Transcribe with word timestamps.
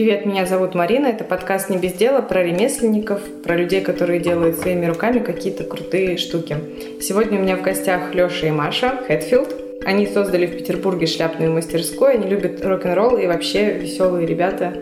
Привет, 0.00 0.24
меня 0.24 0.46
зовут 0.46 0.74
Марина. 0.74 1.08
Это 1.08 1.24
подкаст 1.24 1.68
«Не 1.68 1.76
без 1.76 1.92
дела» 1.92 2.22
про 2.22 2.42
ремесленников, 2.42 3.20
про 3.44 3.54
людей, 3.54 3.82
которые 3.82 4.18
делают 4.18 4.56
своими 4.56 4.86
руками 4.86 5.18
какие-то 5.18 5.64
крутые 5.64 6.16
штуки. 6.16 6.56
Сегодня 7.02 7.38
у 7.38 7.42
меня 7.42 7.58
в 7.58 7.60
гостях 7.60 8.14
Леша 8.14 8.46
и 8.46 8.50
Маша 8.50 8.98
Хэтфилд. 9.06 9.84
Они 9.84 10.06
создали 10.06 10.46
в 10.46 10.56
Петербурге 10.56 11.06
шляпную 11.06 11.52
мастерскую. 11.52 12.12
Они 12.12 12.26
любят 12.30 12.64
рок-н-ролл 12.64 13.18
и 13.18 13.26
вообще 13.26 13.74
веселые 13.74 14.26
ребята. 14.26 14.72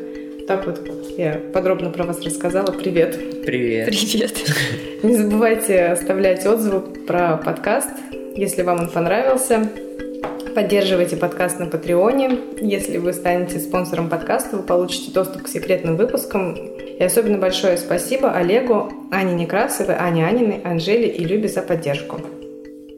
Так 0.46 0.66
вот 0.66 0.88
я 1.16 1.40
подробно 1.52 1.90
про 1.90 2.04
вас 2.04 2.22
рассказала. 2.22 2.70
Привет. 2.70 3.18
Привет. 3.44 3.88
Привет. 3.88 4.34
Не 5.02 5.16
забывайте 5.16 5.86
оставлять 5.86 6.46
отзывы 6.46 6.78
про 7.08 7.38
подкаст, 7.38 7.90
если 8.36 8.62
вам 8.62 8.82
он 8.82 8.88
понравился. 8.88 9.68
Поддерживайте 10.58 11.16
подкаст 11.16 11.60
на 11.60 11.66
Патреоне. 11.66 12.36
Если 12.60 12.98
вы 12.98 13.12
станете 13.12 13.60
спонсором 13.60 14.08
подкаста, 14.08 14.56
вы 14.56 14.64
получите 14.64 15.12
доступ 15.12 15.44
к 15.44 15.48
секретным 15.48 15.96
выпускам. 15.96 16.52
И 16.56 17.00
особенно 17.00 17.38
большое 17.38 17.78
спасибо 17.78 18.32
Олегу, 18.32 18.92
Ане 19.12 19.36
Некрасовой, 19.36 19.94
Ане 19.94 20.26
Аниной, 20.26 20.60
Анжеле 20.64 21.06
и 21.06 21.22
Любе 21.22 21.46
за 21.46 21.62
поддержку. 21.62 22.20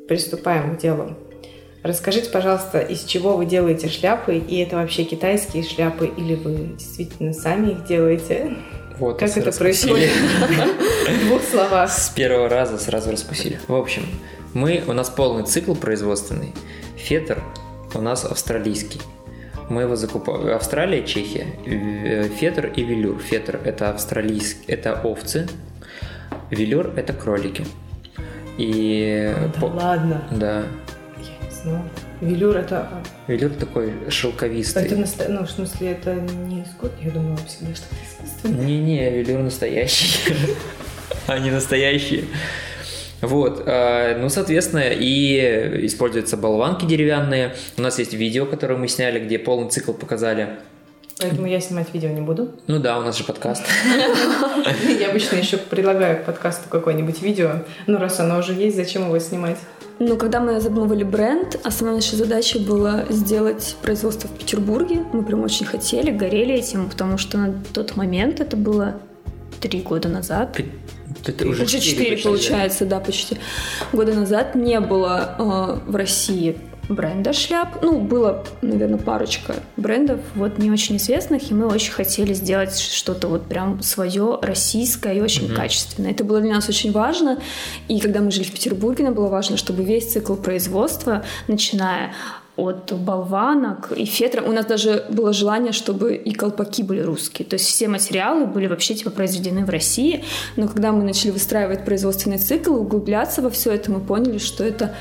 Приступаем 0.09 0.74
к 0.74 0.78
делу. 0.78 1.10
Расскажите, 1.82 2.30
пожалуйста, 2.30 2.78
из 2.78 3.04
чего 3.04 3.37
вы 3.37 3.45
делаете 3.45 3.90
шляпы, 3.90 4.38
и 4.38 4.62
это 4.62 4.77
вообще 4.77 5.04
китайские 5.04 5.62
шляпы, 5.62 6.06
или 6.06 6.37
вы 6.37 6.70
действительно 6.79 7.34
сами 7.34 7.73
их 7.73 7.84
делаете? 7.84 8.56
Вот, 8.98 9.18
как 9.18 9.37
это 9.37 9.52
происходит? 9.52 10.09
В 10.09 11.27
двух 11.27 11.42
словах. 11.42 11.90
С 11.90 12.09
первого 12.09 12.48
раза 12.48 12.79
сразу 12.79 13.10
распустили. 13.10 13.60
В 13.68 13.74
общем, 13.74 14.06
мы, 14.54 14.82
у 14.87 14.95
нас 14.95 15.10
полный 15.10 15.45
цикл 15.45 15.74
производственный. 15.74 16.54
Фетр 17.04 17.42
у 17.95 18.00
нас 18.00 18.24
австралийский. 18.24 19.00
Мы 19.68 19.82
его 19.82 19.96
закупаем. 19.96 20.48
Австралия, 20.54 21.04
Чехия. 21.04 21.46
Э, 21.66 22.29
Фетр 22.29 22.66
и 22.66 22.82
велюр. 22.82 23.20
Фетр– 23.20 23.59
это 23.65 23.90
австралийский, 23.90 24.65
это 24.73 25.01
овцы. 25.04 25.48
Велюр– 26.51 26.93
это 26.96 27.12
кролики. 27.12 27.65
И... 28.59 29.32
Да 29.54 29.60
по- 29.60 29.66
ладно, 29.66 30.24
Да. 30.32 30.65
я 31.18 31.46
не 31.46 31.51
знала. 31.62 31.82
Велюр 32.21 32.56
это... 32.56 32.88
Велюр 33.28 33.51
такой 33.52 33.93
шелковистый. 34.10 34.84
Это 34.84 34.96
наста- 34.96 35.28
ну, 35.28 35.45
в 35.46 35.51
смысле, 35.51 35.93
это 35.93 36.15
не 36.15 36.62
искусство? 36.62 36.98
Я 37.01 37.10
думала 37.12 37.38
всегда, 37.46 37.74
что 37.74 37.87
это 37.87 38.04
искусственное. 38.26 38.65
Не-не, 38.66 39.10
велюр 39.10 39.38
настоящий. 39.40 40.34
Они 41.28 41.51
настоящие. 41.51 42.24
Вот, 43.21 43.63
э, 43.66 44.16
ну, 44.18 44.29
соответственно, 44.29 44.85
и 44.90 45.87
используются 45.87 46.37
болванки 46.37 46.85
деревянные. 46.85 47.54
У 47.77 47.82
нас 47.82 47.99
есть 47.99 48.15
видео, 48.15 48.46
которое 48.46 48.77
мы 48.77 48.88
сняли, 48.88 49.21
где 49.21 49.38
полный 49.38 49.71
цикл 49.71 49.93
показали. 49.93 50.59
Поэтому 51.21 51.46
я 51.46 51.60
снимать 51.60 51.93
видео 51.93 52.09
не 52.09 52.23
буду. 52.23 52.52
Ну 52.66 52.79
да, 52.79 52.99
у 52.99 53.02
нас 53.02 53.18
же 53.18 53.24
подкаст. 53.24 53.62
Я 54.99 55.10
обычно 55.10 55.37
еще 55.37 55.59
предлагаю 55.59 56.23
к 56.23 56.24
подкасту 56.24 56.71
какое-нибудь 56.71 57.21
видео. 57.21 57.57
Ну, 57.87 57.99
раз 57.99 58.21
оно 58.21 58.38
уже 58.38 58.54
есть, 58.54 58.77
зачем 58.77 59.04
его 59.04 59.18
снимать? 59.18 59.59
Ну, 59.99 60.16
когда 60.16 60.40
мы 60.40 60.59
задумывали 60.62 61.05
бренд, 61.05 61.60
основная 61.62 61.96
наша 61.96 62.16
задача 62.16 62.59
была 62.59 63.05
сделать 63.10 63.77
производство 63.82 64.28
в 64.28 64.38
Петербурге. 64.38 65.05
Мы 65.12 65.22
прям 65.22 65.43
очень 65.43 65.66
хотели, 65.66 66.10
горели 66.10 66.55
этим, 66.55 66.88
потому 66.88 67.19
что 67.19 67.37
на 67.37 67.55
тот 67.75 67.97
момент 67.97 68.41
это 68.41 68.56
было 68.56 68.94
три 69.60 69.82
года 69.82 70.09
назад. 70.09 70.59
Это 71.26 71.47
Уже 71.47 71.66
четыре, 71.66 72.12
почти, 72.12 72.25
получается, 72.28 72.87
да, 72.87 73.00
почти. 73.00 73.37
Года 73.93 74.15
назад 74.15 74.54
не 74.54 74.81
было 74.81 75.81
э, 75.87 75.91
в 75.91 75.97
России 75.97 76.56
бренда 76.91 77.32
шляп. 77.32 77.82
Ну, 77.82 78.00
было, 78.00 78.44
наверное, 78.62 78.99
парочка 78.99 79.54
брендов, 79.77 80.21
вот 80.34 80.59
не 80.59 80.71
очень 80.71 80.97
известных, 80.97 81.50
и 81.50 81.54
мы 81.54 81.66
очень 81.69 81.93
хотели 81.93 82.34
сделать 82.34 82.77
что-то 82.78 83.28
вот 83.28 83.47
прям 83.47 83.81
свое, 83.82 84.38
российское 84.43 85.15
и 85.15 85.21
очень 85.21 85.47
Мгм. 85.47 85.56
качественное. 85.56 86.11
Это 86.11 86.25
было 86.25 86.41
для 86.41 86.55
нас 86.55 86.69
очень 86.69 86.91
важно, 86.93 87.39
и 87.89 88.00
когда 88.00 88.21
мы 88.21 88.31
жили 88.31 88.44
в 88.44 88.53
Петербурге, 88.53 89.05
нам 89.05 89.15
было 89.15 89.28
важно, 89.28 89.56
чтобы 89.56 89.84
весь 89.84 90.12
цикл 90.12 90.34
производства, 90.34 91.25
начиная 91.47 92.12
от 92.60 92.93
болванок 92.93 93.93
и 93.97 94.04
фетра. 94.04 94.43
У 94.43 94.53
нас 94.53 94.66
даже 94.66 95.04
было 95.10 95.32
желание, 95.32 95.72
чтобы 95.72 96.15
и 96.15 96.32
колпаки 96.32 96.82
были 96.82 97.00
русские. 97.00 97.47
То 97.47 97.54
есть 97.54 97.66
все 97.66 97.88
материалы 97.88 98.47
были 98.47 98.66
вообще 98.66 98.94
типа 98.94 99.10
произведены 99.10 99.65
в 99.65 99.71
России. 99.71 100.25
Но 100.56 100.69
когда 100.69 100.93
мы 100.93 101.03
начали 101.03 101.31
выстраивать 101.31 101.84
производственный 101.84 102.38
цикл, 102.38 102.75
углубляться 102.75 103.43
во 103.43 103.50
все 103.50 103.72
это, 103.72 103.91
мы 103.91 104.00
поняли, 104.00 104.38
что 104.38 104.65
это 104.65 104.94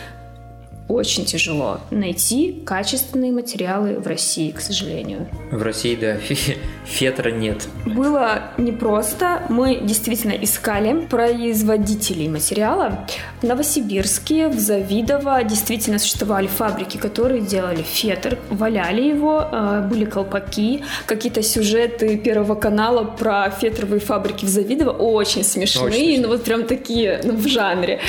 очень 0.89 1.23
тяжело 1.23 1.79
найти 1.91 2.61
качественные 2.65 3.31
материалы 3.31 3.99
в 3.99 4.07
России, 4.07 4.49
к 4.49 4.59
сожалению. 4.59 5.27
В 5.51 5.61
России, 5.61 5.95
да, 5.95 6.17
фетра 6.85 7.29
нет. 7.29 7.67
Было 7.85 8.51
непросто. 8.57 9.43
Мы 9.49 9.75
действительно 9.81 10.31
искали 10.31 11.05
производителей 11.05 12.27
материала. 12.27 13.05
В 13.41 13.43
Новосибирске, 13.43 14.47
в 14.47 14.59
Завидово 14.59 15.43
действительно 15.43 15.99
существовали 15.99 16.47
фабрики, 16.47 16.97
которые 16.97 17.41
делали 17.41 17.83
фетр, 17.83 18.39
валяли 18.49 19.03
его, 19.03 19.47
э, 19.51 19.87
были 19.87 20.05
колпаки, 20.05 20.83
какие-то 21.05 21.43
сюжеты 21.43 22.17
Первого 22.17 22.55
канала 22.55 23.03
про 23.03 23.49
фетровые 23.51 23.99
фабрики 23.99 24.45
в 24.45 24.49
Завидово 24.49 24.91
очень 24.91 25.43
смешные, 25.43 25.85
Очень 25.85 26.05
смешно. 26.05 26.21
ну 26.23 26.27
вот 26.29 26.43
прям 26.43 26.63
такие 26.65 27.21
ну, 27.23 27.35
в 27.35 27.47
жанре. 27.47 27.99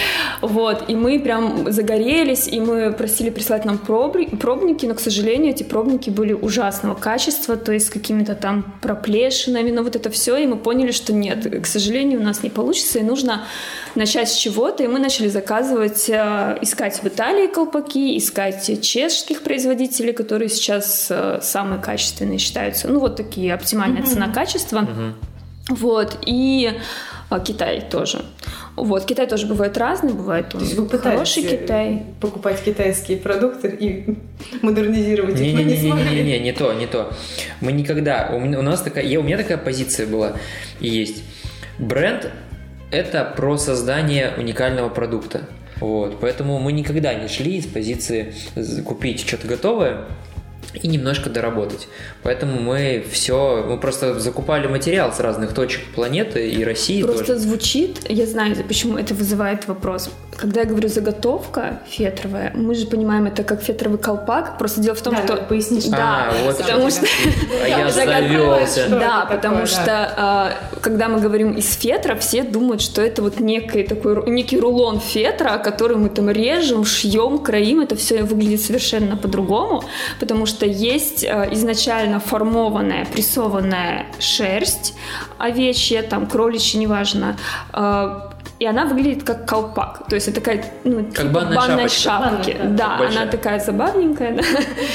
Вот, 0.40 0.88
и 0.88 0.94
мы 0.94 1.20
прям 1.20 1.70
загорелись, 1.70 2.48
и 2.48 2.58
мы 2.58 2.69
просили 2.96 3.30
прислать 3.30 3.64
нам 3.64 3.78
пробники, 3.78 4.86
но, 4.86 4.94
к 4.94 5.00
сожалению, 5.00 5.52
эти 5.52 5.62
пробники 5.62 6.10
были 6.10 6.32
ужасного 6.32 6.94
качества, 6.94 7.56
то 7.56 7.72
есть 7.72 7.86
с 7.86 7.90
какими-то 7.90 8.34
там 8.34 8.74
проплешинами, 8.80 9.70
но 9.70 9.82
вот 9.82 9.96
это 9.96 10.10
все, 10.10 10.36
и 10.36 10.46
мы 10.46 10.56
поняли, 10.56 10.92
что 10.92 11.12
нет, 11.12 11.62
к 11.62 11.66
сожалению, 11.66 12.20
у 12.20 12.22
нас 12.22 12.42
не 12.42 12.50
получится, 12.50 12.98
и 12.98 13.02
нужно 13.02 13.44
начать 13.94 14.28
с 14.28 14.34
чего-то, 14.34 14.82
и 14.82 14.86
мы 14.86 14.98
начали 14.98 15.28
заказывать, 15.28 16.08
э, 16.08 16.58
искать 16.62 17.02
в 17.02 17.06
Италии 17.06 17.46
колпаки, 17.46 18.16
искать 18.16 18.80
чешских 18.82 19.42
производителей, 19.42 20.12
которые 20.12 20.48
сейчас 20.48 21.08
э, 21.10 21.40
самые 21.42 21.80
качественные 21.80 22.38
считаются, 22.38 22.88
ну 22.88 23.00
вот 23.00 23.16
такие 23.16 23.54
оптимальная 23.54 24.02
цена-качество. 24.02 24.80
Мгм. 24.80 25.14
Вот, 25.68 26.18
и 26.26 26.72
Китай 27.38 27.80
тоже. 27.80 28.24
Вот, 28.74 29.04
Китай 29.04 29.26
тоже 29.28 29.46
бывает 29.46 29.78
разный, 29.78 30.12
бывает 30.12 30.46
он 30.54 30.60
То 30.60 30.66
есть 30.66 30.76
вы 30.76 30.88
хороший 30.98 31.44
э, 31.44 31.48
Китай. 31.56 32.02
покупать 32.20 32.60
китайские 32.62 33.18
продукты 33.18 33.68
и 33.68 34.16
модернизировать 34.62 35.38
их, 35.40 35.54
но 35.54 35.62
не 35.62 35.76
смогли. 35.76 36.10
Не-не-не, 36.10 36.38
не 36.40 36.52
то, 36.52 36.72
не 36.72 36.86
то. 36.86 37.12
Мы 37.60 37.70
никогда, 37.72 38.30
у 38.32 38.62
нас 38.62 38.82
такая, 38.82 39.04
я- 39.04 39.20
у 39.20 39.22
меня 39.22 39.36
такая 39.36 39.58
позиция 39.58 40.06
была 40.08 40.32
и 40.80 40.88
есть. 40.88 41.22
Бренд– 41.78 42.30
это 42.90 43.24
про 43.36 43.56
создание 43.58 44.32
уникального 44.36 44.88
продукта. 44.88 45.42
Вот, 45.80 46.18
поэтому 46.20 46.58
мы 46.58 46.72
никогда 46.72 47.14
не 47.14 47.28
шли 47.28 47.56
из 47.56 47.66
позиции 47.66 48.34
купить 48.84 49.20
что-то 49.20 49.46
готовое 49.46 50.04
и 50.74 50.86
немножко 50.88 51.30
доработать. 51.30 51.88
Поэтому 52.22 52.60
мы 52.60 53.04
все, 53.10 53.64
мы 53.68 53.78
просто 53.78 54.18
закупали 54.20 54.66
материал 54.66 55.12
с 55.12 55.20
разных 55.20 55.52
точек 55.54 55.80
планеты 55.94 56.48
и 56.48 56.64
России 56.64 57.02
Просто 57.02 57.24
тоже. 57.26 57.38
звучит, 57.40 57.98
я 58.08 58.26
знаю, 58.26 58.54
почему 58.66 58.96
это 58.98 59.14
вызывает 59.14 59.66
вопрос. 59.68 60.10
Когда 60.36 60.60
я 60.60 60.66
говорю 60.66 60.88
заготовка 60.88 61.80
фетровая, 61.88 62.52
мы 62.54 62.74
же 62.74 62.86
понимаем 62.86 63.26
это 63.26 63.42
как 63.44 63.62
фетровый 63.62 63.98
колпак. 63.98 64.58
Просто 64.58 64.80
дело 64.80 64.94
в 64.94 65.02
том, 65.02 65.14
Да, 65.14 65.22
что 65.22 65.34
надо 65.34 65.46
пояснить. 65.46 65.90
Да, 65.90 66.30
а, 66.30 66.44
вот 66.44 66.56
потому 66.58 66.90
что 66.90 67.06
А 67.62 67.68
я 67.68 67.90
завелся. 67.90 68.86
Да, 68.88 69.26
потому 69.30 69.66
что 69.66 70.14
а, 70.16 70.52
когда 70.80 71.08
мы 71.08 71.20
говорим 71.20 71.52
из 71.52 71.74
фетра, 71.74 72.14
все 72.16 72.42
думают, 72.42 72.80
что 72.80 73.02
это 73.02 73.22
вот 73.22 73.40
некий 73.40 73.82
такой 73.82 74.30
некий 74.30 74.58
рулон 74.58 75.00
фетра, 75.00 75.58
который 75.58 75.96
мы 75.96 76.08
там 76.08 76.30
режем, 76.30 76.84
шьем, 76.84 77.38
краим. 77.38 77.80
Это 77.80 77.96
все 77.96 78.22
выглядит 78.22 78.62
совершенно 78.62 79.16
по-другому, 79.16 79.84
потому 80.20 80.46
что 80.46 80.59
есть 80.66 81.24
а, 81.24 81.48
изначально 81.52 82.20
формованная, 82.20 83.06
прессованная 83.06 84.06
шерсть 84.18 84.94
овечья, 85.38 86.02
там 86.02 86.26
кроличья, 86.26 86.78
неважно. 86.78 87.36
И 88.58 88.66
она 88.66 88.84
выглядит 88.84 89.22
как 89.24 89.48
колпак. 89.48 90.06
То 90.08 90.14
есть 90.16 90.28
это 90.28 90.40
такая, 90.40 90.64
ну, 90.84 91.04
Как 91.04 91.14
типа 91.14 91.28
банная 91.30 91.56
банной 91.56 91.88
шапочка. 91.88 92.00
шапки. 92.10 92.50
Банная, 92.58 92.76
да. 92.76 92.88
Да, 92.90 92.98
Большая. 92.98 93.22
она 93.22 93.30
такая 93.30 93.58
забавненькая. 93.60 94.34
да. 94.36 94.42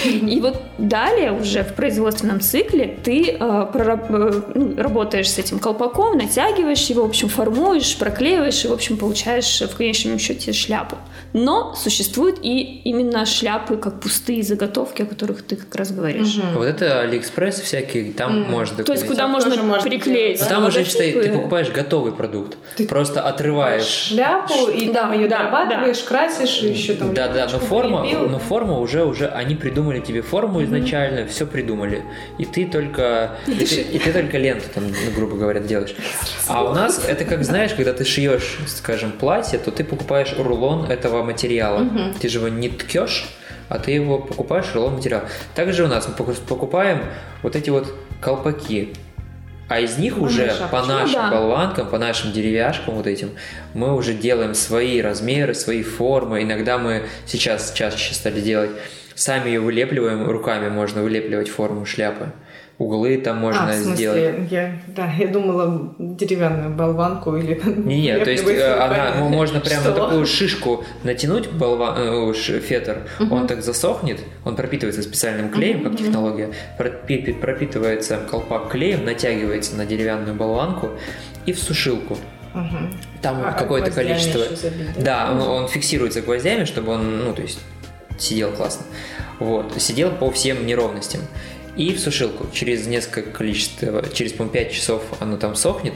И 0.10 0.40
вот 0.40 0.62
далее 0.78 1.32
уже 1.32 1.64
в 1.64 1.74
производственном 1.74 2.42
цикле 2.42 2.98
ты 3.04 3.32
э, 3.32 3.38
прораб- 3.40 4.06
э, 4.10 4.42
ну, 4.54 4.76
работаешь 4.82 5.30
с 5.32 5.40
этим 5.40 5.58
колпаком, 5.60 6.18
натягиваешь 6.18 6.86
его, 6.88 7.04
в 7.04 7.10
общем, 7.10 7.28
формуешь, 7.30 7.98
проклеиваешь 7.98 8.64
и, 8.66 8.68
в 8.68 8.74
общем, 8.74 8.98
получаешь 8.98 9.62
в 9.62 9.76
конечном 9.76 10.20
счете 10.20 10.54
шляпу. 10.54 10.98
Но 11.34 11.74
существуют 11.76 12.40
и 12.44 12.82
именно 12.86 13.26
шляпы, 13.26 13.78
как 13.78 14.00
пустые 14.00 14.44
заготовки, 14.44 15.02
о 15.02 15.06
которых 15.06 15.42
ты 15.42 15.56
как 15.56 15.74
раз 15.76 15.92
говоришь. 15.92 16.36
Мгм. 16.38 16.54
Вот 16.58 16.66
это 16.66 17.02
Алиэкспресс 17.02 17.60
всякий, 17.62 18.12
там 18.12 18.42
Мгм. 18.42 18.52
можно 18.52 18.84
То 18.84 18.92
есть 18.94 19.06
куда 19.08 19.28
можно 19.28 19.80
приклеить 19.82 20.40
Но 20.42 20.48
там 20.48 20.66
уже, 20.68 20.84
считай, 20.86 21.12
ты 21.14 21.32
покупаешь 21.34 21.70
готовый 21.72 22.12
продукт. 22.14 22.58
Ты- 22.78 22.88
Просто 22.88 23.22
отрываешь. 23.36 23.84
шляпу 23.84 24.68
и 24.70 24.88
Да, 24.88 25.02
там 25.02 25.14
ее 25.14 25.28
да, 25.28 25.38
дорабатываешь, 25.40 26.00
красишь, 26.04 26.64
и 26.64 26.70
еще 26.70 26.94
там 26.96 27.14
Да, 27.14 27.28
да, 27.28 27.48
но 27.52 27.60
форма, 27.60 28.02
прилепил. 28.02 28.30
но 28.30 28.40
форма 28.40 28.80
уже, 28.80 29.04
уже, 29.06 29.28
они 29.28 29.56
придумали 29.56 30.00
тебе 30.00 30.22
форму 30.22 30.64
изначально, 30.64 31.28
все 31.28 31.46
придумали. 31.46 32.04
И 32.38 32.46
ты 32.46 32.66
только, 32.66 33.32
и 33.48 33.52
ты, 33.66 33.76
и 33.82 34.00
ты 34.00 34.12
только 34.12 34.38
ленту 34.38 34.66
там, 34.74 34.86
ну, 34.88 35.12
грубо 35.16 35.36
говоря, 35.38 35.60
делаешь. 35.60 35.96
А 36.48 36.64
у 36.64 36.74
нас 36.74 37.04
это 37.08 37.26
как, 37.26 37.44
знаешь, 37.44 37.74
когда 37.74 37.94
ты 37.94 38.04
шьешь, 38.06 38.58
скажем, 38.68 39.12
платье, 39.12 39.60
то 39.60 39.72
ты 39.72 39.84
покупаешь 39.84 40.34
рулон 40.38 40.86
этого 40.92 41.24
материала. 41.24 41.86
Ты 42.22 42.30
же 42.30 42.40
его 42.40 42.48
не 42.50 42.70
ткешь, 42.70 43.26
а 43.70 43.80
ты 43.80 43.92
его 43.92 44.20
покупаешь 44.20 44.66
рулон 44.74 44.96
материала. 44.96 45.26
Также 45.56 45.84
у 45.84 45.88
нас 45.88 46.08
мы 46.08 46.14
поку- 46.14 46.34
покупаем 46.48 47.02
вот 47.44 47.56
эти 47.56 47.70
вот 47.70 47.94
колпаки. 48.22 48.94
А 49.68 49.80
из 49.80 49.98
них 49.98 50.18
уже 50.20 50.50
шапочки. 50.50 50.72
по 50.72 50.86
нашим 50.86 51.14
Да. 51.14 51.32
болванкам, 51.32 51.88
по 51.90 51.98
нашим 51.98 52.32
деревяшкам 52.32 52.96
вот 52.96 53.08
этим, 53.08 53.32
мы 53.74 53.96
уже 53.96 54.14
делаем 54.14 54.54
свои 54.54 55.02
размеры, 55.02 55.54
свои 55.56 55.82
формы. 55.82 56.44
Иногда 56.44 56.78
мы 56.78 57.04
сейчас 57.26 57.72
чаще 57.74 58.14
стали 58.14 58.42
делать, 58.42 58.70
сами 59.16 59.50
ее 59.50 59.60
вылепливаем, 59.62 60.30
руками 60.30 60.70
можно 60.70 61.02
вылепливать 61.02 61.50
форму 61.50 61.86
шляпы. 61.86 62.32
Углы 62.78 63.18
там 63.20 63.38
можно 63.38 63.70
а, 63.70 63.72
в 63.72 63.76
смысле, 63.76 63.96
сделать. 63.96 64.52
я, 64.52 64.74
да, 64.88 65.10
я 65.18 65.28
думала 65.28 65.94
деревянную 65.98 66.76
болванку 66.76 67.38
или... 67.38 67.62
Не, 67.64 68.02
не, 68.02 68.20
то 68.20 68.30
есть 68.30 68.46
э, 68.46 68.74
она, 68.74 69.16
мо- 69.22 69.30
можно 69.30 69.62
прямо 69.62 69.82
Что? 69.84 69.94
такую 69.94 70.26
шишку 70.26 70.84
натянуть, 71.04 71.50
болва, 71.52 71.96
э, 71.98 72.34
фетр, 72.34 73.04
он 73.32 73.48
так 73.48 73.64
засохнет, 73.64 74.20
он 74.44 74.58
пропитывается 74.58 75.02
специальным 75.04 75.52
клеем, 75.52 75.84
как 75.86 75.96
технология, 75.96 76.50
пропи- 76.78 77.34
пропитывается 77.40 78.20
колпак 78.30 78.68
клеем, 78.70 79.06
натягивается 79.06 79.78
на 79.78 79.86
деревянную 79.86 80.36
болванку 80.36 80.90
и 81.46 81.54
в 81.54 81.60
сушилку. 81.60 82.18
Там 83.22 83.42
А, 83.46 83.54
какое-то 83.54 83.92
количество... 83.92 84.42
да? 84.98 85.28
Да, 85.28 85.32
он, 85.32 85.42
он 85.64 85.68
фиксируется 85.70 86.22
гвоздями, 86.22 86.66
чтобы 86.66 86.92
он, 86.92 87.20
ну, 87.24 87.34
то 87.34 87.42
есть, 87.42 87.60
сидел 88.18 88.52
классно. 88.52 88.86
Вот, 89.40 89.74
сидел 89.78 90.12
по 90.12 90.30
всем 90.32 90.66
неровностям. 90.66 91.22
И 91.76 91.94
в 91.94 92.00
сушилку. 92.00 92.48
Через 92.54 92.88
несколько 92.88 93.32
количества, 93.32 94.04
через, 94.14 94.34
по 94.34 94.46
5 94.46 94.72
часов 94.72 95.04
оно 95.20 95.38
там 95.38 95.56
сохнет. 95.56 95.96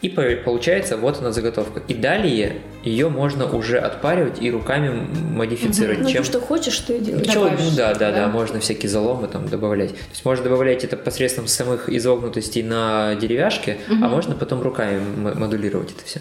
И 0.00 0.08
по- 0.08 0.22
получается, 0.44 0.96
вот 0.96 1.18
она 1.18 1.32
заготовка. 1.32 1.82
И 1.88 1.94
далее 1.94 2.62
ее 2.84 3.08
можно 3.08 3.50
уже 3.50 3.78
отпаривать 3.78 4.40
и 4.40 4.50
руками 4.50 4.88
модифицировать. 4.88 6.00
Ну, 6.00 6.10
чем... 6.10 6.24
что 6.24 6.40
хочешь, 6.40 6.72
что 6.72 6.94
и 6.94 7.00
делаешь. 7.00 7.26
Добавишь, 7.26 7.60
ну 7.62 7.76
да, 7.76 7.94
да, 7.94 8.10
да, 8.10 8.26
да? 8.26 8.28
можно 8.28 8.60
всякие 8.60 8.88
заломы 8.88 9.28
там 9.28 9.48
добавлять. 9.48 9.90
То 9.90 10.10
есть 10.10 10.24
можно 10.24 10.44
добавлять 10.44 10.84
это 10.84 10.96
посредством 10.96 11.46
самых 11.46 11.88
изогнутостей 11.88 12.62
на 12.62 13.14
деревяшке, 13.16 13.78
а 13.88 14.08
можно 14.08 14.34
потом 14.34 14.62
руками 14.62 15.00
модулировать 15.34 15.90
это 15.92 16.04
все. 16.04 16.20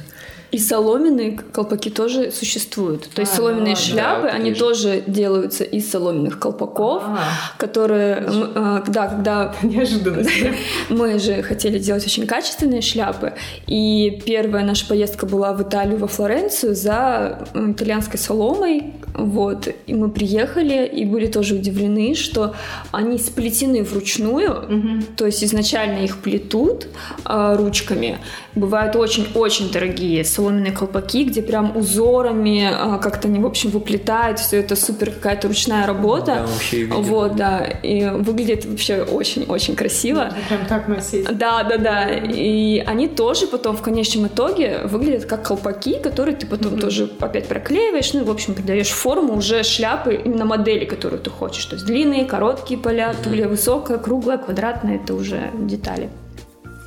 И 0.51 0.59
соломенные 0.59 1.37
колпаки 1.51 1.89
тоже 1.89 2.31
существуют. 2.31 3.09
То 3.09 3.21
есть 3.21 3.33
А, 3.33 3.35
соломенные 3.35 3.75
да, 3.75 3.81
шляпы, 3.81 4.27
да, 4.27 4.33
они 4.33 4.49
вижу. 4.49 4.59
тоже 4.65 5.03
делаются 5.05 5.63
из 5.63 5.89
соломенных 5.91 6.39
колпаков, 6.39 7.03
А, 7.05 7.19
которые, 7.57 8.23
э, 8.55 8.83
да, 8.87 9.07
когда 9.07 9.55
неожиданность. 9.61 10.31
мы 10.89 11.19
же 11.19 11.41
хотели 11.41 11.79
делать 11.79 12.05
очень 12.05 12.25
качественные 12.25 12.81
шляпы, 12.81 13.33
и 13.67 14.21
первая 14.25 14.63
наша 14.63 14.87
поездка 14.87 15.25
была 15.25 15.53
в 15.53 15.61
Италию, 15.63 15.97
во 15.97 16.07
Флоренцию 16.07 16.75
за 16.75 17.47
итальянской 17.53 18.19
соломой, 18.19 18.93
вот, 19.13 19.67
и 19.87 19.93
мы 19.93 20.09
приехали 20.09 20.85
и 20.85 21.03
были 21.05 21.27
тоже 21.27 21.55
удивлены, 21.55 22.13
что 22.15 22.53
они 22.91 23.17
сплетены 23.17 23.83
вручную, 23.83 25.03
то 25.17 25.25
есть 25.25 25.43
изначально 25.43 26.03
их 26.03 26.17
плетут 26.19 26.87
а, 27.25 27.55
ручками. 27.57 28.19
Бывают 28.55 28.95
очень-очень 28.95 29.71
дорогие 29.71 30.23
соломенные 30.37 30.71
колпаки, 30.71 31.23
где 31.23 31.41
прям 31.41 31.75
узорами 31.75 32.69
а, 32.71 32.99
как-то 32.99 33.27
они, 33.27 33.39
в 33.39 33.45
общем, 33.45 33.71
выплетают. 33.71 34.37
Все 34.39 34.59
это 34.59 34.75
супер 34.75 35.09
какая-то 35.09 35.47
ручная 35.47 35.87
работа. 35.87 36.25
Да, 36.25 36.41
вообще 36.45 36.83
видел. 36.83 37.01
Вот, 37.01 37.35
да. 37.35 37.65
И 37.65 38.05
выглядит 38.05 38.65
вообще 38.65 39.01
очень-очень 39.01 39.75
красиво. 39.75 40.31
Прям 40.47 40.65
так 40.67 40.87
носить. 40.87 41.25
Да, 41.25 41.63
да, 41.63 41.77
да. 41.77 42.09
И 42.09 42.79
они 42.79 43.07
тоже 43.07 43.47
потом 43.47 43.75
в 43.75 43.81
конечном 43.81 44.27
итоге 44.27 44.81
выглядят 44.83 45.25
как 45.25 45.47
колпаки, 45.47 45.99
которые 45.99 46.35
ты 46.35 46.45
потом 46.45 46.79
тоже 46.79 47.09
опять 47.19 47.47
проклеиваешь, 47.47 48.13
ну, 48.13 48.21
и, 48.21 48.23
в 48.23 48.29
общем, 48.29 48.53
придаешь 48.53 48.89
форму 48.89 49.35
уже 49.35 49.63
шляпы 49.63 50.21
именно 50.23 50.45
модели, 50.45 50.85
которую 50.85 51.19
ты 51.19 51.31
хочешь. 51.31 51.65
То 51.65 51.75
есть 51.75 51.87
длинные, 51.87 52.25
короткие 52.25 52.79
поля, 52.79 53.15
тулья 53.23 53.47
высокая, 53.47 53.97
круглая, 53.97 54.37
квадратная, 54.37 54.97
это 54.97 55.15
уже 55.15 55.49
детали. 55.59 56.09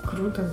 Круто. 0.05 0.51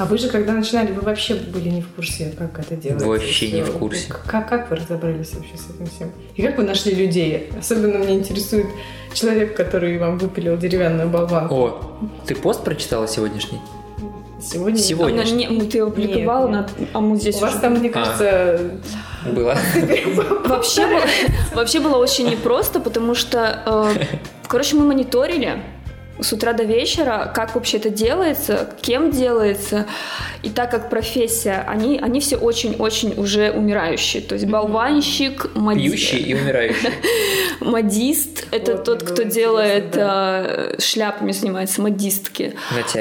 А 0.00 0.06
вы 0.06 0.16
же, 0.16 0.28
когда 0.30 0.54
начинали, 0.54 0.92
вы 0.92 1.02
вообще 1.02 1.34
были 1.34 1.68
не 1.68 1.82
в 1.82 1.88
курсе, 1.88 2.32
как 2.38 2.58
это 2.58 2.74
делается? 2.74 3.06
Вообще 3.06 3.52
не 3.52 3.62
в 3.62 3.70
курсе. 3.72 4.10
Как, 4.26 4.48
как 4.48 4.70
вы 4.70 4.76
разобрались 4.76 5.34
вообще 5.34 5.58
с 5.58 5.68
этим 5.74 5.86
всем? 5.94 6.10
И 6.36 6.42
как 6.42 6.56
вы 6.56 6.64
нашли 6.64 6.94
людей? 6.94 7.50
Особенно 7.58 7.98
меня 7.98 8.14
интересует 8.14 8.64
человек, 9.12 9.54
который 9.54 9.98
вам 9.98 10.16
выпилил 10.16 10.56
деревянную 10.56 11.10
болванку. 11.10 11.54
О, 11.54 11.98
ты 12.26 12.34
пост 12.34 12.64
прочитала 12.64 13.06
сегодняшний? 13.06 13.58
Сегодня? 14.42 14.78
Сегодня. 14.78 15.16
А, 15.20 15.24
Конечно. 15.24 15.36
не, 15.36 15.48
ну, 15.48 15.66
ты 15.66 15.76
его 15.78 15.88
опубликовала, 15.88 16.48
Нет, 16.48 16.70
на- 16.78 16.86
а 16.94 17.00
мы 17.00 17.16
здесь 17.18 17.36
У 17.36 17.40
вас 17.40 17.52
уже- 17.52 17.60
там, 17.60 17.74
мне 17.74 17.90
кажется, 17.90 18.58
Было. 19.26 19.54
Вообще 20.46 20.86
было, 20.86 21.02
вообще 21.54 21.80
было 21.80 21.96
очень 21.96 22.30
непросто, 22.30 22.80
потому 22.80 23.14
что, 23.14 23.62
э, 23.66 24.04
короче, 24.48 24.76
мы 24.76 24.86
мониторили 24.86 25.62
с 26.22 26.32
утра 26.32 26.52
до 26.52 26.64
вечера, 26.64 27.30
как 27.34 27.54
вообще 27.54 27.76
это 27.78 27.90
делается, 27.90 28.68
кем 28.82 29.10
делается. 29.10 29.86
И 30.42 30.48
так 30.50 30.70
как 30.70 30.88
профессия, 30.90 31.64
они, 31.68 31.98
они 31.98 32.20
все 32.20 32.36
очень-очень 32.36 33.14
уже 33.18 33.50
умирающие. 33.50 34.22
То 34.22 34.34
есть 34.34 34.46
болванщик, 34.46 35.50
моди- 35.54 35.88
Пьющий 35.88 36.18
и 36.18 36.34
умирающий. 36.34 36.90
модист— 37.60 38.46
это 38.50 38.72
Вот, 38.72 38.84
тот, 38.84 39.02
было 39.02 39.08
кто 39.14 39.22
делает 39.24 39.90
да. 39.92 40.42
э, 40.46 40.80
шляпами, 40.80 41.32
занимается 41.32 41.82
модистки. 41.82 42.54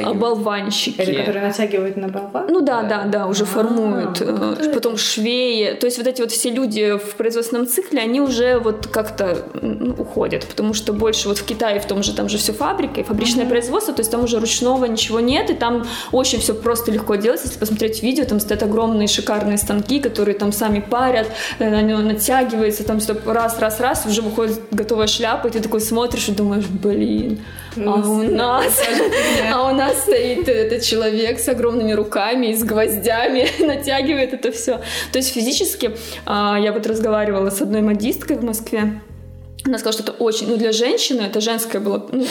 А 0.03 0.13
болванщики. 0.13 1.01
Или 1.01 1.19
которые 1.19 1.45
натягивают 1.47 1.97
на 1.97 2.07
болван? 2.09 2.47
Ну 2.49 2.61
да, 2.61 2.83
да, 2.83 3.03
да, 3.05 3.27
уже 3.27 3.43
А, 3.43 3.45
формуют. 3.45 4.19
вот 4.19 4.21
э, 4.21 4.55
это. 4.59 4.69
Потом 4.73 4.97
швеи. 4.97 5.73
То 5.79 5.85
есть 5.85 5.97
вот 5.97 6.07
эти 6.07 6.21
вот 6.21 6.31
все 6.31 6.49
люди 6.49 6.97
в 6.97 7.15
производственном 7.15 7.67
цикле, 7.67 8.01
они 8.01 8.21
уже 8.21 8.59
вот 8.59 8.87
как-то 8.87 9.45
м, 9.61 9.95
уходят, 9.97 10.45
потому 10.47 10.73
что 10.73 10.93
больше 10.93 11.27
вот 11.27 11.37
в 11.37 11.45
Китае 11.45 11.79
в 11.79 11.85
том 11.85 12.03
же, 12.03 12.13
там 12.13 12.29
же 12.29 12.37
все 12.37 12.53
фабрика 12.53 12.99
фабричное 13.09 13.47
производство, 13.47 13.93
то 13.93 14.01
есть 14.01 14.11
там 14.11 14.23
уже 14.23 14.39
ручного 14.39 14.85
ничего 14.85 15.19
нет, 15.19 15.49
и 15.49 15.55
там 15.55 15.85
очень 16.11 16.39
все 16.39 16.53
просто 16.53 16.91
легко 16.91 17.15
делается. 17.15 17.47
Если 17.47 17.59
посмотреть 17.59 18.03
видео, 18.03 18.23
там 18.23 18.39
стоят 18.39 18.61
огромные 18.61 19.07
шикарные 19.07 19.57
станки, 19.57 19.99
которые 19.99 20.37
там 20.37 20.51
сами 20.51 20.79
парят, 20.79 21.27
э, 21.57 21.69
на 21.69 21.81
него 21.81 21.99
натягивается, 21.99 22.83
там 22.83 22.99
все 22.99 23.17
раз, 23.25 23.57
раз, 23.59 23.79
раз, 23.79 24.05
уже 24.05 24.21
выходит 24.21 24.59
готовая 24.71 25.07
шляпа, 25.07 25.47
и 25.47 25.51
ты 25.51 25.59
такой 25.59 25.81
смотришь 25.81 26.29
и 26.29 26.31
думаешь, 26.33 26.65
блин, 26.67 27.39
а 27.75 27.95
у 27.95 28.21
нас, 28.21 28.79
а 29.53 29.71
у 29.71 29.75
нас 29.75 30.03
стоит 30.03 30.47
этот 30.47 30.83
человек 30.83 31.39
с 31.39 31.47
огромными 31.47 31.93
руками 31.93 32.47
и 32.47 32.55
с 32.55 32.63
гвоздями, 32.63 33.47
натягивает 33.65 34.33
это 34.33 34.51
все. 34.51 34.81
То 35.11 35.17
есть 35.17 35.33
физически 35.33 35.97
а, 36.25 36.59
я 36.59 36.71
вот 36.71 36.85
разговаривала 36.85 37.49
с 37.49 37.59
одной 37.61 37.81
модисткой 37.81 38.37
в 38.37 38.43
Москве. 38.43 39.01
Она 39.69 39.77
сказала, 39.77 39.93
что 39.93 40.11
это 40.11 40.23
очень, 40.23 40.49
ну 40.49 40.57
для 40.57 40.71
женщины, 40.71 41.21
это 41.21 41.39
женское 41.41 41.79
было, 41.79 42.03
ну, 42.11 42.25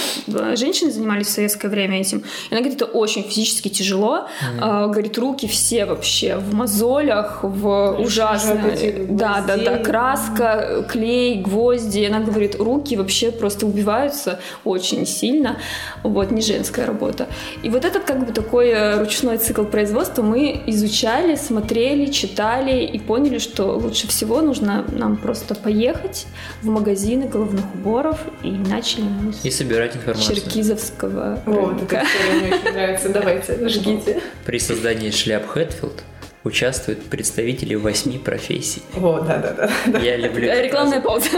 женщины 0.56 0.90
занимались 0.90 1.28
в 1.28 1.30
советское 1.30 1.68
время 1.68 2.00
этим. 2.00 2.18
И 2.18 2.22
она 2.50 2.60
говорит, 2.60 2.82
это 2.82 2.86
очень 2.86 3.22
физически 3.22 3.68
тяжело. 3.68 4.26
А, 4.60 4.88
говорит, 4.88 5.16
руки 5.18 5.46
все 5.46 5.84
вообще 5.84 6.36
в 6.36 6.52
мозолях, 6.52 7.44
в 7.44 7.96
ужасно. 8.00 8.72
Да, 9.08 9.44
да, 9.46 9.56
да, 9.56 9.78
краска, 9.78 10.84
клей, 10.90 11.40
гвозди. 11.40 12.04
Она 12.04 12.18
говорит, 12.18 12.56
руки 12.56 12.96
вообще 12.96 13.30
просто 13.30 13.66
убиваются 13.66 14.40
очень 14.64 15.06
сильно. 15.06 15.58
Вот, 16.02 16.32
не 16.32 16.42
женская 16.42 16.86
работа. 16.86 17.28
И 17.62 17.70
вот 17.70 17.84
этот 17.84 18.02
как 18.02 18.26
бы 18.26 18.32
такой 18.32 18.70
э, 18.70 18.98
ручной 18.98 19.38
цикл 19.38 19.62
производства 19.62 20.22
мы 20.22 20.60
изучали, 20.66 21.36
смотрели, 21.36 22.06
читали 22.06 22.84
и 22.84 22.98
поняли, 22.98 23.38
что 23.38 23.78
лучше 23.78 24.08
всего 24.08 24.40
нужно 24.40 24.84
нам 24.88 25.16
просто 25.16 25.54
поехать 25.54 26.26
в 26.62 26.66
магазины 26.66 27.27
головных 27.28 27.64
уборов 27.74 28.18
и 28.42 28.50
начали 28.50 29.02
мы 29.02 29.32
с 29.32 29.44
И 29.44 29.50
собирать 29.50 29.96
информацию. 29.96 30.36
Черкизовского 30.36 31.40
эта 31.42 31.50
рынка. 31.50 32.02
история 32.04 32.40
мне 32.40 32.54
очень 32.56 32.72
нравится. 32.72 33.08
Давайте, 33.10 33.68
жгите. 33.68 34.20
При 34.44 34.58
создании 34.58 35.10
шляп 35.10 35.46
Хэтфилд 35.46 36.02
участвуют 36.44 37.04
представители 37.04 37.74
восьми 37.74 38.18
профессий. 38.18 38.82
О, 38.96 39.20
да-да-да. 39.20 39.98
Я 39.98 40.16
люблю... 40.16 40.50
Рекламная 40.50 41.00
пауза. 41.00 41.28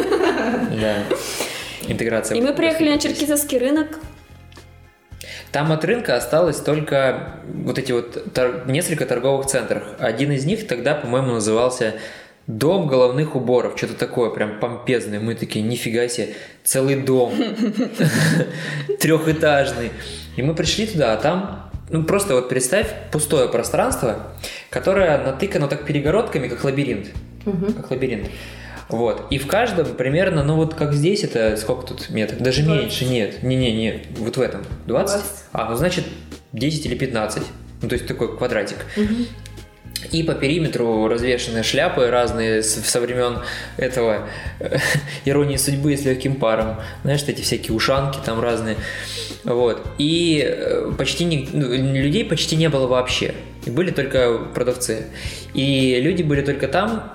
Да. 0.80 0.96
Интеграция. 1.88 2.36
И 2.36 2.40
мы 2.40 2.54
приехали 2.54 2.90
на 2.90 2.98
черкизовский 2.98 3.58
рынок. 3.58 3.98
Там 5.50 5.72
от 5.72 5.84
рынка 5.84 6.14
осталось 6.14 6.58
только 6.58 7.40
вот 7.52 7.76
эти 7.76 7.90
вот 7.90 8.32
тор- 8.32 8.68
несколько 8.68 9.04
торговых 9.04 9.46
центров. 9.46 9.82
Один 9.98 10.30
из 10.30 10.44
них 10.44 10.68
тогда, 10.68 10.94
по-моему, 10.94 11.32
назывался 11.32 11.94
Дом 12.58 12.88
головных 12.88 13.36
уборов, 13.36 13.74
что-то 13.76 13.94
такое, 13.94 14.30
прям 14.30 14.58
помпезное. 14.58 15.20
Мы 15.20 15.34
такие, 15.34 15.64
нифига 15.64 16.08
себе, 16.08 16.34
целый 16.64 16.96
дом, 16.96 17.32
трехэтажный. 19.00 19.90
И 20.36 20.42
мы 20.42 20.54
пришли 20.54 20.86
туда, 20.86 21.12
а 21.12 21.16
там 21.16 21.70
ну, 21.90 22.04
просто 22.04 22.34
вот 22.34 22.48
представь 22.48 22.88
пустое 23.12 23.48
пространство, 23.48 24.32
которое 24.70 25.18
натыкано 25.18 25.68
так 25.68 25.84
перегородками, 25.84 26.48
как 26.48 26.64
лабиринт. 26.64 27.08
Как 27.76 27.90
лабиринт. 27.90 28.28
Вот. 28.88 29.26
И 29.30 29.38
в 29.38 29.46
каждом 29.46 29.86
примерно, 29.94 30.42
ну 30.42 30.56
вот 30.56 30.74
как 30.74 30.92
здесь, 30.92 31.22
это 31.22 31.56
сколько 31.56 31.86
тут 31.86 32.10
метров? 32.10 32.40
Даже 32.40 32.62
20. 32.62 32.82
меньше, 32.82 33.04
нет. 33.04 33.42
Не-не-не, 33.42 34.06
вот 34.18 34.36
в 34.36 34.40
этом. 34.40 34.62
20? 34.86 35.20
20. 35.20 35.30
А, 35.52 35.70
ну 35.70 35.76
значит 35.76 36.04
10 36.52 36.86
или 36.86 36.96
15. 36.96 37.42
Ну, 37.82 37.88
то 37.88 37.94
есть 37.94 38.06
такой 38.06 38.36
квадратик. 38.36 38.76
Мгм. 38.96 39.26
И 40.12 40.22
по 40.22 40.34
периметру 40.34 41.08
развешаны 41.08 41.62
шляпы 41.62 42.08
разные 42.10 42.62
со 42.62 43.00
времен 43.00 43.38
этого 43.76 44.28
иронии 45.24 45.56
судьбы 45.56 45.96
с 45.96 46.04
легким 46.04 46.36
паром. 46.36 46.76
Знаешь, 47.02 47.22
эти 47.26 47.42
всякие 47.42 47.74
ушанки 47.74 48.18
там 48.24 48.40
разные. 48.40 48.76
Вот. 49.44 49.86
И 49.98 50.44
э, 50.44 50.92
почти 50.96 51.24
не, 51.24 51.48
ну, 51.52 51.72
людей 51.72 52.24
почти 52.24 52.56
не 52.56 52.68
было 52.68 52.86
вообще. 52.86 53.34
Были 53.66 53.90
только 53.90 54.38
продавцы. 54.54 55.06
И 55.54 56.00
люди 56.00 56.22
были 56.22 56.42
только 56.42 56.66
там, 56.66 57.14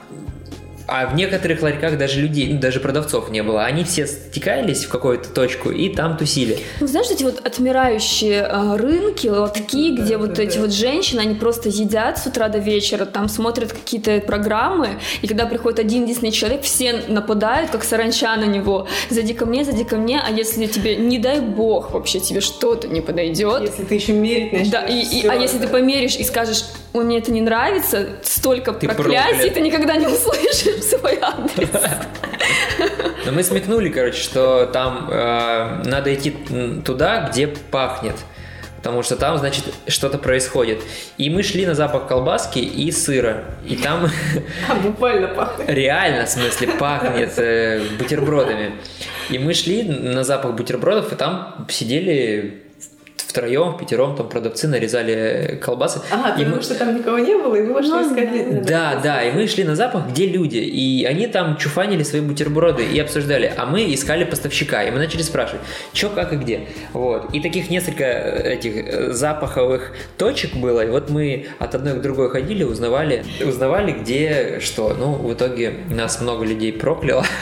а 0.88 1.08
в 1.08 1.15
некоторых 1.15 1.62
ларьках 1.62 1.98
даже 1.98 2.22
людей, 2.22 2.54
ну, 2.54 2.60
даже 2.60 2.80
продавцов 2.80 3.30
не 3.32 3.42
было. 3.44 3.63
Они 3.65 3.84
все 3.84 4.06
стекались 4.08 4.86
в 4.86 4.89
какую-то 4.89 5.30
точку 5.30 5.72
и 5.72 5.89
там 5.89 6.18
тусили. 6.18 6.60
Ну, 6.80 6.88
знаешь, 6.88 7.08
эти 7.10 7.24
вот 7.24 7.46
отмирающие 7.46 8.44
а, 8.44 8.77
рынки, 8.77 9.27
лотки, 9.27 9.92
где 9.96 10.18
вот 10.18 10.34
да, 10.34 10.44
эти 10.44 10.56
да. 10.56 10.62
вот 10.62 10.74
женщины, 10.74 11.22
они 11.22 11.36
просто 11.36 11.70
едят 11.70 12.20
с 12.20 12.27
утра 12.27 12.50
до 12.50 12.60
вечера, 12.60 13.06
там 13.06 13.27
смотрят 13.30 13.74
какие-то 13.74 14.20
программы, 14.22 15.00
и 15.22 15.27
когда 15.27 15.46
приходит 15.46 15.80
один 15.80 16.04
единственный 16.04 16.32
человек, 16.32 16.62
все 16.62 16.94
нападают, 17.08 17.72
как 17.72 17.84
саранча 17.84 18.36
на 18.36 18.46
него. 18.46 18.88
Зайди 19.10 19.34
ко 19.34 19.46
мне, 19.46 19.63
зайди 19.65 19.84
ко 19.84 19.96
мне, 19.98 20.22
а 20.25 20.32
если 20.32 20.65
тебе, 20.68 20.96
не 20.96 21.20
дай 21.20 21.39
бог, 21.42 21.92
вообще 21.92 22.20
тебе 22.20 22.42
что-то 22.42 22.88
не 22.88 23.01
подойдет, 23.01 23.62
Если 23.62 23.84
ты 23.84 23.96
еще 23.96 24.13
мерить 24.13 24.54
начнешь. 24.54 24.70
да, 24.72 24.82
и, 24.86 25.01
и- 25.01 25.27
а 25.27 25.36
если 25.36 25.58
ты 25.58 25.65
да. 25.65 25.72
померишь 25.72 26.15
и 26.15 26.24
скажешь, 26.24 26.63
ой, 26.96 27.04
мне 27.04 27.18
это 27.20 27.32
не 27.32 27.42
нравится, 27.42 28.08
столько 28.24 28.74
Ты 28.74 28.88
проклятий 28.88 29.34
проклят. 29.36 29.54
ты 29.54 29.62
никогда 29.62 29.96
не 29.96 30.08
услышишь 30.08 30.75
в 30.78 30.84
свой 30.90 31.20
адрес. 31.22 31.70
Но 33.25 33.32
мы 33.32 33.44
смекнули, 33.44 33.90
короче, 33.90 34.22
что 34.22 34.66
там 34.68 35.10
э, 35.12 35.82
надо 35.86 36.14
идти 36.14 36.34
туда, 36.86 37.30
где 37.30 37.48
пахнет. 37.48 38.16
Потому 38.78 39.02
что 39.02 39.16
там, 39.16 39.38
значит, 39.40 39.64
что-то 39.88 40.20
происходит. 40.20 40.80
И 41.18 41.32
мы 41.32 41.42
шли 41.42 41.66
на 41.66 41.74
запах 41.74 42.08
колбаски 42.08 42.60
и 42.60 42.92
сыра. 42.92 43.46
И 43.66 43.75
там 43.78 44.08
А, 44.70 44.75
буквально 44.75 45.28
пахнет. 45.30 45.68
реально, 45.68 46.28
в 46.28 46.30
смысле, 46.30 46.68
пахнет 46.68 47.34
э, 47.38 47.82
бутербродами. 47.98 48.75
И 49.32 49.40
мы 49.40 49.56
шли 49.56 49.82
на 49.84 50.24
запах 50.24 50.54
бутербродов, 50.54 51.12
и 51.12 51.16
там 51.16 51.66
сидели 51.68 52.64
втроем, 53.17 53.77
пятером, 53.77 54.15
там 54.15 54.29
продавцы 54.29 54.67
нарезали 54.67 55.60
колбасы. 55.62 56.00
Ага, 56.12 56.29
и 56.29 56.38
потому 56.39 56.55
мы- 56.57 56.62
что 56.62 56.75
там 56.75 56.95
никого 56.98 57.17
не 57.19 57.36
было, 57.36 57.55
и 57.55 57.62
вы 57.62 57.74
пошли 57.74 57.91
Ну, 57.91 58.01
искать. 58.07 58.65
да, 58.65 59.00
да, 59.03 59.24
и 59.24 59.31
мы 59.34 59.48
шли 59.48 59.63
на 59.63 59.75
запах, 59.75 60.07
где 60.10 60.27
люди, 60.27 60.57
и 60.57 61.05
они 61.05 61.27
там 61.27 61.57
чуфанили 61.57 62.03
свои 62.03 62.22
бутерброды 62.22 62.84
и 62.86 63.00
обсуждали, 63.00 63.51
а 63.57 63.65
мы 63.65 63.93
искали 63.93 64.24
поставщика, 64.24 64.84
и 64.84 64.91
мы 64.91 65.00
начали 65.00 65.22
спрашивать, 65.22 65.62
что, 65.93 66.10
как 66.10 66.34
и 66.34 66.38
где. 66.38 66.67
Вот. 66.93 67.34
И 67.34 67.41
таких 67.41 67.69
несколько 67.69 68.03
э, 68.03 68.53
этих 68.53 68.75
э, 68.75 69.12
запаховых 69.12 69.91
точек 70.17 70.55
было, 70.55 70.86
и 70.86 70.89
вот 70.89 71.10
мы 71.10 71.48
от 71.60 71.75
одной 71.75 71.95
к 71.95 72.01
другой 72.01 72.29
ходили, 72.29 72.63
узнавали, 72.63 73.24
узнавали, 73.45 73.91
где 73.91 74.60
что. 74.62 74.95
Ну, 74.98 75.13
в 75.13 75.34
итоге 75.34 75.74
нас 75.89 76.22
много 76.22 76.45
людей 76.45 76.72
прокляло. 76.74 77.25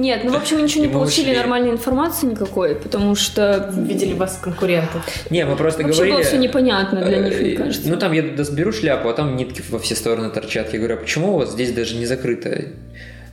Нет, 0.00 0.22
ну, 0.24 0.32
в 0.32 0.36
общем, 0.36 0.56
мы 0.56 0.62
ничего 0.62 0.84
И 0.84 0.86
не 0.86 0.92
мы 0.92 1.00
получили 1.00 1.26
ушли. 1.26 1.36
нормальной 1.36 1.70
информации 1.72 2.26
никакой, 2.26 2.74
потому 2.74 3.14
что 3.14 3.70
Видели 3.76 4.14
вас 4.14 4.38
конкурентов. 4.42 5.04
Не, 5.28 5.44
мы 5.44 5.56
просто 5.56 5.82
вообще 5.82 5.96
говорили... 5.98 6.14
было 6.16 6.24
все 6.24 6.38
непонятно 6.38 7.02
для 7.02 7.18
них, 7.18 7.38
мне 7.38 7.52
э, 7.52 7.56
кажется. 7.56 7.86
Ну, 7.86 7.96
там 7.98 8.12
я 8.12 8.24
разберу 8.36 8.72
шляпу, 8.72 9.10
а 9.10 9.12
там 9.12 9.36
нитки 9.36 9.62
во 9.68 9.78
все 9.78 9.94
стороны 9.94 10.30
торчат. 10.30 10.72
Я 10.72 10.78
говорю, 10.78 10.94
а 10.94 10.96
почему 10.96 11.34
у 11.34 11.38
вас 11.38 11.52
здесь 11.52 11.72
даже 11.72 11.96
не 11.96 12.06
закрыто 12.06 12.64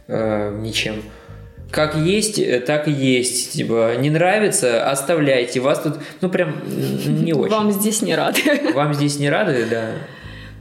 э, 0.08 0.58
ничем? 0.60 1.04
Как 1.72 1.96
есть, 1.96 2.38
э, 2.38 2.60
так 2.60 2.90
и 2.90 2.92
есть. 2.92 3.54
Типа, 3.54 3.96
не 3.98 4.10
нравится, 4.10 4.90
оставляйте. 4.92 5.62
Вас 5.62 5.80
тут, 5.80 5.96
ну, 6.20 6.30
прям 6.30 6.62
не 7.24 7.32
очень. 7.34 7.50
Вам 7.50 7.72
здесь 7.72 8.02
не 8.02 8.14
рады. 8.14 8.42
Вам 8.74 8.94
здесь 8.94 9.20
не 9.20 9.30
рады, 9.30 9.66
да. 9.70 9.92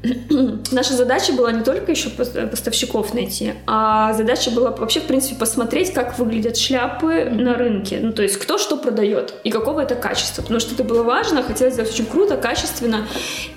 Наша 0.73 0.95
задача 0.95 1.33
была 1.33 1.53
не 1.53 1.65
только 1.65 1.91
еще 1.91 2.09
пос- 2.11 2.47
поставщиков 2.49 3.15
найти, 3.15 3.55
а 3.67 4.13
задача 4.13 4.51
была 4.51 4.71
вообще, 4.71 5.01
в 5.01 5.05
принципе, 5.05 5.37
посмотреть, 5.37 5.93
как 5.93 6.19
выглядят 6.19 6.57
шляпы 6.57 7.25
на 7.31 7.55
рынке. 7.55 7.99
Ну, 8.01 8.13
то 8.13 8.23
есть, 8.23 8.37
кто 8.37 8.59
что 8.59 8.77
продает 8.77 9.35
и 9.45 9.51
какого 9.51 9.81
это 9.81 9.95
качества. 9.95 10.43
Потому 10.43 10.61
что 10.61 10.75
это 10.75 10.85
было 10.85 11.03
важно, 11.03 11.43
хотелось 11.43 11.75
сделать 11.75 11.91
очень 11.93 12.07
круто, 12.07 12.37
качественно. 12.37 13.07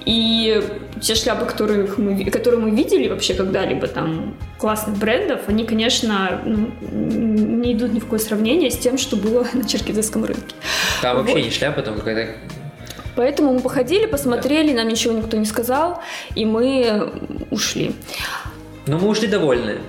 И 0.05 0.63
те 1.01 1.15
шляпы, 1.15 1.45
которых 1.45 1.97
мы, 1.97 2.25
которые 2.31 2.59
мы 2.61 2.71
видели 2.71 3.07
вообще 3.09 3.33
когда-либо 3.33 3.87
там 3.87 4.35
классных 4.57 4.97
брендов, 4.97 5.41
они, 5.47 5.65
конечно, 5.65 6.41
ну, 6.45 6.71
не 6.81 7.73
идут 7.73 7.93
ни 7.93 7.99
в 7.99 8.05
какое 8.05 8.19
сравнение 8.19 8.71
с 8.71 8.77
тем, 8.77 8.97
что 8.97 9.15
было 9.15 9.45
на 9.53 9.67
черкизовском 9.67 10.25
рынке. 10.25 10.55
Там 11.01 11.17
вообще 11.17 11.33
Вот. 11.35 11.43
не 11.43 11.51
шляпа, 11.51 11.81
там 11.81 11.95
какая-то... 11.95 12.33
Поэтому 13.19 13.51
мы 13.51 13.59
походили, 13.59 14.05
посмотрели, 14.05 14.71
нам 14.71 14.87
ничего 14.87 15.13
никто 15.13 15.35
не 15.35 15.43
сказал, 15.43 16.01
и 16.35 16.45
мы 16.45 17.11
ушли. 17.51 17.91
Но 18.87 18.97
мы 18.97 19.09
ушли 19.09 19.27
довольны. 19.27 19.79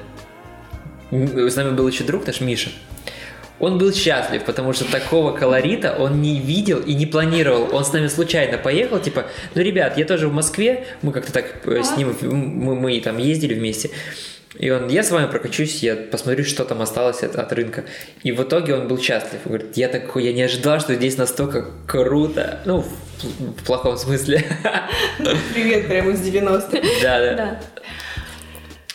С 1.12 1.54
нами 1.54 1.70
был 1.70 1.86
еще 1.86 2.02
друг 2.02 2.26
наш 2.26 2.40
Миша. 2.40 2.70
Он 3.60 3.78
был 3.78 3.92
счастлив, 3.92 4.42
потому 4.42 4.72
что 4.72 4.84
такого 4.90 5.30
колорита 5.30 5.94
он 5.96 6.20
не 6.20 6.40
видел 6.40 6.80
и 6.80 6.92
не 6.94 7.06
планировал. 7.06 7.72
Он 7.72 7.84
с 7.84 7.92
нами 7.92 8.08
случайно 8.08 8.58
поехал, 8.58 8.98
типа, 8.98 9.26
ну, 9.54 9.62
ребят, 9.62 9.96
я 9.96 10.04
тоже 10.04 10.26
в 10.26 10.32
Москве, 10.32 10.88
мы 11.02 11.12
как-то 11.12 11.32
так 11.32 11.64
э, 11.68 11.84
с 11.84 11.96
ним, 11.96 12.16
мы, 12.22 12.74
мы 12.74 13.00
там 13.00 13.18
ездили 13.18 13.54
вместе. 13.54 13.90
И 14.58 14.68
он, 14.70 14.88
я 14.88 15.04
с 15.04 15.10
вами 15.10 15.30
прокачусь, 15.30 15.82
я 15.82 15.94
посмотрю, 15.94 16.44
что 16.44 16.64
там 16.64 16.82
осталось 16.82 17.22
от, 17.22 17.36
от 17.36 17.52
рынка. 17.52 17.84
И 18.24 18.32
в 18.32 18.42
итоге 18.42 18.74
он 18.74 18.88
был 18.88 18.98
счастлив. 18.98 19.40
Он 19.44 19.52
говорит, 19.52 19.76
я 19.76 19.88
такой, 19.88 20.24
я 20.24 20.32
не 20.32 20.42
ожидал, 20.42 20.80
что 20.80 20.94
здесь 20.94 21.16
настолько 21.16 21.66
круто. 21.86 22.60
Ну, 22.64 22.80
в, 22.80 23.60
в 23.60 23.64
плохом 23.64 23.96
смысле. 23.96 24.44
Привет, 25.54 25.86
прямо 25.86 26.10
из 26.10 26.20
90-х. 26.20 26.80
Да, 27.02 27.20
да. 27.20 27.34
Да. 27.34 27.60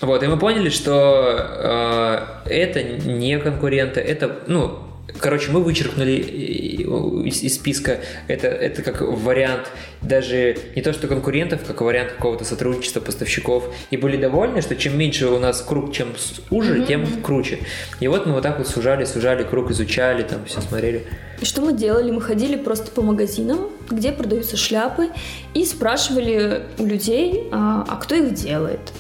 Вот, 0.01 0.21
и 0.23 0.27
мы 0.27 0.37
поняли, 0.37 0.69
что 0.69 2.43
э, 2.45 2.49
это 2.49 2.83
не 2.83 3.39
конкуренты, 3.39 4.01
это, 4.01 4.39
ну, 4.47 4.79
короче, 5.19 5.51
мы 5.51 5.63
вычеркнули 5.63 6.13
из, 6.13 7.43
из 7.43 7.55
списка 7.55 7.99
это, 8.27 8.47
это 8.47 8.81
как 8.81 9.01
вариант 9.01 9.71
даже 10.01 10.57
не 10.75 10.81
то 10.81 10.93
что 10.93 11.07
конкурентов, 11.07 11.61
как 11.65 11.81
вариант 11.81 12.13
какого-то 12.13 12.45
сотрудничества 12.45 12.99
поставщиков. 12.99 13.73
И 13.89 13.97
были 13.97 14.17
довольны, 14.17 14.61
что 14.61 14.75
чем 14.75 14.97
меньше 14.97 15.27
у 15.27 15.39
нас 15.39 15.61
круг, 15.61 15.93
чем 15.93 16.09
уже, 16.49 16.85
тем 16.85 17.05
круче. 17.21 17.59
И 17.99 18.07
вот 18.07 18.25
мы 18.25 18.33
вот 18.33 18.43
так 18.43 18.57
вот 18.57 18.67
сужали, 18.67 19.05
сужали 19.05 19.43
круг, 19.43 19.71
изучали, 19.71 20.23
там 20.23 20.45
все 20.45 20.61
смотрели. 20.61 21.05
И 21.41 21.45
что 21.45 21.61
мы 21.61 21.73
делали? 21.73 22.11
Мы 22.11 22.21
ходили 22.21 22.55
просто 22.55 22.91
по 22.91 23.01
магазинам, 23.01 23.69
где 23.89 24.11
продаются 24.11 24.57
шляпы, 24.57 25.09
и 25.53 25.65
спрашивали 25.65 26.63
у 26.77 26.85
людей, 26.85 27.49
а, 27.51 27.85
а 27.87 27.95
кто 27.97 28.15
их 28.15 28.33
делает? 28.33 28.91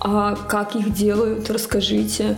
А 0.00 0.36
как 0.36 0.76
их 0.76 0.92
делают? 0.92 1.50
Расскажите. 1.50 2.36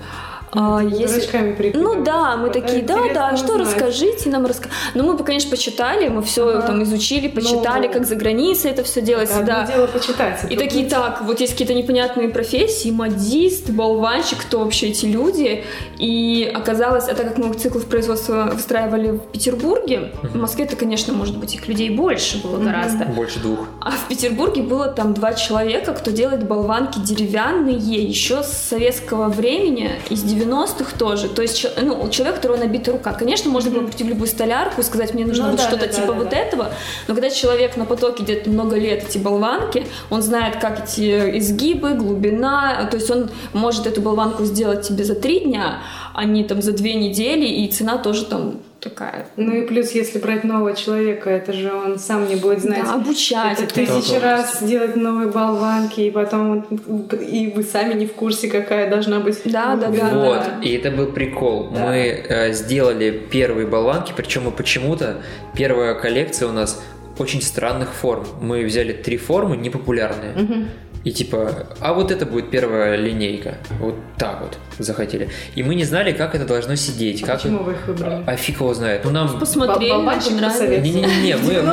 А, 0.52 0.80
если-. 0.82 1.72
Ну 1.74 2.02
да, 2.02 2.36
мы 2.36 2.50
такие, 2.50 2.82
да, 2.82 2.94
интересно 2.94 3.14
да, 3.14 3.36
что 3.36 3.52
узнать. 3.54 3.68
расскажите 3.68 4.30
нам 4.30 4.46
раска... 4.46 4.68
Ну 4.94 5.04
мы, 5.04 5.16
конечно, 5.22 5.50
почитали, 5.50 6.08
мы 6.08 6.22
все 6.22 6.48
Ага. 6.48 6.66
там 6.66 6.82
изучили, 6.82 7.28
почитали, 7.28 7.86
Ну, 7.86 7.92
как 7.92 8.06
за 8.06 8.16
границей 8.16 8.70
это 8.72 8.82
все 8.82 9.00
делается, 9.00 9.38
Одно 9.40 9.46
да. 9.46 9.66
дело 9.66 9.86
почитать. 9.86 10.40
И 10.50 10.56
такие, 10.56 10.88
другое. 10.88 11.10
так, 11.10 11.22
вот 11.22 11.40
есть 11.40 11.52
какие-то 11.52 11.74
непонятные 11.74 12.28
профессии, 12.28 12.90
модист, 12.90 13.70
болванщик, 13.70 14.38
кто 14.40 14.60
вообще 14.60 14.88
эти 14.88 15.06
люди. 15.06 15.64
И 15.98 16.50
оказалось, 16.52 17.08
а 17.08 17.14
так 17.14 17.28
как 17.28 17.38
мы 17.38 17.54
цикл 17.54 17.78
производства 17.80 18.50
выстраивали 18.52 19.10
в 19.12 19.18
Петербурге, 19.18 20.10
в 20.22 20.36
Москве 20.36 20.64
это, 20.64 20.76
конечно, 20.76 21.12
может 21.12 21.38
быть, 21.38 21.54
их 21.54 21.68
людей 21.68 21.90
больше 21.90 22.42
было 22.42 22.56
гораздо. 22.58 23.04
Больше 23.04 23.38
двух. 23.38 23.66
А 23.80 23.90
в 23.92 24.08
Петербурге 24.08 24.62
было 24.62 24.88
там 24.88 25.14
два 25.14 25.34
человека, 25.34 25.92
кто 25.92 26.10
делает 26.10 26.46
болванки 26.46 26.98
деревянные 26.98 27.76
еще 27.76 28.42
с 28.42 28.48
советского 28.52 29.28
времени, 29.28 29.92
из 30.08 30.22
90-х 30.40 30.96
тоже. 30.98 31.28
То 31.28 31.42
есть, 31.42 31.66
ну, 31.80 32.08
человек, 32.10 32.34
у 32.34 32.36
которого 32.36 32.58
набита 32.58 32.92
рука. 32.92 33.12
Конечно, 33.12 33.50
можно 33.50 33.70
было 33.70 33.86
прийти 33.86 34.04
в 34.04 34.08
любую 34.08 34.28
столярку 34.28 34.80
и 34.80 34.84
сказать, 34.84 35.14
мне 35.14 35.24
нужно 35.24 35.44
Ну 35.44 35.50
вот 35.50 35.58
да, 35.58 35.68
что-то 35.68 35.86
да, 35.86 35.92
типа 35.92 36.08
да, 36.08 36.12
вот 36.14 36.28
да. 36.30 36.36
этого. 36.36 36.70
Но 37.08 37.14
когда 37.14 37.30
человек 37.30 37.76
на 37.76 37.84
потоке 37.84 38.22
где-то 38.22 38.50
много 38.50 38.76
лет 38.76 39.04
эти 39.08 39.18
болванки, 39.18 39.86
он 40.10 40.22
знает, 40.22 40.56
как 40.56 40.84
эти 40.84 41.38
изгибы, 41.38 41.94
глубина. 41.94 42.88
То 42.90 42.96
есть 42.96 43.10
он 43.10 43.30
может 43.52 43.86
эту 43.86 44.00
болванку 44.00 44.44
сделать 44.44 44.86
тебе 44.86 45.04
за 45.04 45.14
три 45.14 45.40
дня, 45.40 45.82
а 46.14 46.24
не 46.24 46.44
там 46.44 46.62
за 46.62 46.72
две 46.72 46.94
недели, 46.94 47.46
и 47.46 47.68
цена 47.68 47.98
тоже 47.98 48.24
там 48.24 48.54
такая. 48.80 49.26
Ну 49.36 49.54
и 49.54 49.66
плюс, 49.66 49.92
если 49.92 50.18
брать 50.18 50.44
нового 50.44 50.74
человека, 50.74 51.30
это 51.30 51.52
же 51.52 51.72
он 51.72 51.98
сам 51.98 52.28
не 52.28 52.36
будет 52.36 52.60
знать. 52.60 52.84
Да, 52.84 52.94
обучать. 52.94 53.60
Это 53.60 53.74
тысячи 53.74 54.18
Да, 54.18 54.36
раз 54.36 54.62
делать 54.62 54.96
новые 54.96 55.28
болванки, 55.28 56.00
и 56.00 56.10
потом 56.10 56.60
и 56.60 57.52
вы 57.54 57.62
сами 57.62 57.94
не 57.94 58.06
в 58.06 58.14
курсе, 58.14 58.48
какая 58.48 58.90
должна 58.90 59.20
быть. 59.20 59.40
Да, 59.44 59.76
да, 59.76 59.88
да. 59.88 60.10
Вот, 60.14 60.64
и 60.64 60.72
это 60.72 60.90
был 60.90 61.12
прикол. 61.12 61.70
Да. 61.70 61.86
Мы 61.86 61.96
э, 61.96 62.52
сделали 62.52 63.10
первые 63.30 63.66
болванки, 63.66 64.12
причем 64.16 64.44
мы 64.44 64.50
почему-то 64.50 65.22
первая 65.54 65.94
коллекция 65.94 66.48
у 66.48 66.52
нас 66.52 66.82
очень 67.18 67.42
странных 67.42 67.92
форм. 67.92 68.26
Мы 68.40 68.64
взяли 68.64 68.92
три 68.92 69.18
формы 69.18 69.56
непопулярные. 69.56 70.68
И 71.04 71.12
типа, 71.12 71.66
а 71.80 71.94
вот 71.94 72.10
это 72.10 72.26
будет 72.26 72.50
первая 72.50 72.96
линейка. 72.96 73.54
Вот 73.78 73.94
так 74.18 74.40
вот 74.42 74.58
захотели. 74.78 75.30
И 75.54 75.62
мы 75.62 75.74
не 75.74 75.84
знали, 75.84 76.12
как 76.12 76.34
это 76.34 76.44
должно 76.44 76.74
сидеть. 76.76 77.22
Как... 77.22 77.40
Почему 77.40 77.62
вы 77.62 77.72
их 77.72 77.86
выбрали? 77.86 78.22
А 78.26 78.36
фиг 78.36 78.56
его 78.56 78.74
знает. 78.74 79.02
Ну 79.04 79.10
нам... 79.10 79.38
Посмотрели, 79.38 79.90
понравилось. 79.90 80.28
посоветовал. 80.28 80.82
Не-не-не, 80.84 81.36
мы... 81.36 81.54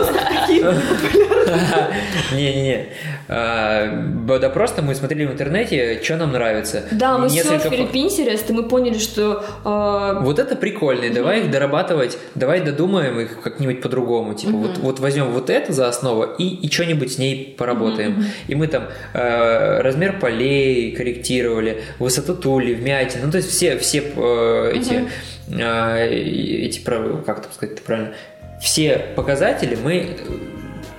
Не-не-не. 2.34 2.88
А, 3.30 4.04
Да 4.28 4.50
просто 4.50 4.82
мы 4.82 4.96
смотрели 4.96 5.26
в 5.26 5.32
интернете, 5.32 6.02
что 6.04 6.18
нам 6.18 6.32
нравится. 6.32 6.84
Да, 6.92 7.18
мы 7.18 7.28
фо- 7.28 7.92
Pinterest, 7.92 8.50
и 8.50 8.54
мы 8.54 8.64
поняли, 8.64 8.98
что 8.98 9.44
э, 9.66 10.20
Вот 10.24 10.40
это 10.40 10.56
прикольно, 10.56 11.14
давай 11.14 11.42
их 11.42 11.52
дорабатывать, 11.52 12.18
давай 12.36 12.62
додумаем 12.62 13.20
их 13.20 13.42
как-нибудь 13.42 13.82
по-другому. 13.82 14.34
Типа, 14.34 14.54
вот, 14.82 15.00
возьмем 15.00 15.32
вот 15.32 15.50
это 15.50 15.74
за 15.74 15.88
основу 15.88 16.24
и, 16.24 16.70
что-нибудь 16.70 17.14
с 17.14 17.18
ней 17.18 17.56
поработаем. 17.58 18.26
И 18.48 18.56
мы 18.56 18.68
там 18.68 18.84
размер 19.18 20.20
полей 20.20 20.92
корректировали, 20.96 21.84
высоту 22.00 22.36
тули, 22.36 22.74
вмятин, 22.74 23.22
ну 23.26 23.32
то 23.32 23.38
есть 23.38 23.50
все, 23.50 23.78
все 23.78 24.04
э, 24.16 24.72
эти, 24.76 25.08
э, 25.52 26.10
эти, 26.10 26.80
как 27.26 27.40
это 27.40 27.48
сказать 27.54 27.82
правильно, 27.82 28.14
все 28.62 28.98
показатели 29.16 29.78
мы 29.82 30.18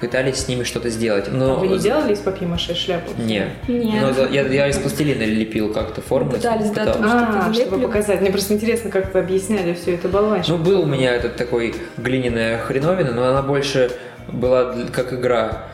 пытались 0.00 0.36
с 0.36 0.48
ними 0.48 0.62
что-то 0.64 0.90
сделать. 0.90 1.26
Но 1.30 1.56
Вы 1.56 1.68
не 1.68 1.78
делали 1.78 2.12
из 2.12 2.20
папье-маше 2.20 2.74
шляпу? 2.74 3.10
Не. 3.20 3.46
Нет. 3.66 4.00
Но 4.00 4.12
за- 4.12 4.28
я, 4.28 4.42
я 4.46 4.68
из 4.68 4.78
пластилина 4.78 5.24
лепил 5.24 5.72
как-то 5.72 6.00
форму. 6.00 6.32
Пытались, 6.32 6.70
да, 6.70 6.84
пытался. 6.86 7.00
тоже. 7.02 7.14
А, 7.14 7.54
чтобы 7.54 7.80
показать. 7.80 8.20
Мне 8.20 8.30
просто 8.30 8.54
интересно, 8.54 8.90
как 8.90 9.12
вы 9.12 9.20
объясняли 9.20 9.74
все 9.74 9.94
это 9.94 10.08
болванчик. 10.08 10.50
Ну, 10.50 10.58
был 10.58 10.82
у 10.82 10.86
меня 10.86 11.12
этот 11.12 11.36
такой 11.36 11.74
глиняная 11.96 12.58
хреновина, 12.58 13.10
но 13.12 13.24
она 13.24 13.42
больше 13.42 13.90
была 14.28 14.74
как 14.92 15.12
игра. 15.12 15.64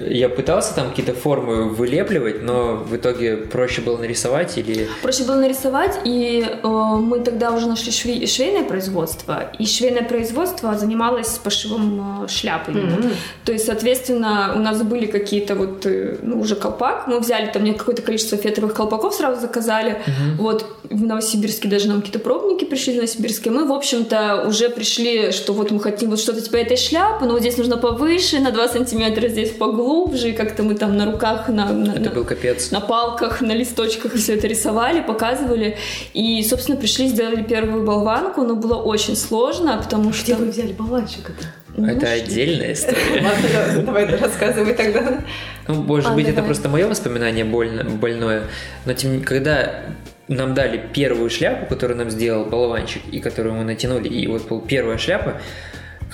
Я 0.00 0.28
пытался 0.30 0.74
там 0.74 0.88
какие-то 0.90 1.12
формы 1.12 1.68
вылепливать, 1.68 2.42
но 2.42 2.76
в 2.76 2.96
итоге 2.96 3.36
проще 3.36 3.82
было 3.82 3.98
нарисовать 3.98 4.56
или... 4.56 4.88
Проще 5.02 5.24
было 5.24 5.36
нарисовать, 5.36 6.00
и 6.04 6.42
э, 6.62 6.66
мы 6.66 7.20
тогда 7.20 7.50
уже 7.52 7.66
нашли 7.68 7.92
шве- 7.92 8.26
швейное 8.26 8.64
производство, 8.64 9.52
и 9.58 9.66
швейное 9.66 10.02
производство 10.02 10.74
занималось 10.74 11.38
пошивом 11.38 12.24
э, 12.24 12.28
шляпы. 12.28 12.72
Мгм. 12.72 13.10
То 13.44 13.52
есть, 13.52 13.66
соответственно, 13.66 14.54
у 14.56 14.58
нас 14.58 14.82
были 14.82 15.04
какие-то 15.04 15.54
вот, 15.54 15.84
э, 15.84 16.16
ну, 16.22 16.40
уже 16.40 16.56
колпак, 16.56 17.06
мы 17.06 17.20
взяли 17.20 17.50
там 17.52 17.62
не- 17.62 17.74
какое-то 17.74 18.00
количество 18.00 18.38
фетровых 18.38 18.74
колпаков, 18.74 19.14
сразу 19.14 19.40
заказали, 19.40 20.00
вот, 20.38 20.64
в 20.90 21.02
Новосибирске 21.02 21.68
даже 21.68 21.88
нам 21.88 21.98
какие-то 21.98 22.20
пробники 22.20 22.64
пришли 22.64 22.94
в 22.94 22.96
Новосибирске, 22.96 23.50
мы, 23.50 23.66
в 23.66 23.72
общем-то, 23.72 24.44
уже 24.48 24.70
пришли, 24.70 25.30
что 25.32 25.52
вот 25.52 25.70
мы 25.70 25.80
хотим 25.80 26.08
вот 26.10 26.20
что-то 26.20 26.40
типа 26.40 26.56
этой 26.56 26.76
шляпы, 26.78 27.26
но 27.26 27.32
вот 27.32 27.40
здесь 27.40 27.58
нужно 27.58 27.76
повыше, 27.76 28.40
на 28.40 28.50
2 28.50 28.68
сантиметра, 28.68 29.28
здесь 29.28 29.50
поглубже, 29.76 30.30
и 30.30 30.32
как-то 30.32 30.62
мы 30.62 30.74
там 30.74 30.96
на 30.96 31.06
руках, 31.06 31.48
на, 31.48 31.72
на- 31.72 31.92
Это 31.92 32.10
был 32.10 32.24
капец. 32.24 32.70
на 32.70 32.80
палках, 32.80 33.40
на 33.40 33.52
листочках 33.52 34.14
все 34.14 34.34
это 34.34 34.46
рисовали, 34.46 35.00
показывали. 35.00 35.76
И, 36.12 36.42
собственно, 36.42 36.76
пришли, 36.78 37.08
сделали 37.08 37.42
первую 37.42 37.84
болванку, 37.84 38.42
но 38.42 38.54
было 38.54 38.76
очень 38.76 39.16
сложно, 39.16 39.80
потому 39.82 40.12
что... 40.12 40.24
Где 40.24 40.34
вы 40.36 40.46
взяли 40.50 40.72
болванчик-то? 40.72 41.46
Ну, 41.76 41.88
Это 41.88 42.06
что- 42.06 42.12
отдельная 42.14 42.72
история. 42.72 43.22
Ладно, 43.22 43.82
давай 43.82 44.06
рассказывай 44.06 44.74
тогда. 44.74 45.20
Ну, 45.66 45.74
может 45.74 46.10
А, 46.10 46.14
быть, 46.14 46.28
это 46.28 46.42
просто 46.42 46.68
мое 46.68 46.86
воспоминание 46.86 47.44
больно, 47.44 47.84
больное. 47.84 48.44
Но 48.86 48.92
тем 48.92 49.16
не 49.18 49.22
когда 49.24 49.80
нам 50.28 50.54
дали 50.54 50.80
первую 50.94 51.28
шляпу, 51.30 51.66
которую 51.66 51.98
нам 51.98 52.10
сделал 52.10 52.44
болванчик, 52.44 53.02
и 53.10 53.18
которую 53.18 53.56
мы 53.56 53.64
натянули, 53.64 54.08
и 54.08 54.26
вот 54.28 54.46
была 54.48 54.60
первая 54.60 54.98
шляпа, 54.98 55.40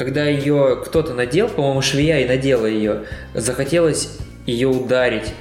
когда 0.01 0.25
ее 0.25 0.81
кто-то 0.83 1.13
надел, 1.13 1.47
по-моему, 1.47 1.83
швея 1.83 2.21
и 2.21 2.25
надела 2.27 2.65
ее, 2.65 3.03
захотелось 3.35 4.17
ее 4.47 4.69
ударить. 4.69 5.35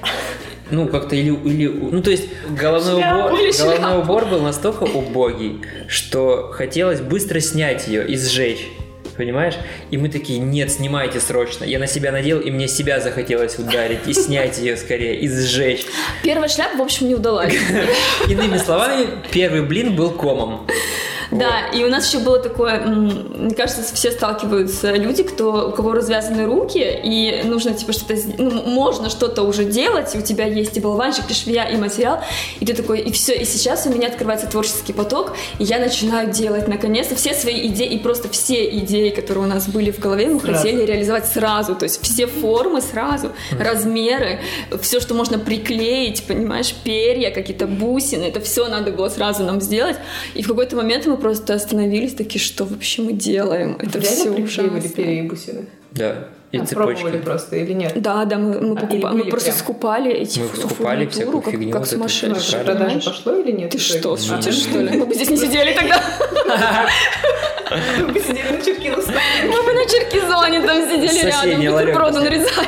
Ну, 0.70 0.90
как-то 0.90 1.16
или, 1.16 1.30
или... 1.30 1.68
Ну, 1.68 2.02
то 2.02 2.12
есть 2.12 2.26
головной 2.50 3.02
Шляпу 3.02 3.20
убор, 3.20 3.40
или 3.40 3.52
головной 3.54 3.78
шляпу. 3.78 4.02
убор 4.02 4.26
был 4.26 4.42
настолько 4.42 4.84
убогий, 4.84 5.62
что 5.88 6.52
хотелось 6.52 7.00
быстро 7.00 7.40
снять 7.40 7.88
ее 7.88 8.06
и 8.06 8.18
сжечь. 8.18 8.68
Понимаешь? 9.16 9.54
И 9.92 9.98
мы 9.98 10.10
такие, 10.10 10.40
нет, 10.40 10.70
снимайте 10.70 11.22
срочно. 11.22 11.64
Я 11.64 11.80
на 11.80 11.88
себя 11.88 12.12
надел, 12.12 12.42
и 12.42 12.52
мне 12.52 12.68
себя 12.68 13.00
захотелось 13.00 13.58
ударить 13.60 14.08
и 14.08 14.14
снять 14.14 14.60
ее 14.60 14.76
скорее, 14.76 15.22
и 15.22 15.30
сжечь. 15.30 15.86
Первая 16.22 16.50
шляпа, 16.50 16.76
в 16.76 16.82
общем, 16.82 17.08
не 17.08 17.16
удалась. 17.16 17.54
Иными 18.28 18.58
словами, 18.58 19.08
первый 19.32 19.62
блин 19.62 19.96
был 19.96 20.10
комом. 20.10 20.68
Да, 21.32 21.68
и 21.74 21.84
у 21.84 21.90
нас 21.90 22.08
еще 22.08 22.20
было 22.24 22.40
такое, 22.40 22.80
мне 22.80 23.54
кажется, 23.54 23.82
все 23.94 24.12
сталкиваются 24.12 24.94
люди, 24.96 25.24
кто, 25.24 25.70
у 25.70 25.72
кого 25.72 25.94
развязаны 25.94 26.46
руки, 26.46 26.80
и 26.80 27.44
нужно 27.44 27.74
типа 27.74 27.94
что-то, 27.94 28.16
ну, 28.38 28.64
можно 28.64 29.10
что-то 29.10 29.44
уже 29.44 29.66
делать, 29.66 30.16
и 30.16 30.18
у 30.18 30.22
тебя 30.22 30.46
есть 30.46 30.78
и 30.78 30.80
болванчик, 30.80 31.30
и 31.30 31.34
швея, 31.34 31.66
и 31.66 31.78
материал, 31.78 32.20
и 32.60 32.66
ты 32.66 32.74
такой, 32.74 33.02
и 33.02 33.12
все, 33.12 33.36
и 33.36 33.46
сейчас 33.46 33.86
у 33.86 33.92
меня 33.92 34.08
открывается 34.08 34.48
творческий 34.48 34.94
поток, 34.94 35.34
и 35.60 35.64
я 35.64 35.80
начинаю 35.80 36.32
делать, 36.32 36.68
наконец-то, 36.68 37.16
все 37.16 37.34
свои 37.34 37.68
идеи, 37.68 37.88
и 37.88 38.00
просто 38.00 38.30
все 38.30 38.68
идеи, 38.80 39.10
которые 39.10 39.46
у 39.46 39.48
нас 39.48 39.68
были 39.68 39.92
в 39.92 40.00
голове, 40.00 40.28
мы 40.30 40.40
Сразу. 40.40 40.58
хотели 40.58 40.84
реализовать 40.86 41.28
сразу, 41.28 41.76
то 41.76 41.84
есть 41.84 42.02
все 42.02 42.26
формы 42.26 42.82
сразу, 42.82 43.32
размеры, 43.52 44.40
все, 44.82 45.00
что 45.00 45.14
можно 45.14 45.38
приклеить, 45.38 46.24
понимаешь, 46.26 46.74
перья, 46.84 47.30
какие-то 47.30 47.68
бусины, 47.68 48.24
это 48.24 48.40
все 48.42 48.68
надо 48.68 48.92
было 48.92 49.10
сразу 49.10 49.44
нам 49.44 49.62
сделать, 49.62 49.98
и 50.34 50.42
в 50.42 50.48
какой-то 50.48 50.76
момент 50.76 51.06
мы 51.06 51.19
просто 51.20 51.54
остановились, 51.54 52.14
такие, 52.14 52.42
что 52.42 52.66
вообще 52.66 53.02
мы 53.02 53.14
делаем, 53.14 53.76
это 53.80 54.02
все 54.02 54.26
Реально 54.26 54.36
приклеивали 54.46 54.80
ужасно. 54.80 54.96
перья 54.96 55.22
и 55.24 55.28
бусины? 55.28 55.66
Да. 55.92 56.28
И 56.52 56.58
А, 56.58 56.66
цепочки. 56.66 57.02
Пробовали 57.04 57.22
просто 57.22 57.56
или 57.58 57.74
нет? 57.74 57.94
Да, 58.02 58.26
да, 58.26 58.38
мы, 58.40 58.60
мы, 58.60 58.76
А, 58.76 58.82
покупа- 58.82 59.14
или 59.14 59.24
мы 59.24 59.30
просто 59.30 59.50
прям? 59.52 59.60
скупали 59.60 60.12
эти 60.12 60.40
Мы 60.40 60.48
скупали 60.48 61.06
фурнитуру, 61.06 61.12
всякую 61.12 61.42
как, 61.44 61.52
фигню 61.54 61.72
как 61.72 61.80
вот 61.82 61.88
эту. 61.90 61.98
Ну, 62.00 62.08
сумасшедшие, 62.10 62.62
а 62.62 62.66
понимаешь? 62.66 63.06
пошло 63.06 63.36
или 63.36 63.52
нет? 63.52 63.70
Ты 63.70 63.78
что, 63.78 64.14
А, 64.14 64.18
шутишь, 64.18 64.56
что 64.56 64.80
ли? 64.82 64.98
Мы 64.98 65.06
бы 65.06 65.14
здесь 65.14 65.30
не 65.30 65.38
сидели 65.38 65.74
тогда. 65.74 66.02
Вы 68.00 68.08
бы 68.08 68.20
сидели 68.20 68.52
на 68.58 68.62
Черкиновском. 68.62 69.16
Мы 69.48 69.64
бы 69.64 69.74
на 69.74 69.86
Черкизоне 69.86 70.62
там 70.62 70.82
сидели 70.90 71.26
рядом, 71.28 71.74
бутерброды 71.74 72.14
посмотри. 72.14 72.38
нарезали. 72.40 72.68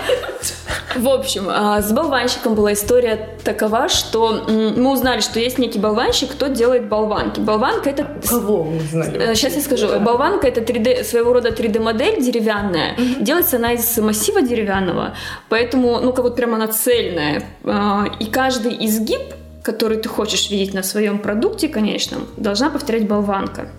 В 0.95 1.07
общем, 1.07 1.47
а, 1.49 1.81
с 1.81 1.91
болванщиком 1.91 2.53
была 2.53 2.73
история 2.73 3.29
такова, 3.43 3.87
что 3.87 4.43
мы 4.47 4.91
узнали, 4.91 5.21
что 5.21 5.39
есть 5.39 5.57
некий 5.57 5.79
болванщик, 5.79 6.31
кто 6.31 6.47
делает 6.47 6.89
болванки. 6.89 7.39
Болванка 7.39 7.89
это... 7.89 8.07
Кого 8.27 8.63
вы 8.63 8.77
узнали? 8.77 9.33
Сейчас 9.35 9.55
я 9.55 9.61
скажу. 9.61 9.87
Да. 9.87 9.99
Болванка 9.99 10.47
это 10.47 10.59
3D, 10.61 11.03
своего 11.05 11.33
рода 11.33 11.49
3D-модель 11.49 12.21
деревянная. 12.21 12.95
Делается 13.19 13.55
она 13.57 13.71
из 13.73 13.97
массива 13.97 14.41
деревянного, 14.41 15.15
поэтому, 15.49 15.99
ну, 16.01 16.11
как 16.13 16.25
вот 16.25 16.35
прямо 16.35 16.55
она 16.55 16.67
цельная. 16.67 17.43
А, 17.63 18.05
И 18.19 18.25
каждый 18.25 18.85
изгиб, 18.85 19.21
который 19.63 19.97
ты 19.97 20.09
хочешь 20.09 20.49
видеть 20.49 20.73
на 20.73 20.83
своем 20.83 21.19
продукте 21.19 21.69
конечном, 21.69 22.27
должна 22.35 22.69
повторять 22.69 23.07
болванка. 23.07 23.69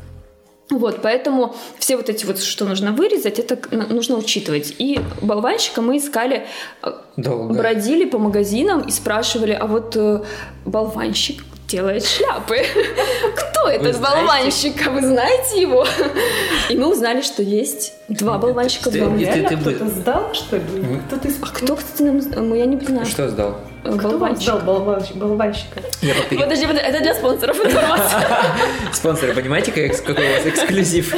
Вот, 0.72 1.02
поэтому 1.02 1.54
все 1.78 1.96
вот 1.96 2.08
эти 2.08 2.24
вот, 2.24 2.40
что 2.40 2.64
нужно 2.64 2.92
вырезать, 2.92 3.38
это 3.38 3.58
нужно 3.70 4.16
учитывать. 4.16 4.74
И 4.78 5.00
болванщика 5.20 5.82
мы 5.82 5.98
искали, 5.98 6.46
э, 6.82 6.92
Долго. 7.16 7.54
бродили 7.54 8.06
по 8.06 8.18
магазинам 8.18 8.80
и 8.80 8.90
спрашивали, 8.90 9.52
а 9.52 9.66
вот 9.66 9.94
э, 9.96 10.22
болванщик 10.64 11.44
делает 11.68 12.06
шляпы. 12.06 12.56
Кто 13.36 13.68
этот 13.68 13.96
знаете? 13.96 14.16
болванщик? 14.16 14.86
А 14.86 14.90
вы 14.90 15.00
знаете 15.02 15.60
его? 15.60 15.86
И 16.70 16.76
мы 16.76 16.90
узнали, 16.90 17.20
что 17.20 17.42
есть 17.42 17.92
два 18.08 18.38
болванщика 18.38 18.90
в 18.90 19.56
кто-то 19.60 19.88
сдал, 19.88 20.34
что 20.34 20.56
ли? 20.56 20.62
Кто-то 21.06 21.28
из... 21.28 21.36
А 21.42 21.46
кто, 21.46 21.76
кстати, 21.76 22.02
нам... 22.02 22.54
Я 22.54 22.66
не 22.66 22.78
знаю. 22.78 23.06
Что 23.06 23.28
сдал? 23.28 23.58
Кто 23.82 23.90
вам 23.90 24.10
Болванщик. 24.12 24.42
сдал 24.42 24.60
болванщ- 24.60 25.14
болванщика? 25.16 25.80
Я 26.02 26.14
Подожди, 26.14 26.66
подожди, 26.66 26.66
это 26.88 27.00
для 27.00 27.14
спонсоров 27.14 27.56
информация. 27.64 28.26
Спонсоры, 28.92 29.34
понимаете, 29.34 29.72
как, 29.72 30.04
какой 30.04 30.28
у 30.28 30.32
вас 30.36 30.46
эксклюзив? 30.46 31.14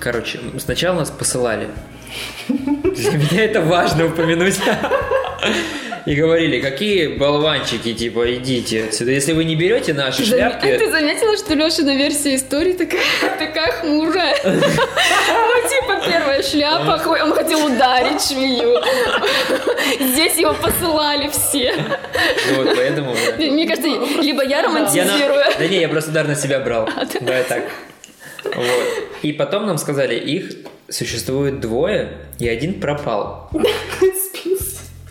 Короче, 0.00 0.40
сначала 0.58 0.96
нас 0.98 1.10
посылали. 1.10 1.68
Для 2.48 3.12
меня 3.12 3.44
это 3.44 3.60
важно 3.60 4.06
упомянуть. 4.06 4.58
И 6.06 6.14
говорили, 6.14 6.60
какие 6.60 7.08
болванчики, 7.08 7.92
типа, 7.92 8.34
идите 8.34 8.84
отсюда. 8.84 9.10
Если 9.12 9.32
вы 9.32 9.44
не 9.44 9.56
берете 9.56 9.92
наши 9.92 10.18
Ты 10.18 10.24
зам- 10.24 10.38
шляпки... 10.38 10.78
Ты 10.78 10.90
заметила, 10.90 11.36
что 11.36 11.54
Лешина 11.54 11.96
версия 11.96 12.36
истории 12.36 12.72
такая, 12.72 13.00
такая 13.38 13.72
хмурая? 13.72 14.36
Ну, 14.44 15.68
типа, 15.68 16.10
первая 16.10 16.42
шляпа, 16.42 17.02
он 17.22 17.32
хотел 17.32 17.66
ударить 17.66 18.22
швею. 18.22 18.80
Здесь 20.00 20.36
его 20.36 20.54
посылали 20.54 21.28
все. 21.28 21.74
Вот 22.56 22.74
поэтому... 22.76 23.14
Мне 23.38 23.66
кажется, 23.66 23.88
либо 24.20 24.44
я 24.44 24.62
романтизирую. 24.62 25.44
Да 25.58 25.66
не, 25.66 25.80
я 25.80 25.88
просто 25.88 26.10
удар 26.10 26.26
на 26.26 26.34
себя 26.34 26.60
брал. 26.60 26.88
Да, 27.20 27.42
так. 27.42 27.64
Вот. 28.44 28.88
И 29.22 29.32
потом 29.32 29.66
нам 29.66 29.78
сказали, 29.78 30.14
их 30.14 30.50
существует 30.88 31.60
двое, 31.60 32.12
и 32.38 32.48
один 32.48 32.80
пропал. 32.80 33.50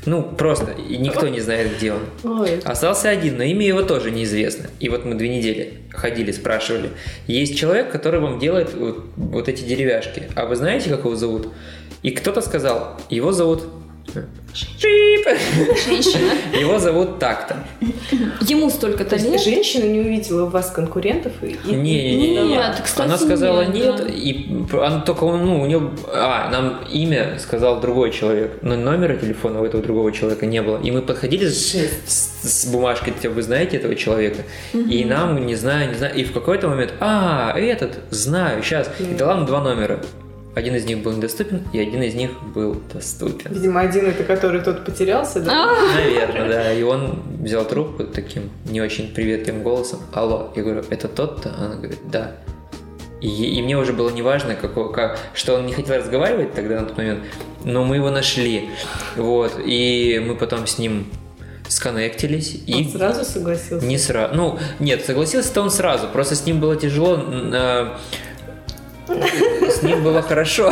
Ну, 0.08 0.24
просто, 0.24 0.72
и 0.72 0.96
никто 0.98 1.28
не 1.28 1.42
знает, 1.42 1.76
где 1.76 1.92
он. 1.92 2.00
Ой, 2.24 2.60
Остался 2.64 3.10
один, 3.10 3.36
но 3.36 3.44
имя 3.44 3.68
его 3.68 3.82
тоже 3.82 4.10
неизвестно. 4.10 4.70
И 4.80 4.88
вот 4.88 5.04
мы 5.04 5.16
две 5.16 5.28
недели 5.28 5.82
ходили, 5.92 6.32
спрашивали. 6.32 6.92
Есть 7.28 7.60
человек, 7.60 7.92
который 7.92 8.22
вам 8.22 8.40
делает 8.40 8.74
вот, 8.74 9.04
вот 9.18 9.50
эти 9.50 9.64
деревяшки. 9.64 10.24
А 10.34 10.46
вы 10.46 10.56
знаете, 10.56 10.90
как 10.90 11.00
его 11.00 11.16
зовут? 11.16 11.50
И 12.04 12.12
кто-то 12.12 12.40
сказал, 12.40 12.98
его 13.10 13.34
зовут. 13.34 13.64
Женщина. 14.84 16.32
Его 16.58 16.80
зовут 16.80 17.20
так-то. 17.20 17.58
Ему 18.42 18.70
столько-то 18.70 19.16
лет. 19.18 19.42
женщина 19.42 19.84
не 19.86 20.00
увидела 20.00 20.46
в 20.46 20.52
вас 20.52 20.72
конкурентов 20.72 21.34
и... 21.42 21.58
Не, 21.66 21.76
не, 22.16 22.16
не, 22.16 22.48
Нет, 22.50 22.82
кстати, 22.84 23.08
Она 23.08 23.18
сказала 23.18 23.66
нет, 23.66 23.74
нет, 23.74 23.96
да. 23.98 24.08
и 24.08 24.46
она 24.84 25.02
только, 25.02 25.26
ну, 25.26 25.62
у 25.62 25.66
нее, 25.66 25.92
а, 26.12 26.50
нам 26.50 26.80
имя 26.92 27.38
сказал 27.40 27.80
другой 27.82 28.12
человек, 28.12 28.60
но 28.62 28.76
номера 28.76 29.16
телефона 29.16 29.62
у 29.62 29.66
этого 29.66 29.84
другого 29.84 30.12
человека 30.12 30.46
не 30.46 30.62
было. 30.62 30.82
И 30.82 30.90
мы 30.92 31.02
подходили 31.02 31.48
с, 31.48 31.74
с- 31.74 32.32
с 32.42 32.66
бумажкой, 32.68 33.14
типа, 33.14 33.34
вы 33.36 33.42
знаете 33.44 33.78
этого 33.78 33.96
человека? 33.96 34.44
И 34.74 35.06
нам, 35.06 35.46
не 35.46 35.56
знаю, 35.56 35.90
не 35.90 35.96
знаю, 35.96 36.16
и 36.16 36.24
в 36.24 36.32
какой-то 36.34 36.68
момент, 36.70 36.94
а, 37.00 37.54
этот, 37.58 38.00
знаю, 38.10 38.64
сейчас. 38.64 38.90
И 39.00 39.14
дала 39.14 39.36
нам 39.36 39.46
два 39.46 39.62
номера. 39.62 40.00
Один 40.58 40.76
из 40.76 40.86
них 40.86 41.04
был 41.04 41.12
недоступен, 41.12 41.62
и 41.72 41.80
один 41.80 42.02
из 42.02 42.16
них 42.16 42.32
был 42.56 42.82
доступен. 42.92 43.54
Видимо, 43.54 43.82
один 43.82 44.08
это 44.08 44.24
который 44.24 44.60
тот 44.62 44.84
потерялся, 44.86 45.40
да? 45.40 45.52
А, 45.52 45.96
Наверное, 45.96 46.50
да. 46.50 46.74
И 46.74 46.82
он 46.82 47.22
взял 47.44 47.64
трубку 47.64 48.06
таким 48.06 48.50
не 48.66 48.82
очень 48.82 49.14
приветливым 49.14 49.62
голосом. 49.62 50.00
Алло. 50.14 50.52
Я 50.56 50.64
говорю, 50.64 50.84
это 50.90 51.08
тот-то? 51.08 51.54
Она 51.60 51.76
говорит, 51.76 52.00
да. 52.12 52.32
И, 53.22 53.28
и 53.28 53.62
мне 53.62 53.78
уже 53.78 53.94
было 53.94 54.10
неважно, 54.10 54.56
какой, 54.56 54.92
как, 54.92 55.20
что 55.36 55.54
он 55.56 55.68
не 55.68 55.74
хотел 55.74 55.96
разговаривать 55.98 56.56
тогда 56.56 56.82
на 56.82 56.88
тот 56.88 56.98
момент, 56.98 57.20
но 57.64 57.84
мы 57.84 57.98
его 57.98 58.10
нашли. 58.10 58.70
Вот. 59.16 59.60
И 59.64 60.20
мы 60.26 60.36
потом 60.36 60.66
с 60.66 60.80
ним 60.80 61.06
сконнектились. 61.68 62.62
Он 62.68 62.74
И 62.82 62.90
сразу 62.92 63.26
согласился? 63.26 63.86
не 63.86 64.00
сразу. 64.00 64.34
Ну, 64.34 64.60
нет, 64.80 65.06
согласился-то 65.06 65.62
он 65.62 65.70
сразу. 65.70 66.08
Просто 66.08 66.34
с 66.34 66.46
ним 66.48 66.60
было 66.60 66.76
тяжело. 66.76 67.20
э, 67.28 67.90
С 69.08 69.82
ним 69.84 70.04
было 70.04 70.22
хорошо. 70.22 70.72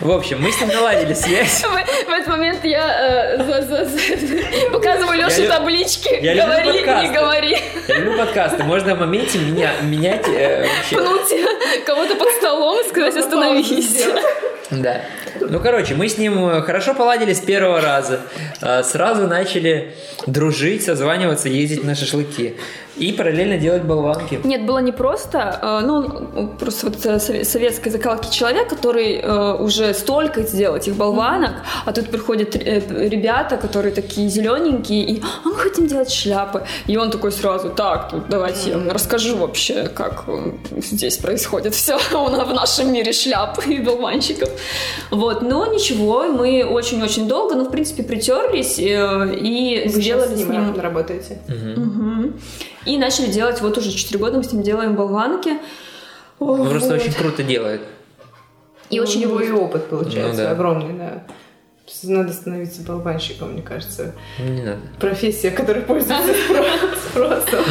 В 0.00 0.10
общем, 0.12 0.40
мы 0.40 0.52
с 0.52 0.60
ним 0.60 0.68
наладили 0.70 1.12
связь. 1.14 1.62
В 1.62 1.68
в 2.06 2.10
этот 2.10 2.28
момент 2.28 2.64
я 2.64 3.34
э, 3.36 3.44
за- 3.44 3.62
за- 3.62 3.84
за- 3.84 4.70
показываю 4.70 5.18
Леше 5.18 5.42
лю- 5.42 5.48
таблички. 5.48 6.18
я 6.22 6.34
Говори, 6.46 6.80
не 6.82 7.08
говори. 7.12 7.58
Я 7.88 7.94
люблю 7.98 8.18
подкасты. 8.18 8.62
Можно 8.64 8.94
в 8.94 9.00
моменте 9.00 9.38
меня, 9.38 9.72
менять 9.82 10.26
э, 10.28 10.66
вообще. 10.66 10.96
Пнуть 10.96 11.32
кого-то 11.86 12.14
под 12.16 12.28
столом 12.38 12.80
и 12.84 12.88
сказать 12.88 13.16
остановись. 13.16 14.04
Да. 14.70 15.00
Ну, 15.40 15.60
короче, 15.60 15.94
мы 15.94 16.08
с 16.08 16.18
ним 16.18 16.46
э, 16.48 16.62
хорошо 16.62 16.94
поладили 16.94 17.32
с 17.32 17.40
первого 17.40 17.80
раза. 17.80 18.20
Э, 18.60 18.82
Сразу 18.82 19.26
начали 19.26 19.94
дружить, 20.26 20.84
созваниваться, 20.84 21.48
ездить 21.48 21.84
на 21.84 21.94
шашлыки. 21.94 22.56
И 22.96 23.12
параллельно 23.12 23.56
делать 23.58 23.84
болванки. 23.84 24.40
Нет, 24.42 24.66
было 24.66 24.80
не 24.80 24.90
просто, 24.92 25.58
э, 25.62 25.86
ну, 25.86 26.28
он 26.36 26.56
просто 26.58 26.86
вот 26.86 26.96
сове- 26.96 27.44
советской 27.44 27.90
закалки 27.90 28.30
человек, 28.34 28.68
который 28.68 29.22
уже 29.62 29.94
столько 29.94 30.42
сделал 30.42 30.76
этих 30.76 30.94
болванок, 30.94 31.52
а 31.86 31.92
тут 31.92 32.10
приходят 32.10 32.56
ребята, 32.56 33.56
которые 33.56 33.94
такие 33.94 34.28
зелененькие, 34.28 35.02
и 35.04 35.22
а 35.22 35.48
мы 35.48 35.54
хотим 35.54 35.86
делать 35.86 36.10
шляпы. 36.12 36.64
И 36.86 36.96
он 36.96 37.10
такой 37.10 37.32
сразу, 37.32 37.70
так, 37.70 38.12
давайте 38.28 38.70
я 38.70 38.78
вам 38.78 38.90
расскажу 38.90 39.36
вообще, 39.36 39.84
как 39.88 40.24
здесь 40.76 41.16
происходит 41.18 41.57
все 41.70 41.98
в 42.12 42.52
нашем 42.54 42.92
мире 42.92 43.12
шляп 43.12 43.66
и 43.66 43.78
болванщиков. 43.78 44.48
Вот, 45.10 45.42
но 45.42 45.66
ничего, 45.66 46.24
мы 46.24 46.64
очень-очень 46.64 47.28
долго, 47.28 47.54
ну, 47.54 47.64
в 47.64 47.70
принципе, 47.70 48.02
притерлись 48.02 48.78
э, 48.78 49.36
и 49.40 49.82
Вы 49.86 49.90
сделали 50.02 50.34
с 50.34 50.40
с 50.42 50.44
ним... 50.44 50.72
ним 50.72 50.80
работаете? 50.80 51.38
Мгм. 51.48 52.40
И 52.86 52.96
начали 52.96 53.26
делать, 53.26 53.60
вот 53.60 53.76
уже 53.78 53.92
4 53.92 54.18
года 54.18 54.36
мы 54.38 54.44
с 54.44 54.52
ним 54.52 54.62
делаем 54.62 54.94
болванки. 54.94 55.58
Он 56.38 56.58
Ну, 56.64 56.70
просто 56.70 56.90
Вот. 56.94 57.00
очень 57.02 57.12
круто 57.12 57.42
делает. 57.42 57.82
И 58.90 58.96
Ну, 58.98 59.02
очень 59.02 59.24
у 59.24 59.28
него 59.28 59.40
его- 59.40 59.58
и 59.58 59.60
опыт 59.60 59.86
получается 59.88 60.42
Ну 60.42 60.48
да. 60.48 60.50
огромный, 60.52 60.92
да. 60.98 61.22
Надо 62.02 62.32
становиться 62.32 62.82
болванщиком, 62.82 63.52
мне 63.52 63.62
кажется. 63.62 64.14
Ну, 64.38 64.44
Не 64.52 64.62
надо. 64.62 64.80
Профессия, 65.00 65.50
которая 65.50 65.82
пользуется 65.82 66.32
спро- 66.32 66.96
спросом. 67.10 67.64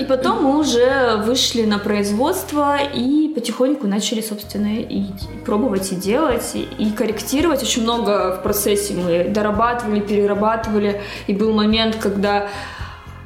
И 0.00 0.04
потом 0.04 0.42
мы 0.44 0.58
уже 0.58 1.16
вышли 1.24 1.64
на 1.64 1.78
производство 1.78 2.76
и 2.76 3.32
потихоньку 3.34 3.86
начали, 3.86 4.20
собственно, 4.20 4.78
и 4.78 5.06
пробовать 5.44 5.92
и 5.92 5.96
делать, 5.96 6.50
и, 6.54 6.68
и 6.78 6.90
корректировать. 6.90 7.62
Очень 7.62 7.82
много 7.82 8.36
в 8.36 8.42
процессе 8.42 8.94
мы 8.94 9.24
дорабатывали, 9.28 10.00
перерабатывали. 10.00 11.00
И 11.26 11.32
был 11.34 11.52
момент, 11.52 11.96
когда 11.96 12.48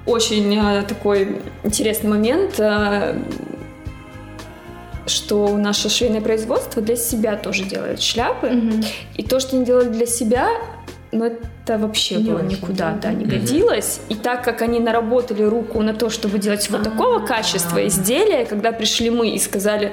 очень 0.06 0.56
э, 0.56 0.82
такой 0.82 1.40
интересный 1.64 2.11
момент, 2.11 2.58
э, 2.58 3.16
что 5.12 5.57
наше 5.57 5.88
швейное 5.88 6.20
производство 6.20 6.83
для 6.83 6.96
себя 6.96 7.37
тоже 7.37 7.64
делает 7.64 8.01
шляпы. 8.03 8.51
И 9.16 9.22
то, 9.22 9.38
что 9.40 9.57
они 9.57 9.64
делали 9.64 9.88
для 9.88 10.07
себя, 10.07 10.48
ну 11.12 11.25
это 11.27 11.79
вообще 11.79 12.16
Не 12.16 12.31
было 12.31 12.38
очень, 12.38 12.48
никуда, 12.48 12.92
да. 12.92 12.98
да, 13.03 13.12
не 13.12 13.25
Мгм. 13.25 13.31
годилось. 13.38 14.01
И 14.09 14.14
так 14.14 14.42
как 14.44 14.62
они 14.62 14.81
наработали 14.81 15.42
руку 15.42 15.83
на 15.83 15.92
то, 15.94 16.09
чтобы 16.11 16.38
делать 16.38 16.68
вот 16.70 16.83
такого 16.83 17.16
А. 17.22 17.27
качества 17.27 17.87
изделия, 17.87 18.44
когда 18.46 18.72
пришли 18.72 19.11
мы 19.11 19.29
и 19.31 19.38
сказали, 19.38 19.92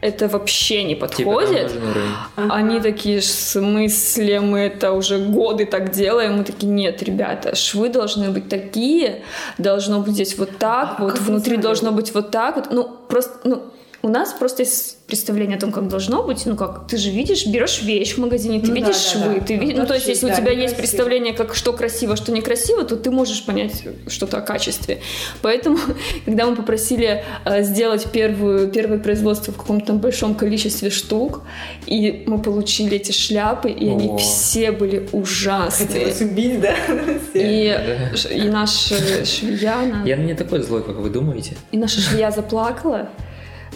это 0.00 0.28
вообще 0.28 0.84
не 0.84 0.94
Типа, 0.94 1.06
подходит, 1.08 1.74
нужен 1.74 1.82
уровень. 1.90 2.50
они 2.52 2.80
такие, 2.80 3.18
в 3.20 3.24
смысле, 3.24 4.40
мы 4.40 4.60
это 4.60 4.92
уже 4.92 5.18
годы 5.18 5.66
так 5.66 5.90
делаем. 5.90 6.36
Мы 6.38 6.44
такие, 6.44 6.68
нет, 6.72 7.02
ребята, 7.02 7.56
швы 7.56 7.88
должны 7.88 8.30
быть 8.30 8.48
такие, 8.48 9.22
должно 9.58 10.00
быть 10.00 10.14
здесь 10.14 10.38
вот 10.38 10.56
так, 10.58 10.96
А 10.98 11.02
вот 11.02 11.18
внутри 11.18 11.54
знали? 11.54 11.62
должно 11.62 11.90
быть 11.92 12.14
вот 12.14 12.30
так 12.30 12.56
вот. 12.56 12.68
Ну, 12.70 12.88
просто, 13.08 13.32
ну, 13.42 13.62
у 14.00 14.08
нас 14.08 14.32
просто 14.32 14.62
есть 14.62 14.98
представление 15.08 15.56
о 15.56 15.60
том, 15.60 15.72
как 15.72 15.88
должно 15.88 16.22
быть. 16.22 16.44
Ну, 16.46 16.54
как, 16.54 16.86
ты 16.86 16.98
же 16.98 17.10
видишь, 17.10 17.46
берешь 17.46 17.82
вещь 17.82 18.14
в 18.14 18.18
магазине, 18.18 18.60
ты 18.60 18.68
Ну 18.68 18.74
видишь 18.74 18.88
да, 19.14 19.20
швы, 19.20 19.34
да. 19.40 19.46
ты 19.46 19.56
видишь, 19.56 19.76
ну, 19.78 19.86
то 19.86 19.94
есть, 19.94 20.06
если 20.06 20.26
у 20.26 20.28
да, 20.28 20.36
тебя 20.36 20.52
есть 20.52 20.76
представление, 20.76 21.32
как 21.32 21.54
что 21.54 21.72
красиво, 21.72 22.14
что 22.14 22.30
некрасиво, 22.30 22.84
то 22.84 22.96
ты 22.96 23.10
можешь 23.10 23.44
понять 23.44 23.82
что-то 24.06 24.36
о 24.38 24.40
качестве. 24.40 25.00
Поэтому, 25.42 25.78
когда 26.26 26.46
мы 26.46 26.54
попросили 26.56 27.24
э, 27.44 27.62
сделать 27.64 28.06
первую, 28.12 28.68
первое 28.68 28.98
производство 28.98 29.52
в 29.52 29.56
каком-то 29.56 29.94
большом 29.94 30.34
количестве 30.34 30.90
штук, 30.90 31.42
и 31.86 32.22
мы 32.26 32.40
получили 32.40 32.96
эти 32.96 33.12
шляпы, 33.12 33.70
и 33.70 33.88
они 33.88 34.08
О. 34.10 34.16
все 34.18 34.70
были 34.72 35.08
ужасные. 35.12 35.88
Хотелось 35.88 36.20
убить, 36.20 36.60
да? 36.60 36.74
И, 37.34 38.04
и 38.30 38.42
наша 38.48 39.24
швея, 39.24 39.74
она- 39.78 40.02
Я 40.04 40.16
не 40.16 40.34
такой 40.34 40.60
злой, 40.62 40.82
как 40.84 40.96
вы 40.96 41.08
думаете. 41.10 41.56
и 41.72 41.76
наша 41.78 42.00
швея 42.00 42.30
заплакала. 42.30 43.08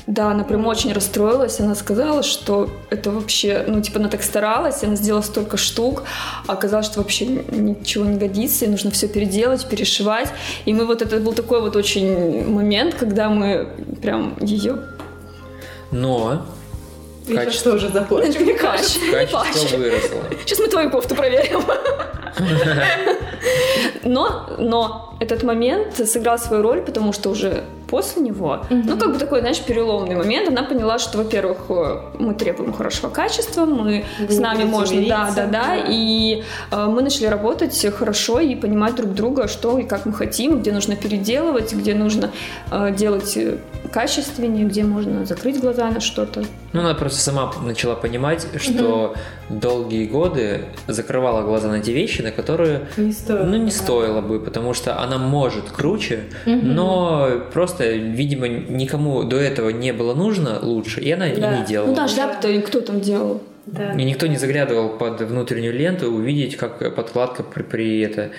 Да, 0.07 0.31
она 0.31 0.43
прям 0.43 0.67
очень 0.67 0.93
расстроилась. 0.93 1.61
Она 1.61 1.75
сказала, 1.75 2.23
что 2.23 2.71
это 2.91 3.11
вообще, 3.11 3.65
ну, 3.69 3.81
типа, 3.81 4.01
она 4.01 4.09
так 4.09 4.23
старалась, 4.23 4.83
она 4.83 4.97
сделала 4.97 5.23
столько 5.23 5.57
штук, 5.57 6.03
а 6.47 6.53
оказалось, 6.53 6.87
что 6.87 7.01
вообще 7.01 7.27
ничего 7.27 8.05
не 8.05 8.19
годится, 8.19 8.65
и 8.65 8.69
нужно 8.69 8.91
все 8.91 9.07
переделать, 9.07 9.65
перешивать. 9.69 10.29
И 10.65 10.73
мы 10.73 10.87
вот 10.87 11.03
это 11.03 11.19
был 11.19 11.33
такой 11.33 11.61
вот 11.61 11.77
очень 11.77 12.49
момент, 12.49 12.95
когда 12.95 13.29
мы 13.29 13.69
прям 14.01 14.37
ее 14.41 14.79
Но 15.93 16.47
Я 17.29 17.45
качество, 17.45 17.73
тоже 17.73 17.89
заплачу, 17.91 18.41
мне 18.41 18.55
кажется. 18.55 18.99
качество 19.11 19.77
выросло. 19.77 20.19
Сейчас 20.45 20.59
мы 20.59 20.67
твою 20.67 20.91
кофту 20.91 21.15
проверим. 21.15 21.63
Но, 24.05 24.49
но 24.59 25.17
этот 25.21 25.43
момент 25.43 25.97
сыграл 25.97 26.39
свою 26.39 26.63
роль, 26.63 26.81
потому 26.83 27.13
что 27.13 27.31
уже 27.31 27.65
после 27.93 28.23
него, 28.23 28.65
ну, 28.71 28.97
как 28.97 29.13
бы 29.13 29.19
такой, 29.19 29.41
знаешь, 29.41 29.61
переломный 29.61 30.17
момент, 30.17 30.49
она 30.49 30.63
поняла, 30.63 30.99
что, 30.99 31.19
во-первых, 31.19 31.59
э, 31.69 32.01
мы 32.19 32.33
требуем 32.33 32.73
хорошего 32.73 33.11
качества, 33.11 33.67
мы 33.67 34.07
Вы 34.19 34.33
с 34.33 34.39
нами 34.39 34.65
можно, 34.65 34.97
да, 34.97 35.01
мириться, 35.03 35.35
да, 35.37 35.47
да, 35.47 35.77
да. 35.77 35.85
и 35.89 36.43
э, 36.71 36.87
мы 36.87 37.03
начали 37.03 37.27
работать 37.27 37.87
хорошо 37.95 38.41
и 38.41 38.55
понимать 38.55 38.95
друг 38.95 39.13
друга, 39.13 39.47
что 39.47 39.79
и 39.79 39.85
как 39.85 40.07
мы 40.07 40.15
хотим, 40.15 40.61
где 40.61 40.73
нужно 40.73 40.97
переделывать, 40.97 41.75
где 41.75 41.95
нужно 41.95 42.31
э, 42.71 42.95
делать 42.97 43.37
э, 43.37 43.59
качественнее, 43.93 44.65
где 44.65 44.85
можно 44.85 45.27
закрыть 45.27 45.61
глаза 45.61 45.91
на 45.91 46.01
что-то. 46.01 46.45
Ну, 46.73 46.81
она 46.81 46.95
просто 46.95 47.21
сама 47.21 47.53
начала 47.63 47.95
понимать, 47.95 48.47
что 48.59 49.15
долгие 49.51 50.07
годы 50.07 50.65
закрывала 50.87 51.43
глаза 51.43 51.69
на 51.69 51.81
те 51.81 51.93
вещи, 51.93 52.23
на 52.23 52.31
которые 52.31 52.87
Не 52.97 53.13
стоит. 53.13 53.45
ну, 53.47 53.57
не 53.57 53.71
стоило 53.71 54.21
бы, 54.23 54.41
потому 54.41 54.73
что 54.73 54.99
она 55.01 55.19
может 55.19 55.71
круче, 55.71 56.21
но 56.47 57.43
просто, 57.53 57.91
видимо, 57.93 58.49
никому 58.49 59.23
до 59.25 59.37
этого 59.37 59.69
не 59.71 59.93
было 59.93 60.15
нужно 60.15 60.59
лучше, 60.63 61.01
и 61.01 61.11
она 61.11 61.27
Да. 61.29 61.55
и 61.57 61.61
не 61.61 61.67
делала. 61.67 61.89
Ну 61.89 61.95
да, 61.95 62.09
шляпу-то 62.09 62.61
кто 62.63 62.81
там 62.81 63.01
делал? 63.01 63.43
Да. 63.67 63.93
И 63.93 64.05
никто 64.05 64.27
не 64.27 64.37
заглядывал 64.39 64.91
под 64.99 65.21
внутреннюю 65.21 65.73
ленту 65.73 66.11
увидеть, 66.11 66.57
как 66.57 66.95
подкладка 66.97 67.43
при, 67.45 67.63
при 67.63 68.01
это 68.01 68.31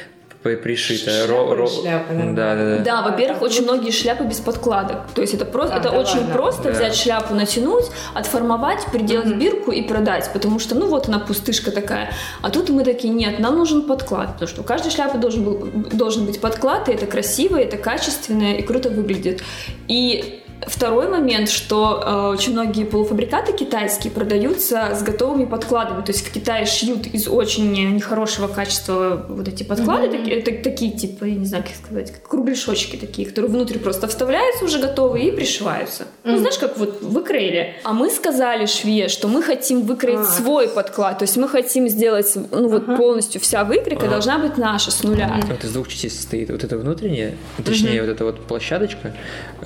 при- 0.43 0.55
пришита. 0.55 1.09
Шляпа, 1.25 1.67
шляпа, 1.67 2.13
нормально. 2.13 2.35
да, 2.35 2.55
да, 2.55 2.77
да. 2.77 2.83
Да, 2.83 3.01
во-первых, 3.09 3.41
очень 3.41 3.63
многие 3.63 3.91
шляпы 3.91 4.25
без 4.25 4.39
подкладок. 4.39 5.07
То 5.15 5.21
есть 5.21 5.33
это 5.33 5.45
просто, 5.45 5.75
А, 5.75 5.79
это 5.79 5.89
да 5.91 5.97
очень 5.99 6.19
ладно? 6.19 6.33
просто 6.33 6.63
Да. 6.63 6.71
взять 6.71 6.95
шляпу, 6.95 7.33
натянуть, 7.33 7.85
отформовать, 8.13 8.85
приделать 8.91 9.27
Мгм. 9.27 9.39
бирку 9.39 9.71
и 9.71 9.81
продать, 9.81 10.29
потому 10.33 10.59
что, 10.59 10.75
ну 10.75 10.87
вот 10.87 11.07
она 11.07 11.19
пустышка 11.19 11.71
такая. 11.71 12.11
А 12.41 12.49
тут 12.49 12.69
мы 12.69 12.83
такие, 12.83 13.13
нет, 13.13 13.39
нам 13.39 13.57
нужен 13.57 13.83
подклад, 13.83 14.33
потому 14.33 14.47
что 14.49 14.61
у 14.61 14.63
каждой 14.63 14.91
шляпы 14.91 15.17
должен, 15.17 15.43
был, 15.43 15.69
должен 15.93 16.25
быть 16.25 16.41
подклад, 16.41 16.89
и 16.89 16.91
это 16.91 17.05
красиво, 17.05 17.57
и 17.57 17.63
это 17.63 17.77
качественно, 17.77 18.53
и 18.55 18.61
круто 18.61 18.89
выглядит. 18.89 19.41
И 19.87 20.42
Второй 20.67 21.07
момент, 21.09 21.49
что 21.49 22.03
э, 22.05 22.33
очень 22.33 22.53
многие 22.53 22.85
полуфабрикаты 22.85 23.53
китайские 23.53 24.11
продаются 24.11 24.95
с 24.95 25.03
готовыми 25.03 25.45
подкладами. 25.45 26.03
То 26.03 26.11
есть 26.11 26.27
в 26.27 26.31
Китае 26.31 26.65
шьют 26.65 27.07
из 27.07 27.27
очень 27.27 27.71
нехорошего 27.71 28.47
качества 28.47 29.25
вот 29.27 29.47
эти 29.47 29.63
подклады, 29.63 30.07
mm-hmm. 30.07 30.17
такие, 30.17 30.41
так, 30.41 30.63
такие 30.63 30.91
типа, 30.91 31.25
я 31.25 31.35
не 31.35 31.45
знаю, 31.45 31.63
как 31.63 31.75
сказать, 31.75 32.11
как 32.11 32.27
кругляшочки 32.27 32.95
такие, 32.95 33.27
которые 33.27 33.51
внутрь 33.51 33.79
просто 33.79 34.07
вставляются 34.07 34.65
уже 34.65 34.79
готовые 34.79 35.29
и 35.29 35.31
пришиваются. 35.31 36.03
Mm-hmm. 36.03 36.31
Ну, 36.31 36.37
знаешь, 36.37 36.57
как 36.57 36.77
вот 36.77 37.01
выкроили. 37.01 37.75
А 37.83 37.93
мы 37.93 38.09
сказали 38.09 38.65
шве, 38.65 39.07
что 39.07 39.27
мы 39.27 39.41
хотим 39.41 39.81
выкроить 39.81 40.19
а, 40.19 40.23
свой 40.25 40.67
подклад. 40.67 41.19
То 41.19 41.23
есть 41.23 41.37
мы 41.37 41.47
хотим 41.47 41.87
сделать, 41.87 42.31
ну 42.51 42.67
вот 42.67 42.83
uh-huh. 42.83 42.97
полностью 42.97 43.41
вся 43.41 43.63
выкройка 43.63 44.05
uh-huh. 44.05 44.09
должна 44.09 44.39
быть 44.39 44.57
наша 44.57 44.91
с 44.91 45.03
нуля. 45.03 45.39
Uh-huh. 45.39 45.53
Это 45.53 45.67
из 45.67 45.73
двух 45.73 45.87
частей 45.87 46.09
состоит. 46.09 46.49
Вот 46.49 46.63
это 46.63 46.77
внутренняя, 46.77 47.35
точнее, 47.63 47.97
uh-huh. 47.97 48.01
вот 48.01 48.09
эта 48.09 48.25
вот 48.25 48.41
площадочка, 48.41 49.13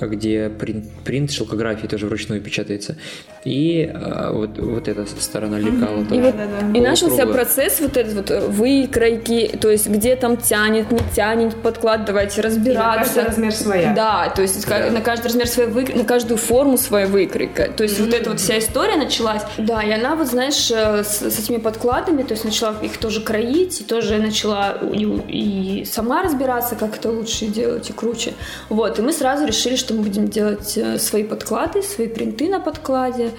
где 0.00 0.48
принт, 0.48 0.86
принт 1.04 1.30
шелкографии 1.30 1.86
тоже 1.86 2.06
вручную 2.06 2.40
печатается. 2.40 2.96
И 3.44 3.90
а, 3.92 4.32
вот, 4.32 4.58
вот 4.58 4.88
эта 4.88 5.06
сторона 5.06 5.58
лекала. 5.58 5.98
Uh-huh. 5.98 6.16
И, 6.16 6.20
вот, 6.20 6.76
и 6.76 6.80
начался 6.80 7.26
процесс 7.26 7.80
вот 7.80 7.96
этот 7.96 8.30
вот 8.30 8.42
выкройки, 8.48 9.56
то 9.60 9.70
есть 9.70 9.88
где 9.88 10.16
там 10.16 10.36
тянет, 10.36 10.90
не 10.90 11.00
тянет 11.14 11.54
подклад, 11.56 12.04
давайте 12.04 12.40
разбираться. 12.40 12.80
И 12.80 12.98
на 12.98 13.04
каждый 13.04 13.24
размер 13.24 13.52
своя. 13.52 13.94
Да, 13.94 14.32
то 14.34 14.42
есть 14.42 14.68
да. 14.68 14.90
на 14.90 15.00
каждый 15.00 15.26
размер 15.26 15.46
своя 15.46 15.68
выкройка, 15.68 15.98
на 15.98 16.04
каждую 16.04 16.38
форму 16.38 16.76
своя 16.76 17.06
выкройка. 17.06 17.70
То 17.70 17.84
есть 17.84 17.98
mm-hmm. 17.98 18.04
вот 18.04 18.14
эта 18.14 18.30
вот 18.30 18.40
вся 18.40 18.58
история 18.58 18.96
началась. 18.96 19.42
Да, 19.56 19.82
и 19.82 19.90
она 19.90 20.14
вот, 20.14 20.28
знаешь, 20.28 20.70
э, 20.70 21.04
с, 21.04 21.22
с 21.22 21.38
этими 21.38 21.58
подкладами, 21.58 22.22
то 22.22 22.32
есть 22.32 22.44
начала 22.44 22.74
их 22.82 22.98
тоже 22.98 23.20
кроить, 23.20 23.80
и 23.80 23.84
тоже 23.84 24.18
начала 24.18 24.78
и, 24.92 25.04
и 25.82 25.84
сама 25.84 26.22
разбираться, 26.22 26.74
как 26.74 26.96
это 26.96 27.10
лучше 27.10 27.46
делать 27.46 27.88
и 27.90 27.92
круче. 27.92 28.34
Вот, 28.68 28.98
и 28.98 29.02
мы 29.02 29.12
сразу 29.12 29.46
решили, 29.46 29.76
что 29.76 29.94
мы 29.94 30.02
будем 30.02 30.28
делать 30.28 30.76
э, 30.76 30.77
свои 30.98 31.24
подклады, 31.24 31.82
свои 31.82 32.08
принты 32.08 32.48
на 32.48 32.60
подкладе. 32.60 33.30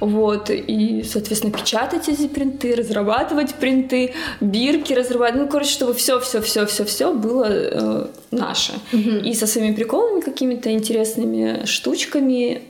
Вот, 0.00 0.48
и, 0.50 1.04
соответственно, 1.04 1.52
печатать 1.52 2.08
эти 2.08 2.26
принты, 2.26 2.74
разрабатывать 2.74 3.54
принты, 3.54 4.14
бирки 4.40 4.94
разрабатывать, 4.94 5.42
ну, 5.42 5.48
короче, 5.48 5.70
чтобы 5.70 5.92
все-все-все-все-все 5.92 7.12
было 7.12 7.46
э, 7.48 8.06
наше. 8.30 8.72
Mm-hmm. 8.92 9.20
И 9.28 9.34
со 9.34 9.46
своими 9.46 9.74
приколами 9.74 10.22
какими-то 10.22 10.72
интересными 10.72 11.66
штучками. 11.66 12.62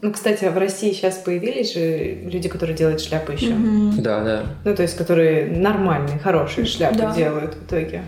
Ну, 0.00 0.12
кстати, 0.12 0.44
в 0.46 0.58
России 0.58 0.92
сейчас 0.92 1.18
появились 1.18 1.72
же 1.72 2.18
люди, 2.24 2.48
которые 2.48 2.76
делают 2.76 3.00
шляпы 3.00 3.34
еще. 3.34 3.52
Mm-hmm. 3.52 4.00
Да, 4.00 4.24
да. 4.24 4.42
Ну, 4.64 4.74
то 4.74 4.82
есть, 4.82 4.96
которые 4.96 5.46
нормальные, 5.46 6.18
хорошие 6.18 6.66
шляпы 6.66 6.98
да. 6.98 7.14
делают 7.14 7.54
в 7.54 7.64
итоге. 7.64 8.02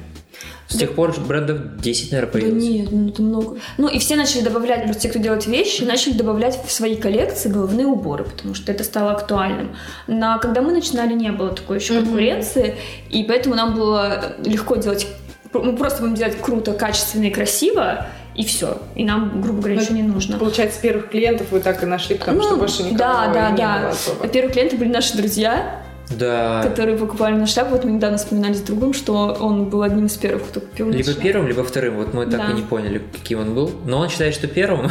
С 0.69 0.77
тех 0.77 0.95
пор 0.95 1.15
брендов 1.21 1.77
10, 1.77 2.13
наверное, 2.13 2.33
появилось. 2.33 2.65
Да 2.65 2.71
нет, 2.71 2.89
ну 2.91 3.09
это 3.09 3.23
много. 3.23 3.59
Ну 3.77 3.89
и 3.89 3.99
все 3.99 4.17
начали 4.17 4.43
добавлять, 4.43 4.85
просто 4.85 5.03
те, 5.03 5.09
кто 5.11 5.19
делает 5.19 5.47
вещи, 5.47 5.85
начали 5.85 6.15
добавлять 6.15 6.59
в 6.65 6.71
свои 6.71 6.97
коллекции 6.97 7.49
головные 7.49 7.87
уборы, 7.87 8.25
потому 8.25 8.55
что 8.55 8.73
это 8.73 8.83
стало 8.83 9.13
актуальным. 9.13 9.77
Но 10.07 10.39
когда 10.41 10.63
мы 10.63 10.73
начинали, 10.73 11.13
не 11.13 11.31
было 11.33 11.51
такой 11.51 11.79
еще 11.79 12.01
конкуренции, 12.01 12.69
mm-hmm. 12.69 13.11
и 13.11 13.25
поэтому 13.25 13.55
нам 13.55 13.75
было 13.75 14.37
легко 14.45 14.77
делать 14.77 15.07
мы 15.53 15.77
просто 15.77 16.03
будем 16.03 16.15
делать 16.15 16.37
круто, 16.41 16.73
качественно 16.73 17.25
и 17.25 17.31
красиво, 17.31 18.07
и 18.35 18.45
все. 18.45 18.79
И 18.95 19.05
нам, 19.05 19.41
грубо 19.41 19.61
говоря, 19.61 19.77
ничего 19.77 19.97
не 19.97 20.03
нужно. 20.03 20.39
Получается, 20.39 20.81
первых 20.81 21.11
клиентов 21.11 21.49
вы 21.51 21.61
так 21.61 21.83
и 21.83 21.87
нашли, 21.87 22.17
потому 22.17 22.39
ну, 22.39 22.43
что 22.45 22.57
больше 22.57 22.83
никого 22.83 22.99
да, 22.99 23.33
да, 23.33 23.51
не 23.51 23.57
да. 23.59 23.79
было 23.79 23.89
особо. 23.91 24.29
Первые 24.29 24.53
клиенты 24.53 24.77
были 24.77 24.89
наши 24.89 25.17
друзья, 25.17 25.83
да. 26.11 26.63
которые 26.63 26.97
покупали 26.97 27.35
на 27.35 27.47
шляпу. 27.47 27.71
Вот 27.71 27.85
мы 27.85 27.93
недавно 27.93 28.19
вспоминали 28.19 28.55
с 28.55 28.61
другом, 28.61 28.93
что 28.93 29.37
он 29.41 29.65
был 29.67 29.83
одним 29.83 30.07
из 30.07 30.17
первых, 30.17 30.49
кто 30.49 30.61
купил 30.61 30.91
Либо 30.91 31.05
шляпу. 31.05 31.21
первым, 31.21 31.49
либо 31.49 31.65
вторым. 31.65 31.97
Вот 31.97 32.15
мы 32.15 32.27
да. 32.27 32.39
так 32.39 32.51
и 32.51 32.53
не 32.55 32.63
поняли, 32.63 33.03
каким 33.13 33.41
он 33.41 33.55
был. 33.55 33.71
Но 33.85 33.99
он 33.99 34.09
считает, 34.09 34.35
что 34.35 34.47
первым. 34.47 34.91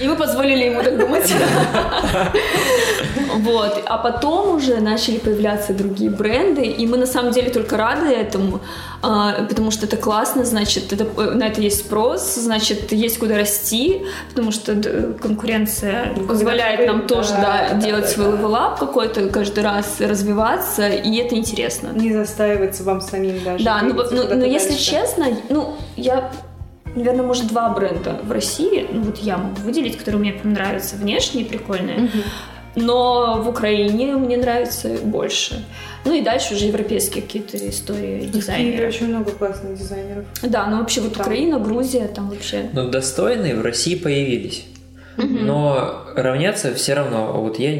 И 0.00 0.06
мы 0.06 0.16
позволили 0.16 0.64
ему 0.64 0.82
так 0.82 0.98
думать. 0.98 1.32
Вот. 3.38 3.82
А 3.86 3.98
потом 3.98 4.56
уже 4.56 4.80
начали 4.80 5.18
появляться 5.18 5.72
другие 5.72 6.10
бренды, 6.10 6.62
и 6.62 6.86
мы 6.86 6.96
на 6.96 7.06
самом 7.06 7.30
деле 7.30 7.50
только 7.50 7.76
рады 7.76 8.06
этому, 8.06 8.60
а, 9.02 9.44
потому 9.44 9.70
что 9.70 9.86
это 9.86 9.96
классно, 9.96 10.44
значит, 10.44 10.92
это, 10.92 11.04
на 11.34 11.46
это 11.46 11.60
есть 11.60 11.80
спрос, 11.80 12.34
значит, 12.34 12.90
есть 12.90 13.18
куда 13.18 13.36
расти, 13.36 14.02
потому 14.30 14.50
что 14.50 14.74
конкуренция 15.20 16.14
позволяет 16.26 16.86
нам 16.86 17.06
тоже 17.06 17.30
да, 17.30 17.74
делать 17.74 18.08
свой 18.08 18.32
level 18.32 18.65
up 18.65 18.78
какой-то 18.78 19.28
каждый 19.28 19.62
раз, 19.62 20.00
развиваться, 20.00 20.47
и 20.56 21.16
это 21.16 21.34
интересно. 21.34 21.90
Не 21.94 22.12
застаиваться 22.12 22.84
вам 22.84 23.00
самим 23.00 23.42
даже. 23.44 23.64
Да, 23.64 23.82
ну, 23.82 23.94
ну, 24.10 24.34
но 24.34 24.44
если 24.44 24.74
честно, 24.74 25.26
ну, 25.48 25.76
я 25.96 26.30
наверное, 26.94 27.24
может, 27.24 27.46
два 27.46 27.68
бренда 27.70 28.18
в 28.22 28.32
России, 28.32 28.86
ну 28.90 29.02
вот 29.02 29.18
я 29.18 29.36
могу 29.36 29.60
выделить, 29.62 29.96
которые 29.96 30.20
мне 30.20 30.32
прям 30.32 30.52
нравятся 30.52 30.96
внешне 30.96 31.42
и 31.42 31.44
прикольные. 31.44 31.98
Uh-huh. 31.98 32.22
Но 32.74 33.40
в 33.42 33.48
Украине 33.48 34.12
мне 34.14 34.36
нравится 34.36 34.88
больше. 35.02 35.64
Ну 36.04 36.14
и 36.14 36.22
дальше 36.22 36.54
уже 36.54 36.66
европейские 36.66 37.22
какие-то 37.22 37.56
истории 37.68 38.26
дизайнеров. 38.26 38.94
очень 38.94 39.08
много 39.08 39.30
классных 39.32 39.76
дизайнеров. 39.76 40.24
Да, 40.42 40.66
ну 40.66 40.78
вообще 40.78 41.00
вот 41.00 41.14
там. 41.14 41.22
Украина, 41.22 41.58
Грузия, 41.58 42.06
там 42.06 42.30
вообще. 42.30 42.70
Но 42.72 42.88
достойные 42.88 43.56
в 43.56 43.62
России 43.62 43.96
появились. 43.96 44.64
Но 45.16 46.04
равняться 46.14 46.72
все 46.74 46.94
равно, 46.94 47.32
вот 47.40 47.58
я 47.58 47.72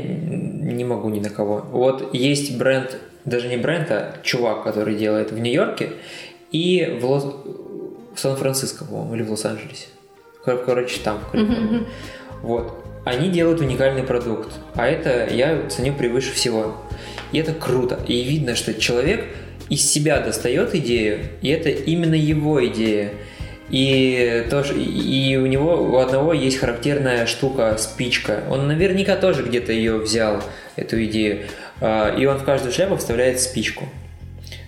не 0.72 0.84
могу 0.84 1.08
ни 1.10 1.20
на 1.20 1.30
кого. 1.30 1.64
Вот 1.70 2.14
есть 2.14 2.56
бренд, 2.56 2.96
даже 3.24 3.48
не 3.48 3.56
бренд, 3.56 3.90
а 3.90 4.16
чувак, 4.22 4.64
который 4.64 4.96
делает 4.96 5.32
в 5.32 5.38
Нью-Йорке 5.38 5.90
и 6.50 6.98
в, 7.00 7.04
Лос... 7.04 7.24
в 8.14 8.18
Сан-Франциско, 8.18 8.84
по-моему, 8.84 9.14
или 9.14 9.22
в 9.22 9.30
Лос-Анджелесе. 9.30 9.86
Короче, 10.44 11.00
там, 11.02 11.18
в 11.18 11.30
Калифорнии. 11.30 11.78
Угу. 11.78 11.86
Вот 12.42 12.84
они 13.04 13.30
делают 13.30 13.60
уникальный 13.60 14.02
продукт, 14.02 14.52
а 14.74 14.86
это 14.86 15.26
я 15.32 15.68
ценю 15.68 15.94
превыше 15.94 16.32
всего. 16.32 16.76
И 17.32 17.38
это 17.38 17.52
круто. 17.52 17.98
И 18.06 18.22
видно, 18.22 18.54
что 18.54 18.74
человек 18.74 19.24
из 19.68 19.90
себя 19.90 20.20
достает 20.20 20.74
идею, 20.74 21.20
и 21.42 21.48
это 21.48 21.70
именно 21.70 22.14
его 22.14 22.64
идея. 22.66 23.12
И, 23.70 24.46
тоже, 24.50 24.74
и 24.80 25.36
у 25.36 25.46
него 25.46 25.82
у 25.82 25.98
одного 25.98 26.32
есть 26.32 26.58
характерная 26.58 27.26
штука, 27.26 27.76
спичка. 27.78 28.44
Он 28.50 28.66
наверняка 28.66 29.16
тоже 29.16 29.42
где-то 29.42 29.72
ее 29.72 29.98
взял, 29.98 30.42
эту 30.76 31.04
идею. 31.04 31.46
А, 31.80 32.14
и 32.16 32.24
он 32.26 32.38
в 32.38 32.44
каждую 32.44 32.72
шляпу 32.72 32.96
вставляет 32.96 33.40
спичку. 33.40 33.88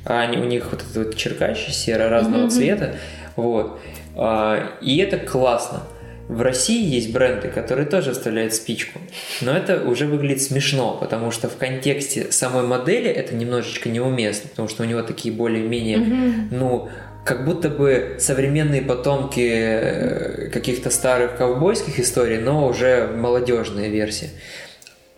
А 0.04 0.20
они, 0.20 0.38
у 0.38 0.44
них 0.44 0.66
вот 0.70 0.82
этот 0.82 0.96
вот 0.96 1.16
черкач 1.16 1.68
серо 1.68 2.08
разного 2.08 2.44
mm-hmm. 2.44 2.50
цвета. 2.50 2.96
Вот. 3.36 3.80
А, 4.16 4.76
и 4.80 4.98
это 4.98 5.18
классно. 5.18 5.82
В 6.28 6.42
России 6.42 6.84
есть 6.84 7.12
бренды, 7.12 7.48
которые 7.48 7.88
тоже 7.88 8.12
вставляют 8.12 8.54
спичку, 8.54 9.00
но 9.40 9.50
это 9.50 9.82
уже 9.82 10.06
выглядит 10.06 10.40
смешно, 10.40 10.96
потому 11.00 11.32
что 11.32 11.48
в 11.48 11.56
контексте 11.56 12.30
самой 12.30 12.62
модели 12.62 13.10
это 13.10 13.34
немножечко 13.34 13.88
неуместно, 13.88 14.48
потому 14.48 14.68
что 14.68 14.84
у 14.84 14.86
него 14.86 15.02
такие 15.02 15.34
более-менее, 15.34 15.96
mm-hmm. 15.96 16.34
ну, 16.52 16.88
как 17.24 17.44
будто 17.44 17.68
бы 17.68 18.16
современные 18.18 18.82
потомки 18.82 19.40
э, 19.40 20.48
каких-то 20.50 20.90
старых 20.90 21.36
ковбойских 21.36 22.00
историй, 22.00 22.38
но 22.38 22.66
уже 22.66 23.08
молодежная 23.08 23.88
версия. 23.88 24.30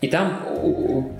И 0.00 0.08
там 0.08 0.42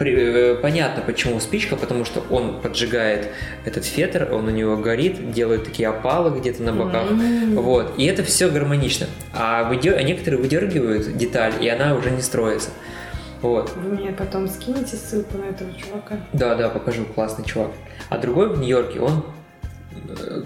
э, 0.00 0.56
понятно, 0.60 1.04
почему 1.06 1.38
спичка, 1.38 1.76
потому 1.76 2.04
что 2.04 2.20
он 2.30 2.60
поджигает 2.60 3.28
этот 3.64 3.84
фетр, 3.84 4.28
он 4.32 4.48
у 4.48 4.50
него 4.50 4.76
горит, 4.76 5.30
делает 5.30 5.64
такие 5.64 5.88
опалы 5.88 6.36
где-то 6.36 6.64
на 6.64 6.72
боках, 6.72 7.12
mm-hmm. 7.12 7.54
вот. 7.60 7.94
И 7.96 8.04
это 8.06 8.24
все 8.24 8.50
гармонично. 8.50 9.06
А, 9.32 9.68
выдер... 9.68 9.96
а 9.96 10.02
некоторые 10.02 10.42
выдергивают 10.42 11.16
деталь, 11.16 11.52
и 11.60 11.68
она 11.68 11.94
уже 11.94 12.10
не 12.10 12.22
строится. 12.22 12.70
Вот. 13.40 13.72
Вы 13.76 13.96
мне 13.96 14.10
потом 14.10 14.48
скинете 14.48 14.96
ссылку 14.96 15.38
на 15.38 15.50
этого 15.50 15.72
чувака? 15.74 16.16
Да, 16.32 16.56
да, 16.56 16.68
покажу, 16.68 17.04
классный 17.04 17.44
чувак. 17.44 17.70
А 18.08 18.18
другой 18.18 18.48
в 18.48 18.58
Нью-Йорке, 18.58 18.98
он 18.98 19.24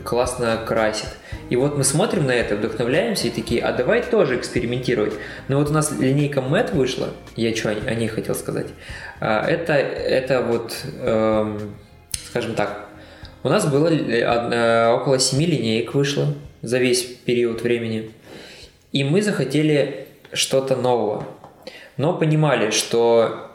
классно 0.05 0.59
красит. 0.67 1.09
И 1.49 1.57
вот 1.57 1.77
мы 1.77 1.85
смотрим 1.85 2.27
на 2.27 2.33
это, 2.33 2.57
вдохновляемся 2.57 3.29
и 3.29 3.31
такие, 3.31 3.63
а 3.63 3.73
давай 3.73 4.03
тоже 4.03 4.37
экспериментировать. 4.37 5.15
Но 5.49 5.59
вот 5.59 5.71
у 5.71 5.73
нас 5.73 5.93
линейка 5.93 6.41
Мэтт 6.41 6.73
вышла, 6.73 7.11
я 7.37 7.55
что 7.55 7.71
о 7.71 7.95
ней 7.95 8.09
хотел 8.09 8.35
сказать. 8.35 8.67
А, 9.21 9.47
это, 9.47 9.75
это 9.75 10.43
вот, 10.43 10.77
эм, 11.01 11.77
скажем 12.29 12.55
так, 12.55 12.87
у 13.43 13.49
нас 13.49 13.67
было 13.71 13.89
э, 13.89 14.91
около 14.91 15.21
семи 15.21 15.47
линеек 15.47 15.95
вышло 15.95 16.35
за 16.63 16.79
весь 16.79 17.03
период 17.03 17.63
времени. 17.63 18.11
И 18.91 19.05
мы 19.05 19.23
захотели 19.23 20.09
что-то 20.33 20.75
нового. 20.75 21.27
Но 21.97 22.13
понимали, 22.15 22.71
что 22.71 23.53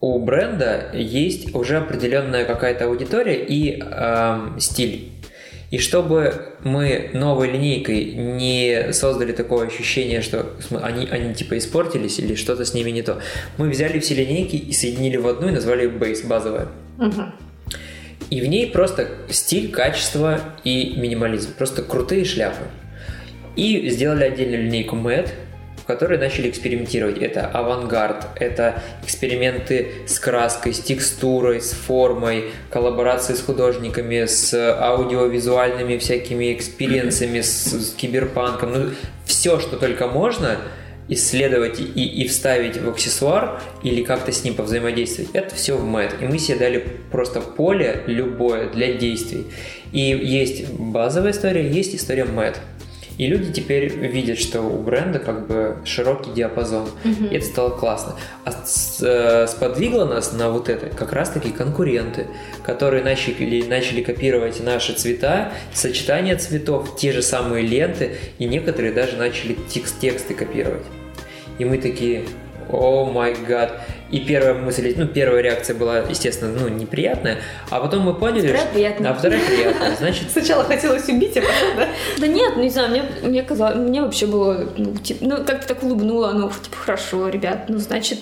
у 0.00 0.18
бренда 0.18 0.90
есть 0.92 1.54
уже 1.54 1.78
определенная 1.78 2.44
какая-то 2.44 2.84
аудитория 2.84 3.44
и 3.44 3.80
эм, 3.80 4.60
стиль. 4.60 5.10
И 5.70 5.78
чтобы 5.78 6.54
мы 6.64 7.10
новой 7.12 7.50
линейкой 7.52 8.04
не 8.12 8.92
создали 8.92 9.32
такое 9.32 9.68
ощущение, 9.68 10.20
что 10.20 10.46
они, 10.82 11.06
они 11.06 11.32
типа 11.32 11.58
испортились 11.58 12.18
или 12.18 12.34
что-то 12.34 12.64
с 12.64 12.74
ними 12.74 12.90
не 12.90 13.02
то, 13.02 13.20
мы 13.56 13.70
взяли 13.70 14.00
все 14.00 14.14
линейки 14.14 14.56
и 14.56 14.72
соединили 14.72 15.16
в 15.16 15.28
одну 15.28 15.48
и 15.48 15.52
назвали 15.52 15.84
ее 15.84 15.90
бейс, 15.90 16.22
базовая. 16.22 16.68
Угу. 16.98 17.22
И 18.30 18.40
в 18.40 18.46
ней 18.46 18.68
просто 18.68 19.08
стиль, 19.28 19.70
качество 19.70 20.40
и 20.64 20.94
минимализм. 20.96 21.54
Просто 21.54 21.82
крутые 21.82 22.24
шляпы. 22.24 22.64
И 23.54 23.90
сделали 23.90 24.24
отдельную 24.24 24.64
линейку 24.64 24.96
Mad, 24.96 25.30
которые 25.90 26.20
начали 26.20 26.48
экспериментировать. 26.48 27.18
Это 27.18 27.46
авангард, 27.46 28.28
это 28.36 28.82
эксперименты 29.02 29.92
с 30.06 30.18
краской, 30.18 30.72
с 30.72 30.80
текстурой, 30.80 31.60
с 31.60 31.72
формой, 31.72 32.52
коллаборации 32.70 33.34
с 33.34 33.40
художниками, 33.40 34.24
с 34.24 34.54
аудиовизуальными 34.54 35.98
всякими 35.98 36.54
experience 36.54 37.15
ами, 37.15 37.40
с, 37.40 37.72
с 37.72 37.94
киберпанком. 37.94 38.72
Ну, 38.72 38.90
все, 39.24 39.58
что 39.58 39.76
только 39.76 40.06
можно– 40.06 40.58
исследовать 41.10 41.80
и, 41.80 42.04
и 42.04 42.28
вставить 42.28 42.80
в 42.80 42.88
аксессуар 42.88 43.60
или 43.82 44.04
как-то 44.04 44.30
с 44.30 44.44
ним 44.44 44.54
повзаимодействовать, 44.54 45.30
это 45.34 45.54
все 45.56 45.76
в 45.76 45.84
мэтт. 45.84 46.22
И 46.22 46.24
мы 46.24 46.38
себе 46.38 46.58
дали 46.58 46.86
просто 47.10 47.40
поле 47.40 48.04
любое 48.06 48.70
для 48.70 48.92
действий. 48.92 49.46
И 49.90 50.00
есть 50.00 50.68
базовая 50.70 51.32
история, 51.32 51.68
есть 51.68 51.96
история 51.96 52.24
мэтт. 52.24 52.60
И 53.18 53.26
люди 53.26 53.52
теперь 53.52 53.88
видят, 53.88 54.38
что 54.38 54.62
у 54.62 54.82
бренда 54.82 55.18
как 55.18 55.46
бы 55.46 55.76
широкий 55.84 56.32
диапазон. 56.32 56.88
Mm-hmm. 57.04 57.30
И 57.30 57.36
это 57.36 57.46
стало 57.46 57.70
классно. 57.70 58.16
А 58.44 58.52
с, 58.52 59.02
э, 59.02 59.46
сподвигло 59.46 60.04
нас 60.04 60.32
на 60.32 60.50
вот 60.50 60.68
это 60.68 60.86
как 60.86 61.12
раз-таки 61.12 61.50
конкуренты, 61.50 62.26
которые 62.64 63.04
начали, 63.04 63.62
начали 63.62 64.02
копировать 64.02 64.62
наши 64.62 64.92
цвета, 64.94 65.52
сочетание 65.74 66.36
цветов, 66.36 66.96
те 66.96 67.12
же 67.12 67.22
самые 67.22 67.66
ленты, 67.66 68.16
и 68.38 68.46
некоторые 68.46 68.92
даже 68.92 69.16
начали 69.16 69.56
текст, 69.68 70.00
тексты 70.00 70.34
копировать. 70.34 70.84
И 71.58 71.64
мы 71.64 71.76
такие, 71.76 72.24
о 72.72 73.04
май 73.04 73.34
гад. 73.46 73.80
И 74.10 74.18
первая 74.18 74.54
мысль, 74.54 74.92
ну, 74.96 75.06
первая 75.06 75.40
реакция 75.40 75.76
была, 75.76 75.98
естественно, 75.98 76.52
ну, 76.58 76.68
неприятная, 76.68 77.38
а 77.70 77.80
потом 77.80 78.02
мы 78.02 78.14
поняли, 78.14 78.48
вторая 78.48 78.62
что... 78.62 78.72
приятная. 78.72 79.10
А 79.10 79.14
вторая 79.14 79.40
приятная, 79.46 79.96
значит... 79.96 80.30
Сначала 80.32 80.64
хотелось 80.64 81.08
убить, 81.08 81.36
а 81.36 81.40
потом, 81.42 81.76
да? 81.76 81.88
Да 82.18 82.26
нет, 82.26 82.54
ну, 82.56 82.62
не 82.62 82.70
знаю, 82.70 82.90
мне, 82.90 83.04
мне 83.22 83.42
казалось, 83.42 83.76
мне 83.76 84.02
вообще 84.02 84.26
было, 84.26 84.68
ну, 84.76 84.96
типа, 84.96 85.24
ну, 85.24 85.36
как-то 85.44 85.68
так 85.68 85.82
улыбнула, 85.84 86.32
ну, 86.32 86.48
типа, 86.48 86.76
хорошо, 86.76 87.28
ребят, 87.28 87.66
ну, 87.68 87.78
значит, 87.78 88.18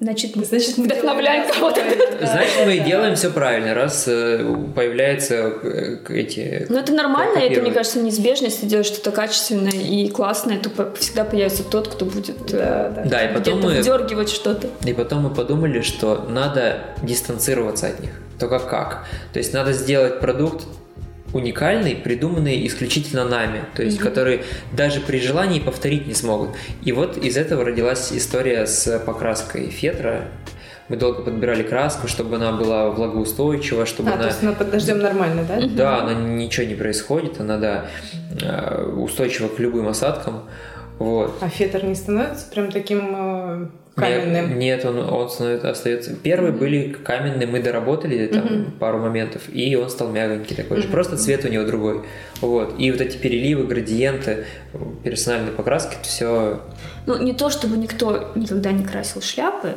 Значит, 0.00 0.34
мы 0.36 0.44
Значит, 0.44 0.76
мы 0.76 0.84
вдохновляем 0.84 1.50
кого-то. 1.52 1.80
Значит, 2.20 2.66
мы 2.66 2.78
делаем 2.78 3.14
все 3.14 3.30
правильно, 3.30 3.74
раз 3.74 4.04
э, 4.08 4.44
появляются 4.74 5.34
э, 5.34 5.98
эти... 6.08 6.66
Ну, 6.68 6.78
это 6.78 6.92
нормально, 6.92 7.38
это, 7.38 7.60
мне 7.60 7.70
кажется, 7.70 8.00
неизбежно. 8.00 8.46
Если 8.46 8.66
делаешь 8.66 8.86
что-то 8.86 9.12
качественное 9.12 9.72
и 9.72 10.08
классное, 10.08 10.58
то 10.58 10.70
всегда 10.96 11.24
появится 11.24 11.62
тот, 11.62 11.88
кто 11.88 12.04
будет 12.04 12.36
Да, 12.46 12.90
да. 12.90 13.02
Да, 13.04 13.24
и 13.24 13.34
потом 13.34 13.60
мы... 13.60 13.80
вдергивать 13.80 14.30
что-то. 14.30 14.68
И 14.84 14.92
потом 14.92 15.22
мы 15.22 15.30
подумали, 15.30 15.80
что 15.80 16.26
надо 16.28 16.80
дистанцироваться 17.02 17.86
от 17.86 18.00
них. 18.00 18.10
Только 18.38 18.58
как? 18.58 19.06
То 19.32 19.38
есть 19.38 19.54
надо 19.54 19.72
сделать 19.72 20.20
продукт 20.20 20.64
уникальный, 21.34 21.96
придуманный 21.96 22.66
исключительно 22.66 23.24
нами, 23.24 23.64
то 23.74 23.82
есть 23.82 23.98
который 23.98 24.42
даже 24.72 25.00
при 25.00 25.18
желании 25.18 25.58
повторить 25.58 26.06
не 26.06 26.14
смогут. 26.14 26.50
И 26.82 26.92
вот 26.92 27.18
из 27.18 27.36
этого 27.36 27.64
родилась 27.64 28.12
история 28.12 28.66
с 28.66 28.98
покраской 29.00 29.68
фетра. 29.68 30.28
Мы 30.88 30.96
долго 30.96 31.22
подбирали 31.22 31.62
краску, 31.62 32.08
чтобы 32.08 32.36
она 32.36 32.52
была 32.52 32.90
влагоустойчива, 32.90 33.86
чтобы 33.86 34.10
А, 34.10 34.14
она... 34.14 34.22
то 34.22 34.28
есть 34.28 34.42
она 34.42 34.52
под 34.52 34.70
дождем 34.70 34.98
нормально, 34.98 35.44
да? 35.48 35.66
Да, 35.66 36.02
она 36.02 36.14
ничего 36.14 36.66
не 36.66 36.74
происходит, 36.74 37.40
она 37.40 37.56
да, 37.56 37.86
э, 38.40 38.84
устойчива 38.84 39.48
к 39.48 39.58
любым 39.58 39.88
осадкам. 39.88 40.42
Вот. 40.98 41.38
А 41.40 41.48
фетр 41.48 41.84
не 41.84 41.94
становится 41.94 42.46
прям 42.50 42.70
таким 42.70 43.14
э, 43.16 43.66
каменным? 43.94 44.58
Нет, 44.58 44.84
он, 44.84 44.98
он 44.98 45.30
становится, 45.30 45.70
остается. 45.70 46.14
Первые 46.14 46.52
были 46.52 46.92
каменные, 46.92 47.46
мы 47.46 47.62
доработали 47.62 48.26
там 48.26 48.72
пару 48.78 48.98
моментов, 48.98 49.42
и 49.52 49.76
он 49.76 49.90
стал 49.90 50.10
мягонький 50.10 50.54
такой 50.54 50.82
же. 50.82 50.88
Просто 50.88 51.16
цвет 51.16 51.44
у 51.44 51.48
него 51.48 51.64
другой. 51.64 52.02
Вот. 52.40 52.74
И 52.78 52.90
вот 52.90 53.00
эти 53.00 53.16
переливы, 53.16 53.64
градиенты, 53.66 54.44
персональные 55.02 55.52
покраски, 55.52 55.94
это 55.94 56.08
все. 56.08 56.60
Ну, 57.06 57.22
не 57.22 57.34
то, 57.34 57.50
чтобы 57.50 57.76
никто 57.76 58.32
никогда 58.34 58.72
не 58.72 58.84
красил 58.84 59.22
шляпы, 59.22 59.74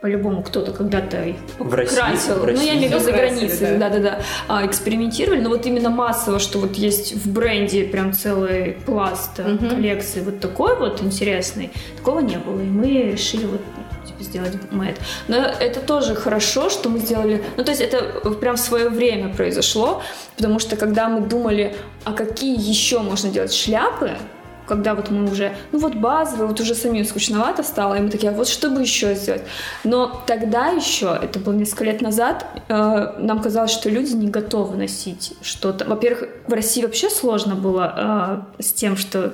по-любому 0.00 0.42
кто-то 0.42 0.72
когда-то 0.72 1.22
их 1.22 1.36
В 1.58 1.74
России- 1.74 1.96
красил. 1.96 2.34
в 2.36 2.46
Ну, 2.46 2.52
я 2.62 2.72
имею 2.74 2.88
в 2.88 2.92
виду 2.94 2.98
за 3.04 3.12
границей, 3.12 3.66
да. 3.76 3.90
да-да-да, 3.90 4.20
а, 4.48 4.64
экспериментировали, 4.66 5.40
но 5.40 5.50
вот 5.50 5.66
именно 5.66 5.90
массово, 5.90 6.38
что 6.38 6.58
вот 6.58 6.76
есть 6.76 7.14
в 7.14 7.30
бренде 7.30 7.84
прям 7.84 8.14
целый 8.14 8.78
пласт 8.86 9.32
э, 9.38 9.46
Мгм. 9.46 9.68
коллекции 9.68 10.20
вот 10.22 10.40
такой 10.40 10.74
вот 10.76 11.02
интересный, 11.02 11.70
такого 11.98 12.20
не 12.20 12.38
было, 12.38 12.60
и 12.60 12.64
мы 12.64 13.12
решили 13.12 13.44
вот 13.44 13.60
типа, 14.06 14.22
сделать 14.22 14.54
мэтт. 14.70 14.98
Но 15.28 15.36
это 15.36 15.80
тоже 15.80 16.14
хорошо, 16.14 16.70
что 16.70 16.88
мы 16.88 16.98
сделали, 16.98 17.42
ну, 17.58 17.64
то 17.64 17.70
есть 17.70 17.82
это 17.82 18.30
прям 18.40 18.56
в 18.56 18.60
свое 18.60 18.88
время 18.88 19.28
произошло, 19.34 20.02
потому 20.36 20.60
что 20.60 20.76
когда 20.76 21.08
мы 21.10 21.20
думали, 21.28 21.76
а 22.04 22.12
какие 22.14 22.56
еще 22.58 23.00
можно 23.00 23.28
делать 23.28 23.52
шляпы, 23.52 24.12
когда 24.70 24.94
вот 24.94 25.10
мы 25.10 25.30
уже, 25.30 25.52
ну 25.72 25.78
вот 25.78 25.94
базовые, 25.94 26.46
вот 26.46 26.60
уже 26.60 26.74
самим 26.74 27.04
скучновато 27.04 27.62
стало, 27.62 27.94
и 27.96 28.00
мы 28.00 28.08
такие, 28.08 28.30
а 28.30 28.34
вот 28.34 28.48
что 28.48 28.70
бы 28.70 28.80
еще 28.82 29.14
сделать? 29.14 29.42
Но 29.84 30.22
тогда 30.26 30.68
еще, 30.68 31.18
это 31.22 31.38
было 31.38 31.54
несколько 31.54 31.84
лет 31.84 32.00
назад, 32.02 32.46
э, 32.68 33.14
нам 33.18 33.40
казалось, 33.42 33.72
что 33.72 33.90
люди 33.90 34.12
не 34.12 34.28
готовы 34.28 34.76
носить 34.76 35.32
что-то. 35.42 35.84
Во-первых, 35.84 36.28
в 36.46 36.52
России 36.52 36.82
вообще 36.82 37.10
сложно 37.10 37.54
было 37.54 38.44
э, 38.58 38.62
с 38.62 38.72
тем, 38.72 38.96
что 38.96 39.32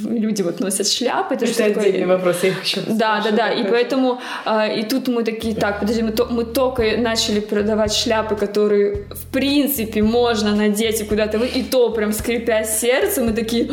люди 0.00 0.42
вот 0.42 0.60
носят 0.60 0.88
шляпы. 0.88 1.34
Это 1.34 1.46
такое- 1.46 1.86
отдельный 1.88 2.06
вопрос, 2.06 2.36
я 2.42 2.48
их 2.48 2.64
еще 2.64 2.80
да, 2.86 3.20
да, 3.24 3.30
да. 3.30 3.50
И 3.50 3.64
поэтому 3.68 4.20
э, 4.46 4.80
и 4.80 4.82
тут 4.84 5.08
мы 5.08 5.22
такие, 5.24 5.54
так, 5.54 5.80
подожди, 5.80 6.02
мы, 6.02 6.12
то- 6.12 6.28
мы 6.30 6.44
только 6.44 6.82
начали 6.96 7.40
продавать 7.40 7.92
шляпы, 7.92 8.36
которые 8.36 9.04
в 9.10 9.26
принципе 9.32 10.02
можно 10.02 10.54
надеть 10.56 11.00
и 11.00 11.04
куда-то 11.04 11.38
вы, 11.38 11.46
и 11.46 11.62
то 11.62 11.90
прям 11.90 12.12
скрипя 12.12 12.64
сердце, 12.64 13.20
мы 13.22 13.32
такие, 13.32 13.70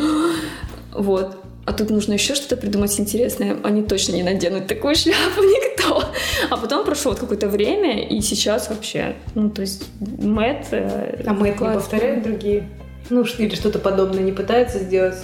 вот. 0.92 1.36
А 1.66 1.72
тут 1.72 1.90
нужно 1.90 2.14
еще 2.14 2.34
что-то 2.34 2.56
придумать 2.56 2.98
интересное. 2.98 3.56
Они 3.62 3.82
точно 3.82 4.14
не 4.16 4.22
наденут 4.22 4.66
такую 4.66 4.94
шляпу 4.96 5.18
никто. 5.42 6.04
А 6.50 6.56
потом 6.56 6.84
прошло 6.84 7.12
вот 7.12 7.20
какое-то 7.20 7.48
время, 7.48 8.06
и 8.08 8.20
сейчас 8.22 8.68
вообще, 8.70 9.14
ну, 9.34 9.50
то 9.50 9.60
есть, 9.60 9.86
Мэтт... 10.00 10.68
э, 10.72 11.22
А 11.26 11.32
мы 11.34 11.48
это 11.48 11.52
не 11.52 11.58
классно. 11.58 11.80
повторяют 11.80 12.22
другие? 12.24 12.68
Ну, 13.10 13.24
что- 13.24 13.42
или 13.42 13.54
что-то 13.54 13.78
подобное 13.78 14.22
не 14.22 14.32
пытаются 14.32 14.78
сделать? 14.78 15.16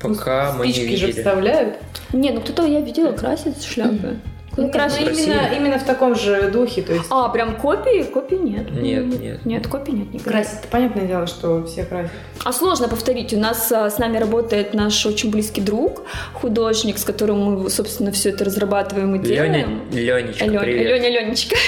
Пока 0.00 0.52
Ну, 0.52 0.58
мы 0.60 0.66
не 0.68 0.72
спички 0.72 0.96
же 0.96 1.06
видели. 1.06 1.22
вставляют. 1.22 1.76
Не, 2.12 2.30
ну 2.30 2.40
кто-то, 2.40 2.64
я 2.66 2.80
видела, 2.80 3.12
красит 3.12 3.62
шляпы. 3.62 3.96
Куда 3.98 4.16
Нет, 4.56 4.72
красит? 4.72 5.00
ну, 5.04 5.10
именно, 5.10 5.50
именно 5.56 5.78
в 5.78 5.84
таком 5.84 6.14
же 6.14 6.50
духе, 6.50 6.82
то 6.82 6.92
есть 6.92 7.06
А, 7.10 7.28
прям 7.28 7.56
копии? 7.56 8.02
Копий 8.04 8.38
нет. 8.38 8.70
Нет, 8.72 9.04
нет. 9.20 9.44
Нет, 9.44 9.66
копий 9.66 9.92
нет 9.92 10.06
никаких. 10.12 10.24
красить, 10.32 10.60
понятное 10.70 11.06
дело, 11.06 11.26
что 11.26 11.64
все 11.64 11.84
красят. 11.84 12.10
А 12.44 12.52
сложно 12.52 12.88
повторить. 12.88 13.32
У 13.34 13.38
нас 13.38 13.70
а, 13.72 13.90
с 13.90 13.98
нами 13.98 14.18
работает 14.18 14.72
наш 14.74 15.04
очень 15.04 15.30
близкий 15.30 15.60
друг, 15.60 16.02
художник, 16.32 16.98
с 16.98 17.04
которым 17.04 17.38
мы, 17.62 17.70
собственно, 17.70 18.10
все 18.12 18.30
это 18.30 18.44
разрабатываем 18.44 19.14
и 19.16 19.18
Леня, 19.18 19.34
делаем. 19.44 19.80
Ленечка, 19.92 20.44
Алё- 20.44 20.60
привет. 20.60 20.86
Леня 20.90 21.08
Ленечка. 21.20 21.56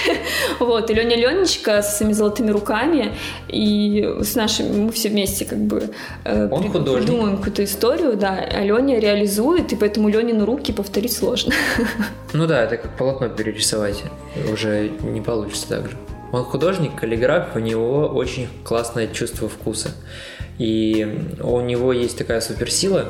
Вот, 0.61 0.91
и 0.91 0.95
Леня 0.95 1.17
Ленечка 1.17 1.83
с 1.83 1.99
своими 1.99 2.13
золотыми 2.15 2.51
руками, 2.51 3.13
и 3.49 4.03
с 4.23 4.35
нашими, 4.35 4.85
мы 4.87 4.93
все 4.93 5.09
вместе 5.09 5.45
как 5.45 5.59
бы 5.59 5.91
э, 6.25 6.49
Он 6.51 6.71
художник. 6.71 7.05
придумываем 7.07 7.37
какую-то 7.37 7.65
историю, 7.65 8.17
да, 8.17 8.39
а 8.53 8.63
Леня 8.63 8.99
реализует, 8.99 9.73
и 9.73 9.77
поэтому 9.77 10.09
Ленину 10.09 10.45
руки 10.47 10.73
повторить 10.73 11.13
сложно. 11.13 11.53
Ну 12.35 12.47
да, 12.47 12.63
это 12.65 12.77
как 12.79 12.97
полотно 12.97 13.29
перерисовать. 13.29 14.03
Уже 14.53 14.89
не 14.89 15.21
получится 15.21 15.69
так 15.69 15.91
же. 15.91 15.97
Он 16.33 16.45
художник, 16.45 16.95
каллиграф, 16.95 17.57
у 17.57 17.59
него 17.59 18.07
очень 18.09 18.49
классное 18.65 19.09
чувство 19.09 19.49
вкуса. 19.49 19.93
И 20.59 21.37
у 21.41 21.61
него 21.61 21.93
есть 21.93 22.19
такая 22.19 22.41
суперсила. 22.41 23.09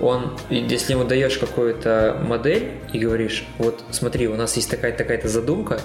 Он, 0.00 0.38
если 0.48 0.92
ему 0.92 1.04
даешь 1.04 1.38
какую-то 1.38 2.22
модель 2.24 2.72
и 2.92 2.98
говоришь, 2.98 3.44
вот 3.58 3.82
смотри, 3.90 4.28
у 4.28 4.36
нас 4.36 4.56
есть 4.56 4.70
такая-то 4.70 4.98
такая-то 4.98 5.28
задумка, 5.28 5.80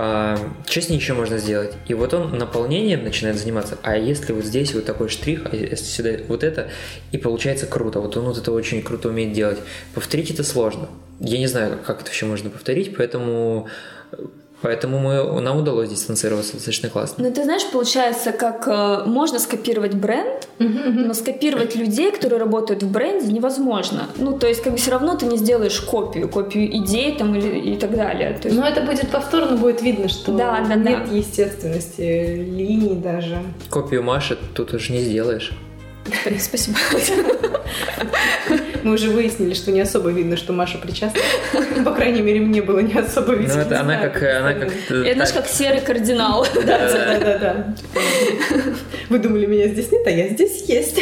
а, 0.00 0.38
что 0.64 0.94
еще 0.94 1.14
можно 1.14 1.38
сделать? 1.38 1.74
И 1.88 1.94
вот 1.94 2.14
он 2.14 2.38
наполнением 2.38 3.02
начинает 3.02 3.36
заниматься. 3.36 3.78
А 3.82 3.96
если 3.96 4.32
вот 4.32 4.44
здесь 4.44 4.72
вот 4.72 4.84
такой 4.84 5.08
штрих, 5.08 5.42
а 5.50 5.56
если 5.56 5.84
сюда 5.84 6.10
вот 6.28 6.44
это, 6.44 6.70
и 7.10 7.18
получается 7.18 7.66
круто. 7.66 7.98
Вот 7.98 8.16
он 8.16 8.26
вот 8.26 8.38
это 8.38 8.52
очень 8.52 8.80
круто 8.80 9.08
умеет 9.08 9.32
делать. 9.32 9.58
Повторить 9.94 10.30
это 10.30 10.44
сложно. 10.44 10.88
Я 11.18 11.38
не 11.38 11.48
знаю, 11.48 11.80
как 11.84 12.02
это 12.02 12.10
вообще 12.10 12.26
можно 12.26 12.48
повторить, 12.48 12.96
поэтому, 12.96 13.66
поэтому 14.62 14.98
мы, 14.98 15.40
нам 15.40 15.58
удалось 15.58 15.88
дистанцироваться 15.88 16.54
достаточно 16.54 16.88
классно. 16.88 17.24
Ну, 17.24 17.32
ты 17.32 17.44
знаешь, 17.44 17.66
получается, 17.70 18.32
как 18.32 18.66
э, 18.66 19.04
можно 19.06 19.38
скопировать 19.38 19.94
бренд, 19.94 20.48
но 20.58 21.14
скопировать 21.14 21.76
людей, 21.76 22.10
которые 22.12 22.38
работают 22.40 22.82
в 22.82 22.90
бренде, 22.90 23.32
невозможно. 23.32 24.08
Ну, 24.16 24.38
то 24.38 24.46
есть, 24.46 24.62
как 24.62 24.72
бы 24.72 24.78
все 24.78 24.90
равно 24.90 25.16
ты 25.16 25.26
не 25.26 25.36
сделаешь 25.36 25.80
копию, 25.80 26.28
копию 26.28 26.68
идей 26.76 27.16
там 27.16 27.34
или 27.34 27.74
и 27.74 27.76
так 27.76 27.94
далее. 27.94 28.38
То 28.40 28.48
есть, 28.48 28.60
Но 28.60 28.66
это 28.66 28.80
будет 28.82 29.08
повторно, 29.10 29.56
будет 29.56 29.82
видно, 29.82 30.08
что 30.08 30.32
Да, 30.32 30.64
да, 30.68 30.74
нет 30.74 31.08
да. 31.08 31.14
естественности 31.16 32.36
линий 32.36 32.96
даже. 32.96 33.38
Копию 33.70 34.02
Маши 34.02 34.36
тут 34.54 34.74
уже 34.74 34.92
не 34.92 35.00
сделаешь. 35.00 35.52
спасибо. 36.40 36.78
Мы 38.82 38.94
уже 38.94 39.10
выяснили, 39.10 39.54
что 39.54 39.72
не 39.72 39.80
особо 39.80 40.10
видно, 40.10 40.36
что 40.36 40.52
Маша 40.52 40.78
причастна. 40.78 41.20
По 41.84 41.92
крайней 41.92 42.22
мере, 42.22 42.40
мне 42.40 42.62
было 42.62 42.80
не 42.80 42.94
особо 42.94 43.34
видно. 43.34 43.54
Ну, 43.54 43.60
это 43.60 43.80
она 43.80 43.96
как, 43.96 44.22
она 44.22 44.54
как 44.54 44.72
Я, 44.90 45.14
знаешь, 45.14 45.32
как 45.32 45.46
серый 45.46 45.80
кардинал. 45.80 46.46
Да, 46.54 46.78
да, 46.92 47.18
да, 47.18 47.38
да. 47.38 47.74
Вы 49.08 49.18
думали, 49.18 49.46
меня 49.46 49.68
здесь 49.68 49.90
нет, 49.90 50.06
а 50.06 50.10
я 50.10 50.28
здесь 50.28 50.64
есть. 50.68 51.00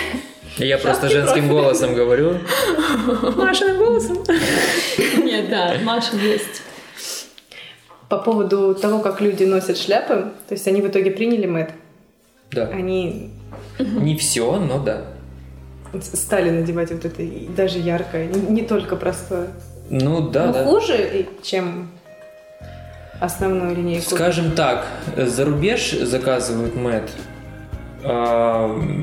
Я 0.59 0.79
просто 0.79 1.09
женским 1.09 1.49
голосом 1.49 1.95
говорю. 1.95 2.39
Машиным 3.37 3.79
голосом. 3.79 4.25
Нет, 5.23 5.51
да, 5.51 5.75
Маша 5.83 6.17
есть. 6.17 6.63
По 8.09 8.19
поводу 8.19 8.75
того, 8.75 9.01
как 9.01 9.21
люди 9.21 9.45
носят 9.45 9.77
шляпы, 9.77 10.31
то 10.49 10.53
есть 10.53 10.67
они 10.69 10.81
в 10.81 10.89
итоге 10.89 11.11
приняли 11.11 11.47
мэт. 11.47 11.71
Да. 12.53 12.69
Они 12.69 13.31
Не 13.79 14.17
все, 14.17 14.59
но 14.59 14.79
да. 14.79 15.05
Стали 16.01 16.51
надевать 16.51 16.91
вот 16.91 17.05
это 17.05 17.23
даже 17.57 17.79
яркое, 17.79 18.27
не, 18.27 18.63
только 18.63 18.97
простое. 18.97 19.49
Ну 19.91 20.29
да, 20.29 20.47
Но 20.47 20.53
да. 20.53 20.65
хуже, 20.65 21.27
чем 21.43 21.91
основную 23.21 23.75
линейку. 23.77 24.15
Скажем 24.15 24.53
так, 24.53 24.87
за 25.17 25.45
рубеж 25.45 25.93
заказывают 25.93 26.75
Мэт. 26.75 27.11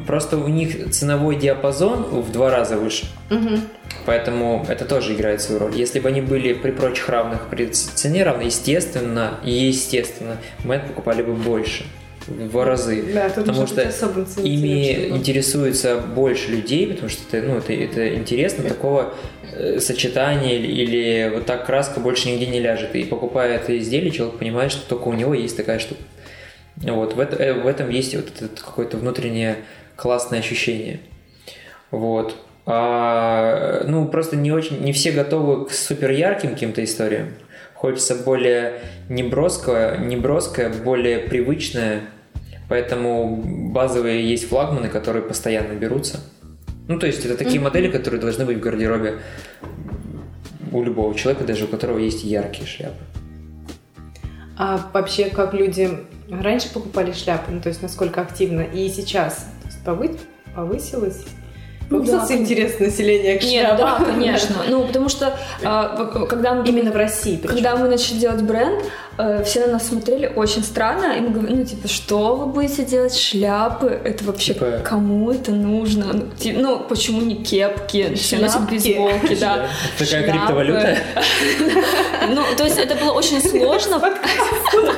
Просто 0.07 0.37
у 0.37 0.47
них 0.47 0.91
ценовой 0.91 1.35
диапазон 1.35 2.03
в 2.03 2.31
два 2.31 2.49
раза 2.49 2.77
выше. 2.77 3.05
Мгм. 3.29 3.61
Поэтому 4.05 4.65
это 4.67 4.85
тоже 4.85 5.13
играет 5.13 5.41
свою 5.41 5.59
роль. 5.59 5.75
Если 5.75 5.99
бы 5.99 6.09
они 6.09 6.21
были 6.21 6.53
при 6.53 6.71
прочих 6.71 7.09
равных, 7.09 7.47
при 7.49 7.67
цене 7.67 8.23
равной, 8.23 8.45
естественно, 8.45 9.39
естественно, 9.43 10.37
Мэт 10.63 10.87
покупали 10.87 11.21
бы 11.21 11.33
больше. 11.33 11.85
В 12.27 12.63
разы. 12.63 13.03
Да, 13.13 13.29
тут 13.29 13.45
Потому 13.45 13.67
что 13.67 13.81
Ими 14.41 15.09
интересуется 15.09 15.97
больше 15.97 16.51
людей, 16.51 16.87
потому 16.87 17.09
что 17.09 17.21
это, 17.37 17.47
ну, 17.47 17.57
это, 17.57 17.73
это 17.73 18.15
интересно, 18.15 18.63
такого 18.63 19.13
э, 19.51 19.79
сочетания 19.79 20.57
или, 20.57 20.67
или 20.67 21.31
вот 21.33 21.45
так 21.45 21.65
краска 21.65 21.99
больше 21.99 22.29
нигде 22.29 22.47
не 22.47 22.59
ляжет. 22.59 22.95
И 22.95 23.03
покупая 23.03 23.55
это 23.55 23.77
изделие, 23.77 24.11
человек 24.11 24.37
понимает, 24.37 24.71
что 24.71 24.87
только 24.87 25.07
у 25.09 25.13
него 25.13 25.33
есть 25.33 25.57
такая 25.57 25.79
штука. 25.79 26.01
Вот, 26.77 27.13
в, 27.15 27.19
это- 27.19 27.35
э, 27.35 27.53
в 27.53 27.67
этом 27.67 27.89
есть 27.89 28.15
вот 28.15 28.29
это 28.39 28.61
какое-то 28.63 28.97
внутреннее 28.97 29.57
классное 29.95 30.39
ощущение. 30.39 30.99
Вот. 31.91 32.35
А, 32.65 33.83
ну, 33.85 34.07
просто 34.07 34.35
не 34.37 34.51
очень, 34.51 34.79
не 34.81 34.93
все 34.93 35.11
готовы 35.11 35.65
к 35.65 35.71
супер 35.71 36.11
ярким 36.11 36.51
каким-то 36.51 36.83
историям. 36.83 37.33
Хочется 37.83 38.15
более 38.15 38.79
неброское, 39.09 39.97
неброское, 39.97 40.69
более 40.69 41.19
привычное. 41.19 42.03
Поэтому 42.69 43.35
базовые 43.73 44.25
есть 44.25 44.47
флагманы, 44.47 44.87
которые 44.87 45.21
постоянно 45.21 45.73
берутся. 45.73 46.21
Ну, 46.87 46.97
то 46.97 47.07
есть 47.07 47.25
это 47.25 47.35
такие 47.35 47.59
модели, 47.59 47.91
которые 47.91 48.21
должны 48.21 48.45
быть 48.45 48.59
в 48.59 48.61
гардеробе 48.61 49.19
у 50.71 50.81
любого 50.81 51.13
человека, 51.13 51.43
даже 51.43 51.65
у 51.65 51.67
которого 51.67 51.97
есть 51.97 52.23
яркие 52.23 52.65
шляпы. 52.65 53.03
А 54.57 54.89
вообще, 54.93 55.29
как 55.29 55.53
люди 55.53 55.89
раньше 56.29 56.71
покупали 56.73 57.11
шляпы, 57.11 57.51
ну, 57.51 57.59
то 57.59 57.67
есть 57.67 57.81
насколько 57.81 58.21
активно, 58.21 58.61
и 58.61 58.87
сейчас 58.87 59.49
то 59.61 59.67
есть 59.67 59.79
повы- 59.85 60.21
повысилось? 60.55 61.25
Ну 61.89 61.99
Повысился 61.99 62.27
да, 62.29 62.35
интерес 62.35 62.79
населения 62.79 63.37
к 63.37 63.43
Нет, 63.43 63.75
да, 63.77 63.99
конечно. 64.03 64.55
Ну, 64.67 64.85
потому 64.87 65.09
что 65.09 65.37
в- 65.61 66.25
когда 66.27 66.53
мы 66.55 66.67
Именно 66.67 66.91
в 66.91 66.95
России. 66.95 67.37
причем. 67.37 67.53
Когда 67.55 67.75
мы 67.75 67.87
начали 67.87 68.17
делать 68.17 68.41
бренд, 68.41 68.83
э, 69.17 69.43
все 69.43 69.65
на 69.67 69.73
нас 69.73 69.87
смотрели 69.87 70.31
очень 70.35 70.63
странно. 70.63 71.13
И 71.17 71.21
мы 71.21 71.29
говорим, 71.29 71.57
ну, 71.59 71.65
типа, 71.65 71.87
что 71.87 72.35
вы 72.35 72.45
будете 72.47 72.83
делать? 72.83 73.15
Шляпы? 73.15 73.99
Это 74.03 74.23
вообще 74.23 74.53
Типа- 74.53 74.81
кому 74.83 75.29
это 75.31 75.51
нужно? 75.51 76.05
Ну, 76.13 76.23
ти- 76.37 76.53
ну, 76.53 76.79
почему 76.79 77.21
не 77.21 77.35
кепки? 77.35 78.15
Все 78.15 78.37
носят 78.39 78.67
бейсболки, 78.69 79.35
да. 79.35 79.67
Такая 79.99 80.23
криптовалюта. 80.31 80.97
Ну, 82.29 82.41
то 82.57 82.63
есть 82.63 82.77
это 82.79 82.95
было 82.95 83.11
очень 83.11 83.41
сложно. 83.41 83.99
Когда 83.99 84.93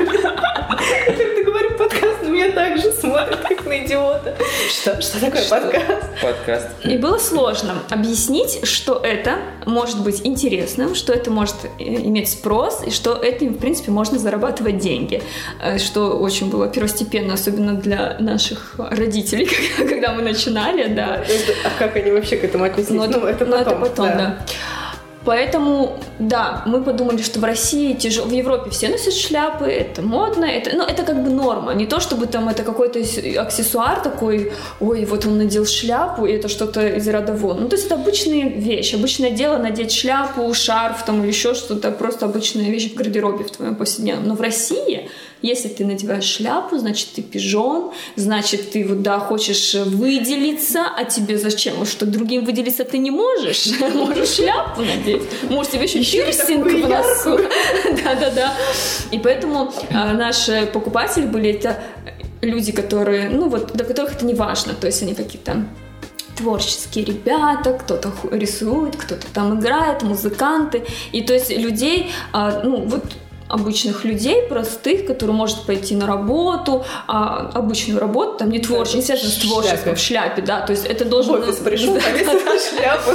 говорю 1.44 1.72
подкаст, 1.78 2.22
на 2.24 2.30
меня 2.46 2.56
так 2.56 2.78
же 2.78 2.91
смотрят, 2.91 3.39
как 3.41 3.66
на 3.66 3.86
идиота. 3.86 4.36
Что? 4.70 5.02
Что 5.02 5.20
такое 5.20 5.43
подкаст? 5.50 6.04
Подкаст. 6.22 6.68
И 6.84 6.98
было 6.98 7.18
сложно 7.18 7.76
объяснить, 7.89 8.66
что 8.68 9.00
это 9.04 9.38
может 9.66 10.00
быть 10.02 10.22
интересным, 10.24 10.96
что 10.96 11.14
это 11.14 11.32
может 11.32 11.56
э, 11.80 11.84
иметь 11.84 12.30
спрос, 12.30 12.84
и 12.86 12.91
что 12.91 13.14
этим, 13.16 13.54
в 13.54 13.58
принципе, 13.60 13.91
можно 13.91 14.20
зарабатывать 14.20 14.78
деньги. 14.78 15.22
Э, 15.62 15.78
Что 15.78 16.18
очень 16.18 16.50
было 16.50 16.68
первостепенно, 16.68 17.34
особенно 17.34 17.74
для 17.74 18.18
наших 18.20 18.76
родителей, 18.78 19.50
когда 19.78 20.14
мы 20.14 20.22
начинали, 20.22 20.88
да. 20.93 21.16
Это- 21.18 21.54
А 21.64 21.70
как 21.80 21.96
они 21.96 22.12
вообще 22.12 22.38
к 22.38 22.43
этому 22.43 22.64
отнеслись? 22.66 22.98
Но 23.00 23.06
Ну, 23.08 23.26
это 23.26 23.46
потом. 23.46 23.82
потом, 23.82 24.08
да. 24.08 24.38
Поэтому, 25.26 25.97
да, 26.19 26.63
мы 26.67 26.84
подумали, 26.84 27.21
что 27.21 27.39
в 27.39 27.43
России 27.43 27.93
тяжело, 27.93 28.28
в 28.28 28.32
Европе 28.32 28.69
все 28.69 28.89
носят 28.89 29.13
шляпы, 29.13 29.65
это 29.65 30.01
модно, 30.03 30.45
это, 30.45 30.76
ну, 30.76 30.84
это 30.84 31.03
как 31.03 31.23
бы 31.23 31.30
норма, 31.32 31.73
не 31.73 31.88
то 31.88 31.99
чтобы 31.99 32.28
там 32.28 32.47
это 32.47 32.63
какой-то 32.63 32.99
аксессуар 32.99 34.01
такой, 34.01 34.53
ой, 34.80 35.05
вот 35.05 35.26
он 35.26 35.38
надел 35.38 35.65
шляпу, 35.65 36.26
и 36.26 36.32
это 36.32 36.47
что-то 36.47 36.88
из 36.88 37.07
ряда 37.07 37.34
вон. 37.34 37.61
Ну, 37.61 37.69
то 37.69 37.76
есть 37.76 37.88
это 37.88 37.95
обычная 37.95 38.49
вещь, 38.49 38.93
обычное 38.93 39.32
дело 39.32 39.57
надеть 39.57 39.91
шляпу, 39.91 40.53
шарф 40.53 41.03
там 41.05 41.21
или 41.21 41.30
еще 41.30 41.55
что-то, 41.55 41.91
просто 41.91 42.26
обычная 42.26 42.69
вещь 42.69 42.91
в 42.91 42.95
гардеробе 42.95 43.45
в 43.45 43.51
твоем 43.51 43.76
повседневном. 43.76 44.28
Но 44.28 44.36
в 44.36 44.41
России, 44.41 45.09
если 45.46 45.68
ты 45.68 45.86
надеваешь 45.86 46.26
шляпу, 46.26 46.78
значит, 46.78 47.10
ты 47.16 47.22
пижон, 47.22 47.91
значит, 48.16 48.72
ты 48.72 48.86
вот, 48.86 49.02
да, 49.02 49.20
хочешь 49.20 49.74
выделиться, 49.74 50.86
а 50.98 51.06
тебе 51.06 51.38
зачем? 51.38 51.86
Что 51.86 52.06
другим 52.06 52.46
выделиться 52.46 52.84
ты 52.84 52.98
не 52.98 53.12
можешь? 53.12 53.68
Можешь 53.93 54.30
шляпу 54.36 54.82
надеть, 54.82 55.22
может, 55.50 55.72
тебе 55.72 55.84
еще 55.84 56.00
пирсинг 56.00 56.66
в 56.66 56.89
носу. 56.89 57.38
Да-да-да. 58.04 58.54
И 59.12 59.20
поэтому 59.20 59.74
а, 59.91 60.14
наши 60.14 60.70
покупатели 60.74 61.26
были 61.26 61.52
это 61.52 61.84
люди, 62.41 62.72
которые, 62.72 63.30
ну 63.30 63.50
вот, 63.50 63.74
для 63.74 63.86
которых 63.86 64.16
это 64.16 64.26
не 64.26 64.34
важно, 64.34 64.74
то 64.74 64.88
есть 64.88 65.02
они 65.02 65.14
какие-то 65.14 65.66
творческие 66.36 67.06
ребята, 67.06 67.74
кто-то 67.74 68.12
рисует, 68.32 68.96
кто-то 68.96 69.26
там 69.34 69.60
играет, 69.60 70.04
музыканты. 70.04 70.84
И 71.14 71.22
то 71.22 71.34
есть 71.34 71.50
людей, 71.50 72.12
а, 72.34 72.62
ну 72.64 72.86
вот 72.86 73.06
обычных 73.56 74.03
людей, 74.06 74.43
простых, 74.47 75.06
которые 75.06 75.36
может 75.36 75.64
пойти 75.66 75.95
на 75.95 76.06
работу, 76.08 76.84
а, 77.08 77.49
обычную 77.53 77.99
работу, 77.99 78.38
там 78.39 78.49
не 78.49 78.60
творческую, 78.60 79.01
не 79.01 79.06
связано 79.06 79.30
с 79.32 79.36
в 79.38 79.41
творчеством, 79.47 79.80
шляпе. 79.80 79.95
в 79.95 79.99
шляпе, 79.99 80.41
да, 80.41 80.62
то 80.62 80.72
есть 80.72 80.86
это 80.86 81.06
В 81.06 81.10
должен... 81.10 81.36
офис 81.36 81.56
пришел, 81.64 81.93
Да. 81.95 82.01
повесил 82.01 82.78
шляпу 82.78 83.12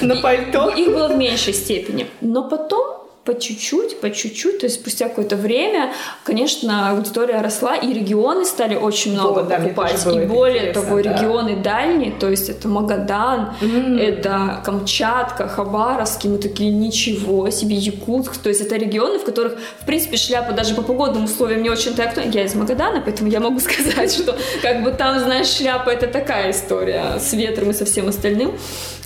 на 0.00 0.16
пальто. 0.16 0.70
Их 0.70 0.88
было 0.88 1.08
в 1.08 1.16
меньшей 1.16 1.52
степени. 1.52 2.06
Но 2.20 2.48
потом 2.48 2.95
по 3.26 3.34
чуть-чуть, 3.38 4.00
по 4.00 4.10
чуть-чуть, 4.10 4.60
то 4.60 4.66
есть 4.66 4.76
спустя 4.80 5.08
какое-то 5.08 5.36
время, 5.36 5.92
конечно, 6.24 6.90
аудитория 6.90 7.40
росла, 7.42 7.74
и 7.74 7.92
регионы 7.92 8.44
стали 8.44 8.76
очень 8.76 9.12
много 9.14 9.40
Вот, 9.40 9.48
да, 9.48 9.56
покупать. 9.58 10.04
было 10.04 10.22
и 10.22 10.26
более 10.26 10.72
того, 10.72 11.02
да. 11.02 11.12
регионы 11.12 11.56
дальние, 11.56 12.12
то 12.12 12.30
есть 12.30 12.48
это 12.48 12.68
Магадан, 12.68 13.54
М. 13.60 13.98
это 13.98 14.62
Камчатка, 14.64 15.48
Хабаровский, 15.48 16.30
мы 16.30 16.38
такие, 16.38 16.70
ничего 16.70 17.50
себе, 17.50 17.74
Якутск, 17.76 18.36
то 18.36 18.48
есть 18.48 18.60
это 18.60 18.76
регионы, 18.76 19.18
в 19.18 19.24
которых, 19.24 19.58
в 19.80 19.86
принципе, 19.86 20.16
шляпа 20.16 20.52
даже 20.52 20.74
по 20.74 20.82
погодным 20.82 21.24
условиям 21.24 21.62
не 21.62 21.70
очень-то 21.70 22.04
актуальна. 22.04 22.30
Я 22.30 22.44
из 22.44 22.54
Магадана, 22.54 23.00
поэтому 23.04 23.28
я 23.28 23.40
могу 23.40 23.58
сказать, 23.68 24.12
что 24.12 24.36
как 24.62 24.84
бы 24.84 24.92
там, 24.92 25.18
знаешь, 25.18 25.48
шляпа 25.48 25.90
это 25.90 26.06
такая 26.06 26.52
история 26.52 27.18
с 27.18 27.32
ветром 27.32 27.70
и 27.70 27.72
со 27.72 27.84
всем 27.84 28.08
остальным. 28.08 28.52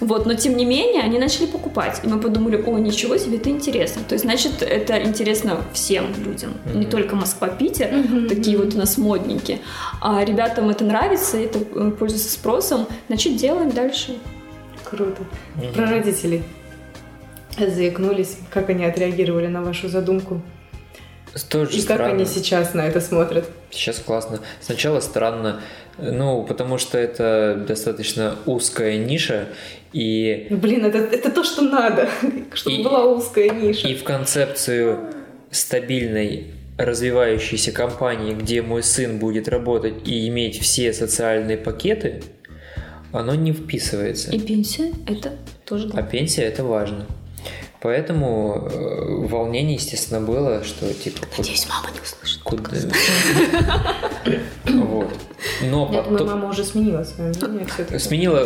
Вот, 0.01 0.25
но 0.25 0.35
тем 0.35 0.57
не 0.57 0.65
менее, 0.65 1.03
они 1.03 1.19
начали 1.19 1.47
покупать. 1.47 2.01
И 2.03 2.09
мы 2.09 2.19
подумали, 2.19 2.57
о, 2.57 2.79
ничего 2.79 3.19
себе, 3.19 3.37
это 3.37 3.51
интересно. 3.51 4.03
То 4.09 4.15
есть, 4.15 4.25
значит, 4.25 4.63
это 4.63 5.01
интересно 5.03 5.61
всем 5.73 6.07
людям. 6.25 6.55
Не 6.75 6.87
только 6.87 7.17
Москва, 7.17 7.49
Питер, 7.49 7.91
такие 8.29 8.57
вот 8.57 8.75
у 8.75 8.79
нас 8.79 8.97
модники. 8.97 9.61
А 10.01 10.25
ребятам 10.25 10.71
это 10.71 10.85
нравится, 10.85 11.37
это 11.37 11.59
э, 11.59 11.91
пользуется 11.91 12.31
спросом. 12.31 12.87
Значит, 13.09 13.37
делаем 13.37 13.71
дальше. 13.71 14.17
Круто. 14.85 15.23
Про 15.75 15.91
родителей. 15.91 16.43
Заикнулись, 17.59 18.39
как 18.51 18.71
они 18.71 18.85
отреагировали 18.85 19.49
на 19.49 19.63
вашу 19.63 19.89
задумку. 19.89 20.41
Тоже 21.49 21.73
И 21.79 21.83
как 21.83 21.97
странно. 21.97 22.15
они 22.15 22.25
сейчас 22.25 22.75
на 22.75 22.81
это 22.87 23.01
смотрят. 23.01 23.49
Сейчас 23.71 23.99
классно. 23.99 24.41
Сначала 24.61 25.01
странно, 25.01 25.61
ну, 25.99 26.45
потому 26.45 26.77
что 26.79 26.99
это 26.99 27.65
достаточно 27.69 28.37
узкая 28.47 28.99
ниша, 28.99 29.49
и, 29.93 30.47
Блин, 30.51 30.85
это, 30.85 30.99
это 30.99 31.31
то, 31.31 31.45
что 31.45 31.63
надо, 31.63 32.09
чтобы 32.55 32.77
И- 32.77 32.83
была 32.83 33.05
узкая 33.07 33.51
ниша. 33.51 33.87
и 33.89 33.95
в 33.95 34.03
концепцию 34.05 34.99
стабильной 35.51 36.47
развивающейся 36.79 37.73
компании, 37.73 38.35
где 38.35 38.63
мой 38.63 38.83
сын 38.83 39.19
будет 39.19 39.49
работать 39.49 40.09
и 40.09 40.27
иметь 40.29 40.61
все 40.61 40.93
социальные 40.93 41.59
пакеты, 41.59 42.23
оно 43.13 43.35
не 43.35 43.53
вписывается. 43.53 44.31
И 44.31 44.39
пенсия 44.41 44.93
это 45.07 45.33
тоже 45.65 45.87
А 45.89 45.91
главное. 45.91 46.11
пенсия 46.11 46.43
это 46.43 46.65
важно. 46.65 47.07
Поэтому 47.83 48.69
э, 48.71 49.27
волнение, 49.27 49.75
естественно, 49.77 50.21
было, 50.21 50.63
что 50.65 50.93
типа 50.93 51.27
Надеюсь, 51.39 51.67
мама 51.69 51.89
не 51.95 52.01
услышит. 52.01 52.43
куда. 52.43 52.71
Вот. 54.67 55.09
Но 55.63 55.89
Я 55.91 56.03
думаю, 56.03 56.19
потом. 56.19 56.29
мама 56.29 56.49
уже 56.51 56.65
сменила 56.65 57.03
свое 57.03 57.33
мнение 57.33 57.67
все-таки. 57.67 57.99
Сменила, 57.99 58.45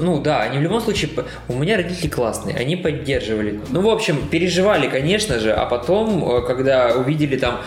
ну 0.00 0.20
да, 0.20 0.42
они 0.42 0.58
в 0.58 0.62
любом 0.62 0.80
случае, 0.80 1.10
у 1.48 1.54
меня 1.54 1.76
родители 1.76 2.08
классные, 2.08 2.56
они 2.56 2.76
поддерживали. 2.76 3.60
Ну, 3.70 3.80
в 3.80 3.88
общем, 3.88 4.28
переживали, 4.28 4.88
конечно 4.88 5.40
же, 5.40 5.52
а 5.52 5.66
потом, 5.66 6.24
э, 6.30 6.42
когда 6.46 6.94
увидели 6.94 7.36
там 7.36 7.60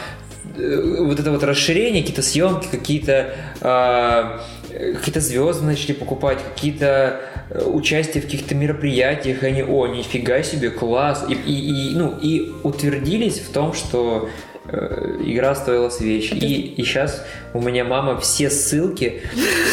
э, 0.58 0.98
вот 1.02 1.20
это 1.20 1.32
вот 1.32 1.44
расширение, 1.44 2.02
какие-то 2.02 2.22
съемки, 2.22 2.68
какие-то 2.72 3.34
э, 3.60 4.40
э, 4.70 4.94
какие-то 4.94 5.20
звезды 5.20 5.66
начали 5.66 5.92
покупать, 5.92 6.38
какие-то 6.56 7.20
э, 7.54 7.64
участия 7.66 8.20
в 8.20 8.24
каких-то 8.26 8.56
мероприятиях, 8.56 9.44
и 9.44 9.46
они, 9.48 9.64
о, 9.64 9.88
нифига 9.88 10.44
себе, 10.44 10.70
класс, 10.70 11.26
и, 11.30 11.34
и, 11.34 11.92
и, 11.92 11.96
ну, 11.96 12.18
и 12.22 12.52
утвердились 12.64 13.40
в 13.40 13.52
том, 13.52 13.74
что 13.74 14.30
э, 14.68 15.18
игра 15.24 15.56
стоила 15.56 15.90
свеч. 15.90 16.32
И, 16.32 16.74
и 16.78 16.84
сейчас 16.84 17.24
у 17.54 17.62
меня 17.62 17.84
мама 17.84 18.20
все 18.20 18.50
ссылки 18.50 19.22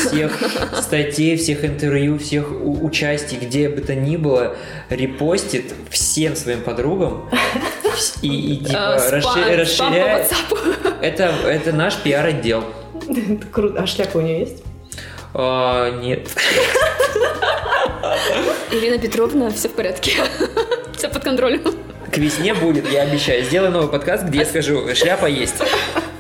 всех 0.07 0.39
статей, 0.81 1.37
всех 1.37 1.65
интервью, 1.65 2.19
всех 2.19 2.49
участий, 2.51 3.39
где 3.39 3.69
бы 3.69 3.81
то 3.81 3.95
ни 3.95 4.17
было, 4.17 4.57
репостит 4.91 5.73
всем 5.91 6.37
своим 6.37 6.61
подругам 6.63 7.29
и, 8.23 8.55
и, 8.55 8.57
типа 8.65 8.77
Э, 8.79 8.97
спа- 8.99 9.11
расши- 9.11 9.21
спам 9.23 9.45
по 9.45 9.57
расширяет. 9.57 10.33
Это, 11.01 11.33
это 11.47 11.73
наш 11.73 11.97
пиар-отдел. 11.97 12.65
Круто. 13.51 13.83
А 13.83 13.87
шляпа 13.87 14.19
у 14.19 14.21
нее 14.21 14.41
есть? 14.41 14.63
А, 15.33 15.91
нет. 16.03 16.29
Ирина 18.71 18.99
Петровна, 18.99 19.51
все 19.51 19.69
в 19.69 19.73
порядке. 19.73 20.13
Все 20.97 21.09
под 21.09 21.25
контролем. 21.25 21.63
К 22.11 22.19
весне 22.19 22.55
будет, 22.55 22.91
я 22.91 23.03
обещаю. 23.03 23.45
Сделаю 23.45 23.73
новый 23.73 23.89
подкаст, 23.89 24.25
где 24.25 24.41
я 24.41 24.45
скажу, 24.45 24.95
шляпа 24.95 25.27
есть. 25.27 25.55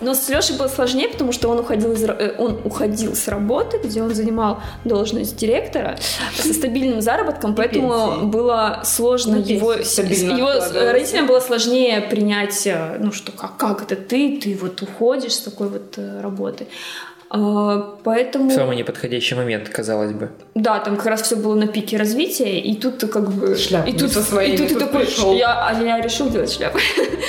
Но 0.00 0.14
с 0.14 0.28
Лешей 0.28 0.56
было 0.56 0.68
сложнее, 0.68 1.08
потому 1.08 1.32
что 1.32 1.48
он 1.48 1.58
уходил, 1.58 1.92
из, 1.92 2.04
э, 2.04 2.34
он 2.38 2.60
уходил 2.64 3.14
с 3.14 3.28
работы, 3.28 3.78
где 3.84 4.02
он 4.02 4.14
занимал 4.14 4.62
должность 4.84 5.36
директора 5.36 5.98
со 6.34 6.54
стабильным 6.54 7.02
заработком, 7.02 7.54
поэтому 7.54 7.88
пенсией. 7.88 8.26
было 8.30 8.80
сложно 8.84 9.36
На 9.36 9.40
его, 9.40 9.82
стабильно 9.82 10.36
его 10.38 10.92
родителям 10.92 11.26
было 11.26 11.40
сложнее 11.40 12.00
принять, 12.00 12.66
э, 12.66 12.96
ну 12.98 13.12
что, 13.12 13.32
как, 13.32 13.58
как 13.58 13.82
это 13.82 13.96
ты, 13.96 14.38
ты 14.38 14.56
вот 14.56 14.80
уходишь 14.80 15.34
с 15.34 15.40
такой 15.40 15.68
вот 15.68 15.94
э, 15.98 16.20
работы. 16.22 16.66
А, 17.32 17.96
Поэтому... 18.02 18.50
В 18.50 18.52
самый 18.52 18.76
неподходящий 18.76 19.36
момент, 19.36 19.68
казалось 19.68 20.12
бы. 20.12 20.30
Да, 20.56 20.80
там 20.80 20.96
как 20.96 21.06
раз 21.06 21.22
все 21.22 21.36
было 21.36 21.54
на 21.54 21.68
пике 21.68 21.96
развития, 21.96 22.58
и 22.58 22.74
тут 22.74 22.98
ты 22.98 23.06
как 23.06 23.30
бы... 23.30 23.56
Шляпу 23.56 23.88
и 23.88 23.92
тут, 23.92 24.10
со 24.12 24.20
своими 24.20 24.54
и 24.54 24.58
тут 24.58 24.68
ты 24.68 24.74
тут 24.74 24.82
такой, 24.84 25.06
пришел. 25.06 25.32
я, 25.34 25.68
а 25.68 25.80
я 25.80 26.00
решил 26.00 26.28
делать 26.28 26.50
шляпы. 26.52 26.80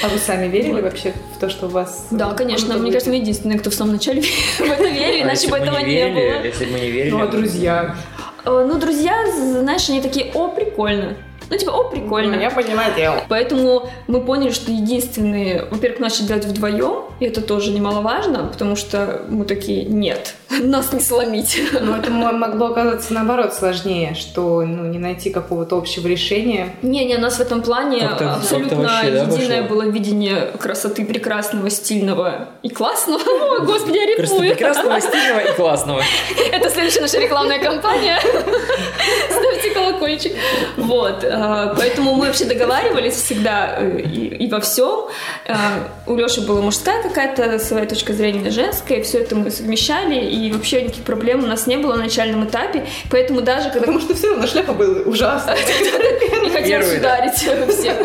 А 0.04 0.08
вы 0.08 0.18
сами 0.18 0.48
верили 0.48 0.74
Вот. 0.74 0.84
вообще 0.84 1.14
в 1.36 1.40
то, 1.40 1.50
что 1.50 1.68
у 1.68 1.70
вас... 1.70 2.08
Да, 2.10 2.34
конечно, 2.34 2.76
мне 2.78 2.92
кажется, 2.92 3.12
мы 3.12 3.18
единственные, 3.18 3.60
кто 3.60 3.70
в 3.70 3.76
самом 3.76 3.94
начале 3.94 4.22
в 4.58 4.62
это 4.62 4.84
верили, 4.88 5.22
А 5.22 5.26
иначе 5.26 5.48
бы 5.50 5.58
этого 5.58 5.78
не 5.78 6.08
было. 6.08 6.44
если 6.44 6.66
бы 6.66 6.72
мы 6.72 6.80
не 6.80 6.90
верили... 6.90 7.12
Ну, 7.12 7.22
а 7.22 7.28
друзья? 7.28 7.96
Э, 8.44 8.66
Ну, 8.68 8.80
друзья, 8.80 9.28
знаешь, 9.32 9.88
они 9.90 10.02
такие, 10.02 10.32
о, 10.34 10.48
прикольно. 10.48 11.16
Ну, 11.52 11.58
типа, 11.58 11.72
о, 11.72 11.90
прикольно. 11.90 12.38
Ну, 12.38 12.42
я 12.42 12.50
поняла 12.50 12.92
дело. 12.96 13.24
Поэтому 13.28 13.90
мы 14.08 14.22
поняли, 14.22 14.52
что 14.52 14.72
единственные, 14.72 15.68
во-первых, 15.70 16.00
начали 16.00 16.26
делать 16.26 16.46
вдвоем, 16.46 17.04
и 17.20 17.26
это 17.26 17.42
тоже 17.42 17.72
немаловажно, 17.72 18.46
потому 18.46 18.78
что 18.78 19.26
мы 19.28 19.44
такие, 19.44 19.84
нет, 19.84 20.36
нас 20.60 20.92
не 20.94 21.00
сломить. 21.00 21.62
Но 21.82 21.98
это 21.98 22.10
мо- 22.12 22.32
могло 22.32 22.68
оказаться 22.68 23.14
наоборот 23.14 23.54
сложнее, 23.54 24.14
что 24.16 24.62
ну, 24.62 24.86
не 24.86 25.00
найти 25.00 25.30
какого-то 25.30 25.78
общего 25.78 26.08
решения. 26.08 26.76
Не-не, 26.82 27.16
у 27.18 27.20
нас 27.22 27.36
в 27.38 27.40
этом 27.42 27.62
плане 27.62 28.00
Как-то- 28.02 28.34
абсолютно 28.36 28.70
как-то 28.78 28.84
вообще, 28.94 29.12
да, 29.12 29.24
единое 29.24 29.62
пошло? 29.64 29.76
было 29.76 29.90
видение 29.92 30.52
красоты 30.60 31.06
прекрасного, 31.06 31.70
стильного 31.70 32.50
и 32.64 32.70
классного. 32.70 33.22
О, 33.22 33.66
господи, 33.66 33.98
я 33.98 34.06
рифмую. 34.06 34.50
прекрасного, 34.50 35.00
стильного 35.00 35.40
и 35.40 35.54
классного. 35.56 36.02
Это 36.52 36.70
следующая 36.70 37.02
наша 37.02 37.20
рекламная 37.20 37.60
кампания. 37.60 38.20
Ставьте 39.30 39.72
колокольчик. 39.74 40.34
Вот. 40.78 41.24
а, 41.24 41.74
Поэтому 41.78 42.14
мы 42.16 42.28
вообще 42.28 42.46
договаривались 42.46 43.14
всегда 43.16 43.76
э, 43.80 44.02
и, 44.02 44.48
во 44.50 44.60
всем. 44.60 45.08
А, 45.48 45.56
У 46.08 46.16
Леши 46.16 46.42
была 46.42 46.62
мужская 46.62 47.02
какая-то 47.04 47.60
своя 47.60 47.86
точка 47.86 48.14
зрения, 48.14 48.50
женская, 48.50 49.00
и 49.00 49.04
все 49.04 49.20
это 49.20 49.36
мы 49.36 49.52
совмещали, 49.52 50.16
и 50.16 50.41
вообще 50.50 50.84
никаких 50.84 51.04
проблем 51.04 51.44
у 51.44 51.48
нас 51.48 51.68
не 51.68 51.78
было 51.78 51.94
на 51.96 52.04
начальном 52.04 52.46
этапе. 52.46 52.86
Поэтому 53.10 53.42
даже 53.42 53.70
когда 53.70 53.82
Потому 53.82 54.00
что 54.00 54.16
все 54.16 54.30
равно 54.30 54.48
шляпа 54.48 54.74
была 54.74 55.02
ужасная. 55.02 55.58
не 56.44 56.50
хотелось 56.50 56.92
да. 56.92 56.98
ударить 56.98 57.34
всех. 57.34 57.98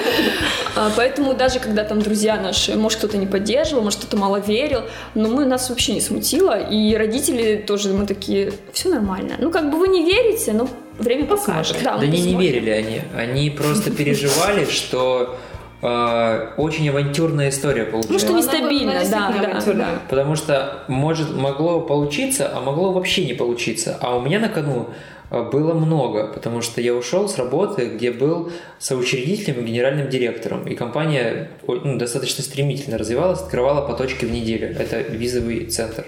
А, 0.75 0.91
Поэтому 0.97 1.35
даже 1.35 1.61
когда 1.61 1.85
там 1.85 2.03
друзья 2.03 2.37
наши, 2.37 2.75
может, 2.75 2.99
кто-то 2.99 3.17
не 3.17 3.27
поддерживал, 3.27 3.83
может, 3.83 4.01
кто-то 4.01 4.17
мало 4.17 4.39
верил, 4.39 4.83
но 5.15 5.29
мы 5.29 5.45
нас 5.45 5.71
вообще 5.71 5.93
не 5.93 6.01
смутило. 6.01 6.59
И 6.59 6.95
родители 6.97 7.57
тоже, 7.57 7.93
мы 7.93 8.07
такие, 8.07 8.53
все 8.73 8.89
нормально. 8.89 9.37
Ну, 9.39 9.51
как 9.51 9.71
бы 9.71 9.79
вы 9.79 9.89
не 9.89 10.05
верите, 10.05 10.53
но 10.53 10.69
время 10.99 11.27
покажет. 11.27 11.77
Да 11.83 11.97
мы 11.97 12.07
не, 12.09 12.21
не 12.21 12.37
верили 12.37 12.71
они. 12.71 13.03
Они 13.17 13.51
просто 13.51 13.91
переживали, 13.91 14.65
что 14.65 15.39
э, 15.83 16.49
очень 16.57 16.89
авантюрная 16.89 17.51
история 17.51 17.85
Ну, 17.85 17.93
получилась. 17.93 18.23
что 18.23 18.31
Она 18.33 18.39
нестабильно, 18.39 18.93
да, 19.11 19.61
да, 19.65 19.73
да. 19.73 19.89
Потому 20.09 20.37
что 20.37 20.85
может 20.89 21.35
могло 21.37 21.81
получиться, 21.81 22.51
а 22.55 22.61
могло 22.61 22.93
вообще 22.93 23.25
не 23.25 23.35
получиться. 23.35 23.99
А 24.01 24.17
у 24.17 24.23
меня 24.23 24.39
на 24.39 24.49
кону 24.49 24.91
э, 25.31 25.43
было 25.51 25.75
много, 25.75 26.29
потому 26.29 26.63
что 26.63 26.81
я 26.81 26.95
ушел 26.95 27.29
с 27.29 27.37
работы, 27.39 27.87
где 27.87 28.11
был 28.11 28.51
соучредителем 28.79 29.63
и 29.63 29.67
генеральным 29.69 30.09
директором. 30.09 30.67
И 30.67 30.75
компания 30.75 31.51
ну, 31.67 31.99
достаточно 31.99 32.43
стремительно 32.43 32.99
развивалась, 32.99 33.41
открывала 33.41 33.87
по 33.87 33.95
точке 33.95 34.27
в 34.27 34.31
неделю. 34.31 34.75
Это 34.79 35.01
визовый 35.01 35.67
центр. 35.67 36.07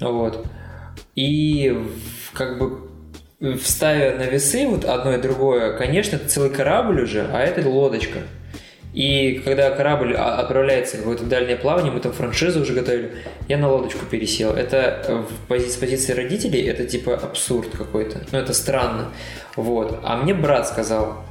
Вот. 0.00 0.46
И 1.14 1.76
как 2.32 2.58
бы 2.58 2.90
вставя 3.62 4.16
на 4.16 4.22
весы 4.22 4.66
вот 4.66 4.84
одно 4.84 5.14
и 5.14 5.20
другое, 5.20 5.76
конечно, 5.76 6.16
это 6.16 6.28
целый 6.28 6.50
корабль 6.50 7.02
уже, 7.02 7.28
а 7.32 7.40
это 7.40 7.68
лодочка. 7.68 8.20
И 8.94 9.42
когда 9.44 9.70
корабль 9.72 10.14
а, 10.16 10.36
отправляется 10.38 10.96
в 10.96 11.00
какое-то 11.00 11.24
дальнее 11.24 11.56
плавание, 11.56 11.90
мы 11.90 11.98
там 11.98 12.12
франшизу 12.12 12.60
уже 12.62 12.74
готовили, 12.74 13.10
я 13.48 13.58
на 13.58 13.68
лодочку 13.68 14.06
пересел. 14.08 14.52
Это 14.52 15.02
э, 15.08 15.14
в 15.16 15.52
пози- 15.52 15.68
с 15.68 15.74
позиции 15.74 16.12
родителей, 16.12 16.62
это 16.62 16.84
типа 16.84 17.14
абсурд 17.16 17.70
какой-то. 17.76 18.20
Ну, 18.30 18.38
это 18.38 18.52
странно. 18.54 19.08
Вот. 19.56 19.98
А 20.04 20.16
мне 20.16 20.32
брат 20.32 20.68
сказал, 20.68 21.24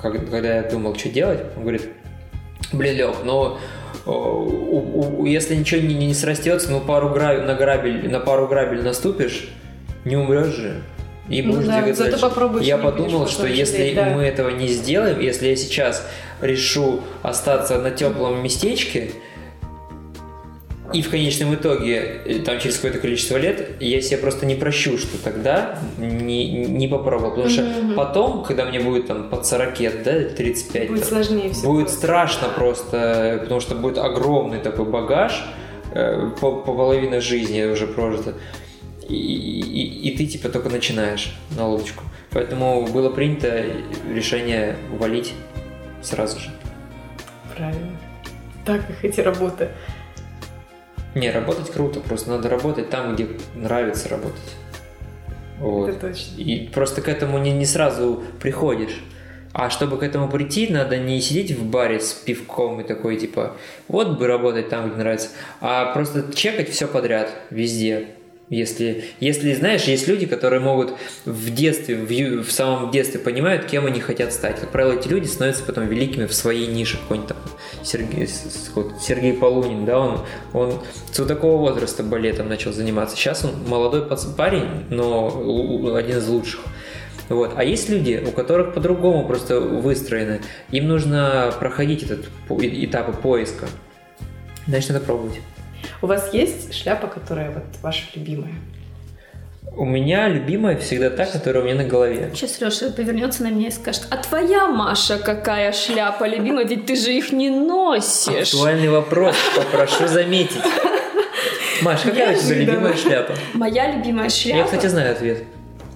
как- 0.00 0.30
когда 0.30 0.56
я 0.56 0.62
думал, 0.62 0.96
что 0.96 1.10
делать, 1.10 1.40
он 1.56 1.62
говорит, 1.62 1.82
блин, 2.72 2.96
Лех, 2.96 3.16
ну, 3.22 3.58
о, 4.06 4.10
у- 4.10 5.20
у- 5.20 5.26
если 5.26 5.56
ничего 5.56 5.82
не, 5.82 5.94
не 5.94 6.14
срастется, 6.14 6.70
ну, 6.70 6.80
пару 6.80 7.10
грабель, 7.10 7.44
на, 7.44 7.54
грабель, 7.54 8.10
на 8.10 8.20
пару 8.20 8.48
грабель 8.48 8.82
наступишь, 8.82 9.50
не 10.06 10.16
умрешь 10.16 10.54
же. 10.54 10.82
И 11.28 11.40
Ну 11.40 11.54
будешь 11.54 11.66
да, 11.68 11.80
двигаться 11.80 12.04
дальше. 12.10 12.30
Я 12.60 12.76
подумал, 12.76 13.26
что 13.26 13.46
если 13.46 13.94
да. 13.94 14.10
мы 14.10 14.24
этого 14.24 14.50
не 14.50 14.68
сделаем, 14.68 15.20
если 15.20 15.48
я 15.48 15.56
сейчас 15.56 16.06
решу 16.44 17.00
остаться 17.22 17.78
на 17.78 17.90
теплом 17.90 18.42
местечке, 18.42 19.10
и 20.92 21.02
в 21.02 21.10
конечном 21.10 21.54
итоге, 21.54 22.20
э, 22.24 22.38
там 22.44 22.60
через 22.60 22.76
какое-то 22.76 22.98
количество 22.98 23.36
лет, 23.36 23.76
я 23.80 24.00
себе 24.00 24.18
просто 24.18 24.46
не 24.46 24.54
прощу, 24.54 24.96
что 24.98 25.16
тогда 25.18 25.78
не, 25.98 26.46
не 26.66 26.86
попробовал. 26.86 27.30
Потому 27.30 27.48
что 27.48 27.64
потом, 27.96 28.44
когда 28.44 28.66
мне 28.66 28.78
будет 28.80 29.06
там 29.08 29.28
под 29.30 29.46
40, 29.46 29.74
да, 30.04 30.24
35, 30.36 30.88
Будет 30.88 31.00
там, 31.00 31.08
сложнее 31.08 31.52
все. 31.52 31.66
будет 31.66 31.88
страшно 31.90 32.48
просто, 32.48 33.38
потому 33.42 33.60
что 33.60 33.74
будет 33.74 33.98
огромный 33.98 34.58
такой 34.60 34.84
багаж, 34.84 35.44
э, 35.94 36.30
по, 36.40 36.52
по 36.52 36.74
половине 36.74 37.20
жизни 37.20 37.64
уже 37.64 37.86
прожито. 37.86 38.34
И, 39.08 39.14
и- 39.16 40.08
и 40.10 40.16
ты 40.16 40.26
типа 40.26 40.48
только 40.48 40.68
начинаешь 40.68 41.34
на 41.56 41.66
лодочку. 41.66 42.04
Поэтому 42.30 42.86
было 42.86 43.08
принято 43.10 43.64
решение 44.12 44.76
валить 44.98 45.32
сразу 46.04 46.38
же. 46.38 46.50
Правильно. 47.56 47.98
Так 48.64 48.88
их 48.90 49.04
эти 49.04 49.20
работы. 49.20 49.70
Не, 51.14 51.30
работать 51.30 51.70
круто, 51.70 52.00
просто 52.00 52.30
надо 52.30 52.48
работать 52.48 52.90
там, 52.90 53.14
где 53.14 53.28
нравится 53.54 54.08
работать. 54.08 54.56
Вот. 55.58 55.88
Это 55.88 56.08
точно. 56.08 56.40
И 56.40 56.68
просто 56.68 57.00
к 57.00 57.08
этому 57.08 57.38
не, 57.38 57.52
не 57.52 57.66
сразу 57.66 58.24
приходишь. 58.40 59.02
А 59.52 59.70
чтобы 59.70 59.98
к 59.98 60.02
этому 60.02 60.28
прийти, 60.28 60.66
надо 60.68 60.96
не 60.96 61.20
сидеть 61.20 61.52
в 61.52 61.64
баре 61.64 62.00
с 62.00 62.12
пивком 62.12 62.80
и 62.80 62.84
такой, 62.84 63.16
типа, 63.16 63.56
вот 63.86 64.18
бы 64.18 64.26
работать 64.26 64.68
там, 64.68 64.88
где 64.88 64.98
нравится, 64.98 65.28
а 65.60 65.92
просто 65.92 66.32
чекать 66.34 66.70
все 66.70 66.88
подряд, 66.88 67.30
везде. 67.50 68.08
Если, 68.50 69.04
если, 69.20 69.54
знаешь, 69.54 69.84
есть 69.84 70.06
люди, 70.06 70.26
которые 70.26 70.60
могут 70.60 70.92
в 71.24 71.54
детстве, 71.54 71.96
в, 71.96 72.42
в 72.44 72.52
самом 72.52 72.90
детстве 72.90 73.18
понимают, 73.18 73.64
кем 73.64 73.86
они 73.86 74.00
хотят 74.00 74.32
стать. 74.32 74.60
Как 74.60 74.70
правило, 74.70 74.92
эти 74.92 75.08
люди 75.08 75.26
становятся 75.26 75.64
потом 75.64 75.86
великими 75.86 76.26
в 76.26 76.34
своей 76.34 76.66
нише. 76.66 76.98
Какой-нибудь 76.98 77.28
там 77.28 77.38
Сергей, 77.82 78.28
Сергей 79.00 79.32
Полунин, 79.32 79.86
да, 79.86 79.98
он, 79.98 80.20
он 80.52 80.82
с 81.10 81.18
вот 81.18 81.28
такого 81.28 81.58
возраста 81.58 82.02
балетом 82.02 82.48
начал 82.48 82.72
заниматься. 82.72 83.16
Сейчас 83.16 83.44
он 83.44 83.66
молодой 83.66 84.06
парень, 84.36 84.84
но 84.90 85.94
один 85.96 86.18
из 86.18 86.28
лучших. 86.28 86.60
Вот. 87.30 87.54
А 87.56 87.64
есть 87.64 87.88
люди, 87.88 88.22
у 88.26 88.30
которых 88.30 88.74
по-другому 88.74 89.26
просто 89.26 89.58
выстроены. 89.58 90.42
Им 90.70 90.88
нужно 90.88 91.54
проходить 91.58 92.02
этот 92.02 92.26
этапы 92.50 93.12
поиска. 93.14 93.66
Значит, 94.66 94.90
надо 94.90 95.04
пробовать. 95.04 95.40
У 96.04 96.06
вас 96.06 96.34
есть 96.34 96.74
шляпа, 96.74 97.06
которая 97.06 97.50
вот 97.50 97.64
ваша 97.80 98.02
любимая? 98.14 98.52
У 99.74 99.86
меня 99.86 100.28
любимая 100.28 100.76
всегда 100.76 101.08
та, 101.08 101.24
которая 101.24 101.62
у 101.62 101.66
меня 101.66 101.76
на 101.76 101.84
голове. 101.84 102.30
Сейчас 102.34 102.60
Леша 102.60 102.90
повернется 102.90 103.42
на 103.42 103.50
меня 103.50 103.68
и 103.68 103.70
скажет, 103.70 104.02
а 104.10 104.18
твоя, 104.18 104.66
Маша, 104.66 105.18
какая 105.18 105.72
шляпа 105.72 106.28
любимая, 106.28 106.66
ведь 106.66 106.84
ты 106.84 106.94
же 106.94 107.10
их 107.10 107.32
не 107.32 107.48
носишь. 107.48 108.52
Актуальный 108.52 108.90
вопрос, 108.90 109.34
попрошу 109.56 110.06
заметить. 110.06 110.60
Маш, 111.80 112.02
какая 112.02 112.36
у 112.36 112.38
тебя 112.38 112.54
любимая 112.54 112.96
шляпа? 112.98 113.34
Моя 113.54 113.90
любимая 113.90 114.28
шляпа. 114.28 114.58
Я, 114.58 114.64
кстати, 114.64 114.86
знаю 114.88 115.12
ответ. 115.12 115.44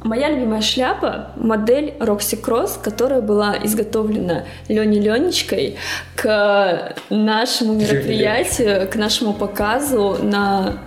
Моя 0.04 0.30
любимая 0.30 0.60
шляпа– 0.60 1.32
модель 1.36 1.94
Roxy 1.98 2.40
Cross, 2.40 2.80
которая 2.80 3.20
была 3.20 3.56
изготовлена 3.64 4.44
Леней 4.68 5.00
Ленечкой 5.00 5.76
к 6.14 6.94
нашему 7.10 7.74
мероприятию, 7.74 8.88
к 8.88 8.94
нашему 8.94 9.32
показу 9.34 10.18
на 10.22 10.78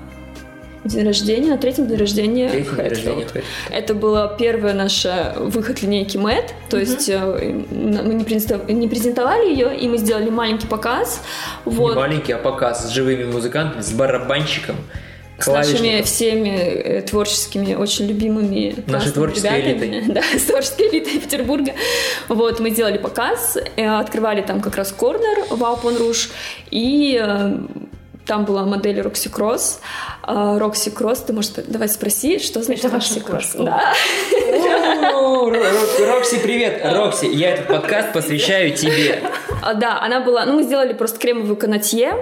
день 0.86 1.06
рождения, 1.06 1.50
на 1.52 1.58
третьем 1.58 1.88
дне 1.88 1.98
рождения 1.98 2.50
Третий 2.50 2.76
день 2.76 2.88
рождения. 2.90 3.26
Hatfield. 3.26 3.44
Это 3.70 3.94
был 3.94 4.18
первый 4.38 4.74
наш 4.74 5.06
э, 5.06 5.34
выход 5.38 5.82
линейки 5.84 6.18
Mad, 6.18 6.46
то 6.70 6.78
есть 6.80 7.08
э, 7.08 7.20
мы 7.70 8.14
не 8.16 8.24
презентов- 8.24 8.72
не 8.72 8.88
презентовали 8.88 9.50
ее, 9.50 9.78
и 9.78 9.88
мы 9.88 9.98
сделали 9.98 10.30
маленький 10.30 10.68
показ. 10.68 11.22
Не 11.66 11.76
Вот. 11.76 11.96
маленький, 11.96 12.32
а 12.32 12.38
показ 12.40 12.88
с 12.88 12.90
живыми 12.90 13.26
музыкантами, 13.26 13.82
с 13.82 13.92
барабанщиком, 13.92 14.78
с 15.44 15.48
нашими 15.48 16.02
всеми 16.02 16.50
э, 16.50 17.02
творческими, 17.02 17.76
очень 17.76 18.08
любимыми 18.08 18.76
Нашей 18.88 19.12
классными 19.12 19.14
творческой 19.14 19.62
ребятами. 19.62 20.04
Да, 20.12 20.22
с 20.38 20.44
творческой 20.44 20.90
элитой 20.90 21.20
Петербурга. 21.20 21.74
Вот, 22.28 22.60
мы 22.60 22.72
сделали 22.72 22.98
показ, 22.98 23.58
э, 23.76 23.88
открывали 23.88 24.42
там 24.42 24.62
как 24.62 24.76
раз 24.76 24.92
корнер 24.92 25.46
в 25.50 25.62
Aupon 25.62 25.98
Rouge, 25.98 26.30
и 26.70 27.20
э, 27.22 27.58
там 28.26 28.46
была 28.46 28.66
модель 28.66 29.00
Roxy 29.00 29.32
Cross. 29.32 29.80
А, 30.24 30.58
Roxy 30.58 30.94
Cross, 30.94 31.26
ты 31.28 31.34
можешь 31.34 31.52
давай 31.68 31.90
спроси, 31.90 32.40
что 32.40 32.62
значит 32.64 32.86
Cross? 32.86 33.22
кошка. 33.22 33.64
Да. 33.64 33.94
Ро- 35.02 36.06
Рокси, 36.06 36.40
привет! 36.44 36.82
Рокси, 36.84 37.26
я 37.26 37.52
этот 37.54 37.68
подкаст 37.68 38.14
посвящаю 38.14 38.72
тебе. 38.76 39.20
А, 39.64 39.74
Да, 39.74 40.00
она 40.02 40.20
была, 40.22 40.46
ну 40.46 40.54
мы 40.54 40.64
сделали 40.64 40.94
просто 40.94 41.20
кремовую 41.20 41.56
канатье, 41.56 42.14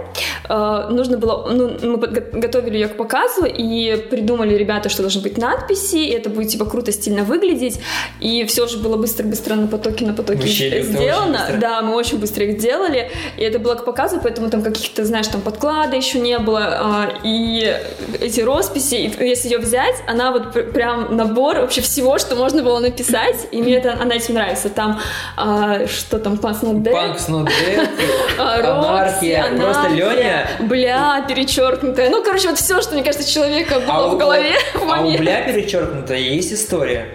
Э, 0.52 0.88
нужно 0.90 1.18
было, 1.20 1.48
ну 1.52 1.78
мы 1.84 1.98
готовили 2.08 2.78
ее 2.80 2.88
к 2.88 2.98
показу 2.98 3.46
и 3.46 3.96
придумали 4.10 4.56
ребята, 4.56 4.90
что 4.90 5.04
должны 5.04 5.22
быть 5.22 5.38
надписи, 5.38 5.98
и 5.98 6.10
это 6.12 6.30
будет 6.32 6.50
типа 6.50 6.66
круто, 6.66 6.92
стильно 6.92 7.24
выглядеть, 7.24 7.80
и 8.20 8.44
все 8.46 8.66
же 8.68 8.80
было 8.80 8.98
быстро-быстро 8.98 9.54
на 9.54 9.68
потоке, 9.68 10.06
на 10.08 10.14
потоке 10.14 10.48
сделано, 10.84 11.38
да, 11.62 11.82
мы 11.84 11.94
очень 11.96 12.18
быстро 12.18 12.46
их 12.46 12.58
делали, 12.58 13.12
и 13.38 13.44
это 13.44 13.60
было 13.60 13.76
к 13.76 13.86
показу, 13.86 14.20
поэтому 14.24 14.50
там 14.50 14.64
каких-то, 14.64 15.06
знаешь, 15.06 15.28
там 15.28 15.42
подклада 15.42 15.96
еще 15.96 16.18
не 16.20 16.40
было, 16.40 16.62
а, 16.64 17.14
и 17.24 17.72
эти 18.20 18.42
росписи, 18.42 19.14
если 19.20 19.50
ее 19.50 19.60
взять, 19.60 19.96
она 20.08 20.32
вот 20.32 20.52
пр- 20.52 20.72
прям 20.72 21.16
набор 21.16 21.58
вообще 21.58 21.82
всего, 21.82 22.18
что 22.18 22.36
можно 22.36 22.64
было 22.64 22.69
написать, 22.78 23.48
и 23.52 23.60
мне 23.64 23.78
это, 23.78 23.98
она 24.00 24.14
этим 24.16 24.36
нравится, 24.36 24.70
там, 24.70 25.00
а, 25.36 25.88
что 25.88 26.20
там, 26.20 26.36
Pants 26.36 26.62
Not 26.62 26.84
Dead, 26.84 26.92
Панк, 26.92 27.18
снодет, 27.18 27.90
а, 28.38 28.60
анархия. 28.60 29.46
Просто 29.58 29.88
Леня... 29.88 30.48
Бля, 30.60 31.26
перечеркнутая. 31.28 32.12
Ну, 32.12 32.24
короче, 32.24 32.50
вот 32.50 32.60
все, 32.60 32.80
что, 32.82 32.94
мне 32.94 33.04
кажется, 33.04 33.28
у 33.28 33.32
человека 33.34 33.80
было 33.80 34.06
А 34.06 34.08
в 34.10 34.14
у- 34.14 34.18
голове 34.20 34.54
в 34.76 34.92
А 34.92 35.02
у. 35.02 35.18
Бля 35.18 35.42
перечеркнутая 35.42 36.20
есть 36.20 36.54
история. 36.54 37.08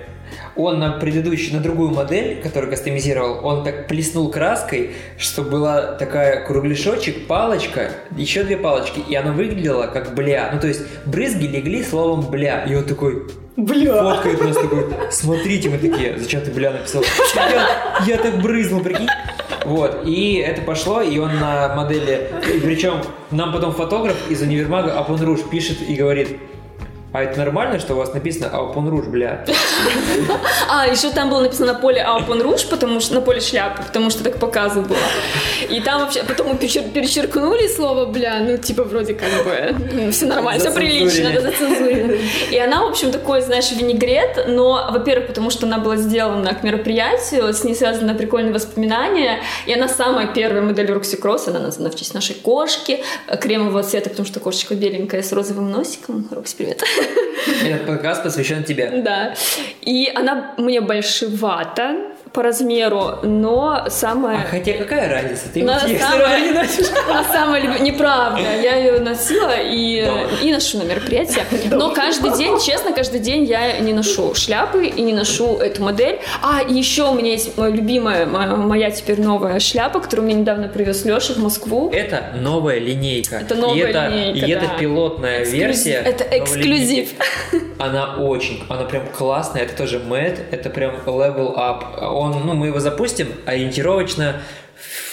Он 0.56 0.78
на 0.78 0.92
предыдущую, 0.92 1.56
на 1.56 1.60
другую 1.60 1.90
модель, 1.90 2.40
которую 2.40 2.70
кастомизировал, 2.70 3.44
он 3.44 3.64
так 3.64 3.88
плеснул 3.88 4.30
краской, 4.30 4.94
что 5.18 5.42
была 5.42 5.82
такая 5.82 6.44
кругляшочек, 6.46 7.26
палочка, 7.26 7.90
еще 8.16 8.44
две 8.44 8.56
палочки, 8.56 9.00
и 9.00 9.14
она 9.16 9.32
выглядела 9.32 9.88
как 9.88 10.14
бля. 10.14 10.50
Ну, 10.52 10.60
то 10.60 10.68
есть 10.68 10.82
брызги 11.06 11.46
легли 11.46 11.82
словом 11.82 12.30
бля. 12.30 12.62
И 12.66 12.74
он 12.76 12.84
такой, 12.84 13.26
Бля. 13.56 14.02
фоткает 14.02 14.40
нас 14.42 14.56
такой, 14.56 14.86
смотрите, 15.10 15.70
мы 15.70 15.78
такие, 15.78 16.18
зачем 16.18 16.40
ты 16.40 16.50
бля 16.50 16.72
написал? 16.72 17.04
Я, 17.36 17.68
я 18.04 18.18
так 18.18 18.40
брызнул, 18.40 18.80
прикинь. 18.80 19.08
Вот, 19.64 20.02
и 20.04 20.34
это 20.36 20.60
пошло, 20.62 21.00
и 21.00 21.18
он 21.18 21.38
на 21.38 21.74
модели, 21.74 22.30
и 22.54 22.60
причем 22.60 23.00
нам 23.30 23.52
потом 23.52 23.72
фотограф 23.72 24.16
из 24.28 24.42
универмага 24.42 24.98
Апон 24.98 25.22
Руж 25.22 25.40
пишет 25.50 25.78
и 25.88 25.94
говорит, 25.94 26.38
а 27.14 27.22
это 27.22 27.38
нормально, 27.38 27.78
что 27.78 27.94
у 27.94 27.96
вас 27.96 28.12
написано 28.12 28.48
Апон 28.48 28.88
Руж, 28.88 29.06
бля? 29.06 29.44
А, 30.68 30.88
еще 30.88 31.10
там 31.10 31.30
было 31.30 31.42
написано 31.42 31.74
на 31.74 31.78
поле 31.78 32.04
Aupon 32.04 32.42
Rouge, 32.42 32.68
потому 32.68 32.98
что 32.98 33.14
на 33.14 33.20
поле 33.20 33.40
шляпы, 33.40 33.84
потому 33.84 34.10
что 34.10 34.24
так 34.24 34.40
показу 34.40 34.80
было. 34.80 34.98
И 35.70 35.80
там 35.80 36.00
вообще, 36.00 36.24
потом 36.24 36.48
мы 36.48 36.54
перечер- 36.54 36.90
перечеркнули 36.90 37.68
слово 37.68 38.06
бля, 38.06 38.40
ну, 38.40 38.58
типа, 38.58 38.82
вроде 38.82 39.14
как 39.14 39.28
бы, 39.44 40.10
все 40.10 40.26
нормально, 40.26 40.58
все 40.58 40.72
прилично, 40.72 41.30
да, 41.32 41.40
зацензурили. 41.40 42.20
И 42.50 42.58
она, 42.58 42.84
в 42.84 42.90
общем, 42.90 43.12
такой, 43.12 43.42
знаешь, 43.42 43.70
винегрет, 43.70 44.46
но, 44.48 44.88
во-первых, 44.90 45.28
потому 45.28 45.50
что 45.50 45.66
она 45.66 45.78
была 45.78 45.96
сделана 45.96 46.52
к 46.52 46.64
мероприятию, 46.64 47.54
с 47.54 47.62
ней 47.62 47.76
связаны 47.76 48.16
прикольные 48.16 48.52
воспоминания, 48.52 49.38
и 49.66 49.72
она 49.72 49.86
самая 49.86 50.26
первая 50.26 50.62
модель 50.62 50.90
Roxy 50.90 51.20
Cross, 51.20 51.48
она 51.48 51.60
названа 51.60 51.90
в 51.90 51.94
честь 51.94 52.12
нашей 52.12 52.34
кошки, 52.34 53.04
э, 53.28 53.36
кремового 53.36 53.84
цвета, 53.84 54.10
потому 54.10 54.26
что 54.26 54.40
кошечка 54.40 54.74
беленькая 54.74 55.22
с 55.22 55.32
розовым 55.32 55.70
носиком. 55.70 56.26
Рокси, 56.32 56.56
привет. 56.56 56.82
Этот 57.64 57.86
подкаст 57.86 58.22
посвящен 58.22 58.64
тебе. 58.64 59.02
Да. 59.04 59.34
И 59.82 60.10
она 60.14 60.54
мне 60.56 60.80
большевата 60.80 62.13
по 62.34 62.42
размеру, 62.42 63.20
но 63.22 63.82
А 63.86 63.90
самая... 63.90 64.44
хотя 64.50 64.72
какая 64.72 65.08
разница? 65.08 65.44
Ты 65.54 65.60
самая, 65.64 66.18
равно 66.20 66.38
не 66.46 66.50
носишь. 66.52 66.86
она 67.08 67.24
самая 67.32 67.62
люб- 67.62 67.80
Неправда. 67.80 68.40
Я 68.40 68.74
ее 68.74 68.98
носила 68.98 69.52
и, 69.56 70.04
и 70.42 70.52
ношу 70.52 70.78
на 70.78 70.82
мероприятия. 70.82 71.44
Но 71.70 71.92
каждый 71.94 72.36
день, 72.36 72.58
честно, 72.60 72.92
каждый 72.92 73.20
день 73.20 73.44
я 73.44 73.78
не 73.78 73.92
ношу 73.92 74.34
шляпы 74.34 74.86
и 74.86 75.00
не 75.00 75.12
ношу 75.12 75.58
эту 75.58 75.82
модель. 75.84 76.18
А, 76.42 76.60
и 76.62 76.74
еще 76.74 77.04
у 77.08 77.14
меня 77.14 77.30
есть 77.30 77.56
моя 77.56 77.70
любимая, 77.72 78.26
моя, 78.26 78.90
теперь 78.90 79.20
новая 79.20 79.60
шляпа, 79.60 80.00
которую 80.00 80.26
мне 80.26 80.34
недавно 80.34 80.66
привез 80.66 81.04
Леша 81.04 81.34
в 81.34 81.38
Москву. 81.38 81.88
Это 81.92 82.32
новая 82.34 82.80
линейка. 82.80 83.36
Это 83.36 83.54
новая 83.54 83.76
и 83.76 83.80
это, 83.80 84.08
линейка, 84.08 84.46
И 84.46 84.50
это 84.50 84.66
да. 84.66 84.76
пилотная 84.78 85.42
Эксклюзив. 85.42 85.60
версия. 85.66 86.02
Это 86.04 86.24
эксклюзив. 86.36 87.10
Она 87.78 88.16
очень, 88.16 88.64
она 88.68 88.82
прям 88.84 89.06
классная. 89.16 89.62
Это 89.62 89.76
тоже 89.76 90.00
мэтт, 90.00 90.40
это 90.50 90.68
прям 90.70 90.96
level 91.06 91.54
up. 91.56 91.84
Он, 92.02 92.23
ну, 92.28 92.54
мы 92.54 92.66
его 92.68 92.80
запустим 92.80 93.28
ориентировочно 93.46 94.36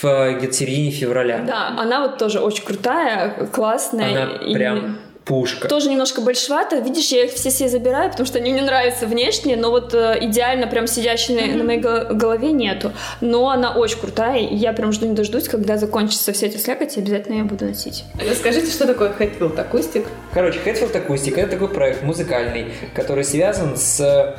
в 0.01 0.05
э, 0.05 0.33
где-то 0.37 0.53
середине 0.53 0.91
февраля. 0.91 1.39
Да, 1.39 1.67
она 1.77 2.01
вот 2.01 2.17
тоже 2.17 2.39
очень 2.39 2.63
крутая, 2.63 3.47
классная. 3.51 4.23
Она 4.25 4.35
и- 4.37 4.53
прям 4.53 4.99
пушка. 5.23 5.67
Тоже 5.67 5.87
немножко 5.89 6.19
большевато. 6.21 6.79
Видишь, 6.79 7.09
я 7.09 7.25
их 7.25 7.31
все 7.33 7.51
себе 7.51 7.69
забираю, 7.69 8.09
потому 8.09 8.25
что 8.25 8.39
они 8.39 8.51
мне 8.51 8.63
нравятся 8.63 9.05
внешне, 9.05 9.55
но 9.55 9.69
вот 9.69 9.93
э, 9.93 10.17
идеально 10.21 10.65
прям 10.65 10.87
сидящей 10.87 11.35
на, 11.35 11.57
на 11.57 11.63
моей 11.63 11.79
го- 11.79 12.07
голове 12.15 12.51
нету. 12.51 12.91
Но 13.21 13.49
она 13.51 13.75
очень 13.75 13.99
крутая, 13.99 14.39
и 14.39 14.55
я 14.55 14.73
прям 14.73 14.91
жду 14.91 15.05
не 15.05 15.13
дождусь, 15.13 15.47
когда 15.47 15.77
закончится 15.77 16.33
вся 16.33 16.47
эта 16.47 16.57
слякоть, 16.57 16.97
и 16.97 17.01
обязательно 17.01 17.35
я 17.37 17.43
буду 17.43 17.65
носить. 17.65 18.03
Расскажите, 18.27 18.71
что 18.71 18.87
такое 18.87 19.13
Hatfield 19.17 19.57
акустик? 19.59 20.05
Короче, 20.33 20.59
Hatfield 20.65 21.07
Acoustic 21.07 21.35
это 21.39 21.51
такой 21.51 21.69
проект 21.69 22.01
музыкальный, 22.01 22.73
который 22.95 23.23
связан 23.23 23.77
с... 23.77 24.35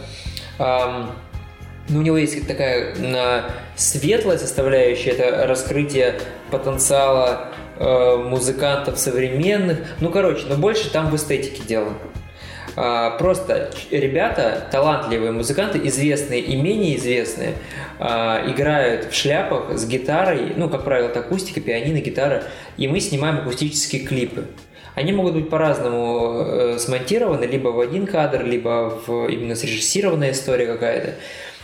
эм, 0.59 1.11
ну, 1.89 1.99
у 1.99 2.03
него 2.03 2.17
есть 2.17 2.47
такая 2.47 2.95
м, 2.95 3.45
светлая 3.77 4.39
составляющая, 4.39 5.11
это 5.11 5.47
раскрытие 5.47 6.15
потенциала 6.51 7.49
э, 7.79 8.17
музыкантов 8.17 8.99
современных. 8.99 9.79
Ну, 10.01 10.11
короче, 10.11 10.47
но 10.49 10.57
больше 10.57 10.91
там 10.91 11.11
в 11.11 11.17
эстетике 11.17 11.63
дело. 11.67 11.93
А, 12.75 13.11
Просто 13.19 13.71
ребята, 13.91 14.67
талантливые 14.71 15.33
музыканты, 15.33 15.81
известные 15.85 16.41
и 16.41 16.57
менее 16.57 16.97
известные, 16.97 17.55
а, 17.99 18.43
играют 18.49 19.13
в 19.13 19.15
шляпах 19.15 19.77
с 19.77 19.87
гитарой, 19.87 20.55
ну, 20.57 20.69
как 20.69 20.85
правило, 20.85 21.09
это 21.09 21.21
акустика, 21.21 21.61
пианино, 21.61 21.99
гитара, 22.01 22.45
и 22.77 22.89
мы 22.89 23.01
снимаем 23.01 23.39
акустические 23.39 24.03
клипы. 24.07 24.47
Они 24.95 25.13
могут 25.13 25.35
быть 25.35 25.49
по-разному 25.49 26.45
э, 26.45 26.79
смонтированы, 26.79 27.45
либо 27.47 27.69
в 27.69 27.81
один 27.81 28.07
кадр, 28.07 28.45
либо 28.45 29.01
в 29.07 29.27
именно 29.29 29.55
срежиссированная 29.55 30.33
история 30.33 30.67
какая-то. 30.67 31.15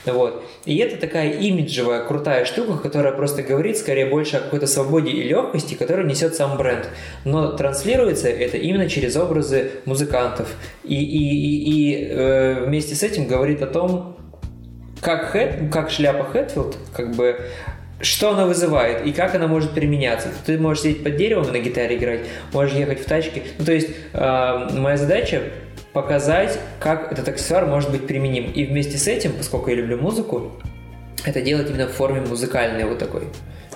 Вот. 0.07 0.45
И 0.65 0.77
это 0.79 0.97
такая 0.97 1.33
имиджевая, 1.33 2.03
крутая 2.05 2.45
штука, 2.45 2.79
которая 2.79 3.13
просто 3.13 3.43
говорит 3.43 3.77
скорее 3.77 4.07
больше 4.07 4.37
о 4.37 4.41
какой-то 4.41 4.67
свободе 4.67 5.11
и 5.11 5.23
легкости, 5.23 5.75
которую 5.75 6.07
несет 6.07 6.35
сам 6.35 6.57
бренд. 6.57 6.89
Но 7.25 7.53
транслируется 7.53 8.29
это 8.29 8.57
именно 8.57 8.89
через 8.89 9.17
образы 9.17 9.73
музыкантов. 9.85 10.49
И, 10.85 10.95
и, 10.95 11.29
и, 11.29 11.71
и, 11.71 12.09
э, 12.11 12.65
вместе 12.65 12.95
с 12.95 13.03
этим 13.03 13.27
говорит 13.27 13.63
о 13.63 13.67
том, 13.67 14.17
как, 15.01 15.35
Хэт- 15.35 15.71
как 15.71 15.91
шляпа 15.91 16.25
Хэтфилд, 16.25 16.77
как 16.93 17.15
бы 17.15 17.41
что 18.01 18.31
она 18.31 18.47
вызывает 18.47 19.05
и 19.05 19.13
как 19.13 19.35
она 19.35 19.49
может 19.49 19.73
применяться. 19.73 20.29
Ты 20.47 20.59
можешь 20.59 20.85
сидеть 20.85 21.03
под 21.03 21.17
деревом 21.17 21.49
и 21.49 21.51
на 21.51 21.59
гитаре 21.59 21.97
играть, 21.97 22.21
можешь 22.53 22.77
ехать 22.77 23.01
в 23.01 23.05
тачке. 23.05 23.43
Ну, 23.59 23.65
то 23.65 23.73
есть 23.73 23.89
э, 24.13 24.69
моя 24.73 24.97
задача 24.97 25.43
показать, 25.93 26.59
как 26.81 27.13
этот 27.13 27.29
аксессуар 27.29 27.67
может 27.67 27.91
быть 27.91 28.07
применим. 28.07 28.51
И 28.53 28.65
вместе 28.65 28.99
с 28.99 29.07
этим, 29.09 29.33
поскольку 29.33 29.71
я 29.71 29.77
люблю 29.77 29.99
музыку, 29.99 30.53
это 31.25 31.41
делать 31.43 31.71
именно 31.71 31.87
в 31.87 31.93
форме 31.93 32.21
музыкальной 32.21 32.85
вот 32.85 32.99
такой. 32.99 33.25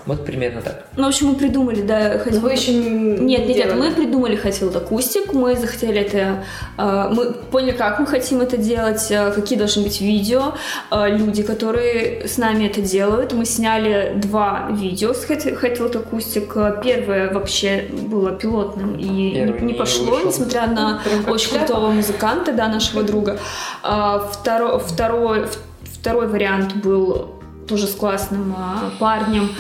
Вот 0.05 0.27
примерно 0.27 0.63
так. 0.63 0.87
Ну, 0.97 1.05
в 1.05 1.09
общем, 1.09 1.29
мы 1.29 1.35
придумали, 1.37 1.83
да, 1.83 2.19
хотел... 2.19 2.41
Вы 2.41 2.53
еще 2.53 2.75
не 2.75 3.37
Нет, 3.37 3.47
нет, 3.47 3.57
нет, 3.57 3.75
мы 3.77 3.93
придумали 3.93 4.35
Хотел 4.35 4.77
акустик, 4.77 5.33
мы 5.33 5.57
захотели 5.57 6.01
это... 6.01 6.45
Э, 6.77 7.09
мы 7.13 7.33
поняли, 7.33 7.73
как 7.73 8.01
мы 8.01 8.07
хотим 8.07 8.41
это 8.41 8.57
делать, 8.57 9.07
э, 9.11 9.31
какие 9.31 9.57
должны 9.57 9.85
быть 9.85 10.01
видео, 10.01 10.55
э, 10.91 11.17
люди, 11.17 11.43
которые 11.45 12.27
с 12.27 12.37
нами 12.37 12.67
это 12.67 12.81
делают. 12.81 13.33
Мы 13.33 13.45
сняли 13.45 14.15
два 14.17 14.69
видео 14.71 15.15
с 15.15 15.25
Хотел 15.25 15.87
акустик. 15.87 16.55
Первое 16.83 17.33
вообще 17.33 17.87
было 17.93 18.33
пилотным 18.33 18.97
и 18.97 19.35
Первый 19.35 19.61
не, 19.61 19.73
не 19.73 19.75
пошло, 19.75 20.07
вышел. 20.07 20.29
несмотря 20.29 20.67
на 20.67 21.01
ну, 21.27 21.33
очень 21.33 21.57
крутого 21.57 21.91
музыканта, 21.91 22.53
да, 22.53 22.69
нашего 22.69 23.03
друга. 23.05 23.39
Второй, 23.83 24.81
второй, 24.81 25.47
второй 25.85 26.27
вариант 26.27 26.75
был 26.77 27.37
тоже 27.69 27.87
с 27.87 27.95
классным 27.95 28.55
парнем 28.99 29.51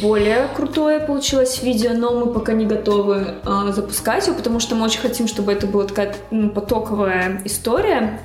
более 0.00 0.48
крутое 0.54 1.00
получилось 1.00 1.62
видео, 1.62 1.92
но 1.94 2.12
мы 2.12 2.32
пока 2.32 2.52
не 2.52 2.66
готовы 2.66 3.34
э, 3.44 3.72
запускать 3.72 4.26
его, 4.26 4.36
потому 4.36 4.60
что 4.60 4.74
мы 4.74 4.84
очень 4.84 5.00
хотим, 5.00 5.28
чтобы 5.28 5.52
это 5.52 5.66
была 5.66 5.84
такая 5.84 6.14
ну, 6.30 6.50
потоковая 6.50 7.42
история. 7.44 8.20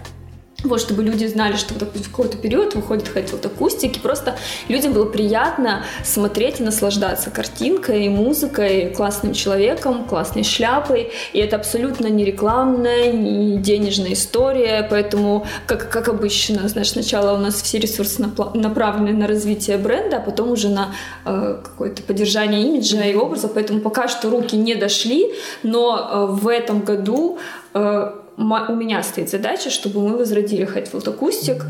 Вот, 0.68 0.82
чтобы 0.82 1.04
люди 1.04 1.26
знали, 1.26 1.56
что 1.56 1.74
в 1.74 1.80
какой-то 1.80 2.38
период 2.38 2.76
выходит 2.76 3.08
Хэтфилд 3.08 3.46
акустики. 3.46 4.00
Просто 4.00 4.38
людям 4.68 4.94
было 4.94 5.06
приятно 5.06 5.84
смотреть 6.04 6.60
и 6.60 6.64
наслаждаться 6.64 7.30
картинкой, 7.30 8.10
музыкой, 8.10 8.94
классным 8.96 9.34
человеком, 9.34 10.06
классной 10.06 10.44
шляпой. 10.44 11.12
И 11.34 11.40
это 11.40 11.56
абсолютно 11.56 12.08
не 12.08 12.26
рекламная, 12.26 13.12
не 13.12 13.58
денежная 13.58 14.14
история. 14.14 14.86
Поэтому, 14.90 15.46
как, 15.66 15.90
как 15.90 16.10
обычно, 16.10 16.68
знаешь, 16.68 16.92
сначала 16.92 17.38
у 17.38 17.38
нас 17.38 17.62
все 17.62 17.80
ресурсы 17.80 18.24
направлены 18.54 19.14
на 19.14 19.28
развитие 19.28 19.78
бренда, 19.78 20.18
а 20.18 20.20
потом 20.20 20.52
уже 20.52 20.70
на 20.70 20.94
э, 21.26 21.60
какое-то 21.64 22.04
поддержание 22.04 22.62
имиджа 22.64 23.02
и 23.04 23.16
образа. 23.16 23.48
Поэтому 23.48 23.82
пока 23.82 24.08
что 24.08 24.30
руки 24.30 24.56
не 24.56 24.76
дошли, 24.76 25.34
но 25.64 25.98
э, 25.98 26.26
в 26.34 26.48
этом 26.48 26.82
году 26.82 27.40
э, 27.74 28.12
у 28.38 28.76
меня 28.76 29.02
стоит 29.02 29.30
задача, 29.30 29.70
чтобы 29.70 30.08
мы 30.08 30.18
возродили 30.18 30.68
Hatfield 30.68 31.06
Acoustic 31.06 31.64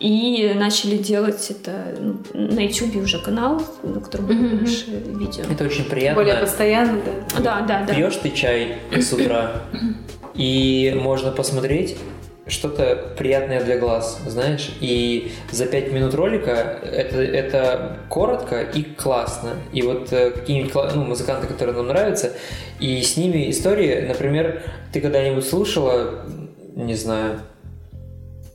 и 0.00 0.52
начали 0.54 0.96
делать 0.96 1.50
это 1.50 1.96
ну, 2.00 2.16
на 2.32 2.60
YouTube 2.60 2.96
уже 2.96 3.18
канал, 3.22 3.62
на 3.82 4.00
котором 4.00 4.30
mm-hmm. 4.30 4.58
больше 4.58 4.90
видео. 4.90 5.44
Это 5.50 5.64
очень 5.64 5.84
приятно. 5.84 6.22
Более 6.22 6.40
постоянно, 6.40 6.98
да. 7.04 7.40
Да, 7.40 7.60
да, 7.60 7.84
да. 7.86 7.94
Пьешь 7.94 8.16
ты 8.16 8.30
чай 8.30 8.78
с 8.90 9.12
утра, 9.12 9.64
и 10.34 10.98
можно 10.98 11.30
посмотреть 11.30 11.96
что-то 12.46 13.14
приятное 13.16 13.62
для 13.62 13.78
глаз, 13.78 14.20
знаешь, 14.26 14.70
и 14.80 15.32
за 15.50 15.66
пять 15.66 15.90
минут 15.92 16.14
ролика 16.14 16.50
это, 16.82 17.22
это 17.22 17.98
коротко 18.08 18.60
и 18.60 18.82
классно. 18.82 19.54
И 19.72 19.82
вот 19.82 20.12
э, 20.12 20.30
какие-нибудь 20.30 20.74
ну, 20.94 21.04
музыканты, 21.04 21.46
которые 21.46 21.74
нам 21.74 21.86
нравятся, 21.86 22.32
и 22.80 23.00
с 23.00 23.16
ними 23.16 23.50
истории, 23.50 24.06
например, 24.06 24.62
ты 24.92 25.00
когда-нибудь 25.00 25.46
слушала, 25.46 26.26
не 26.74 26.94
знаю, 26.94 27.40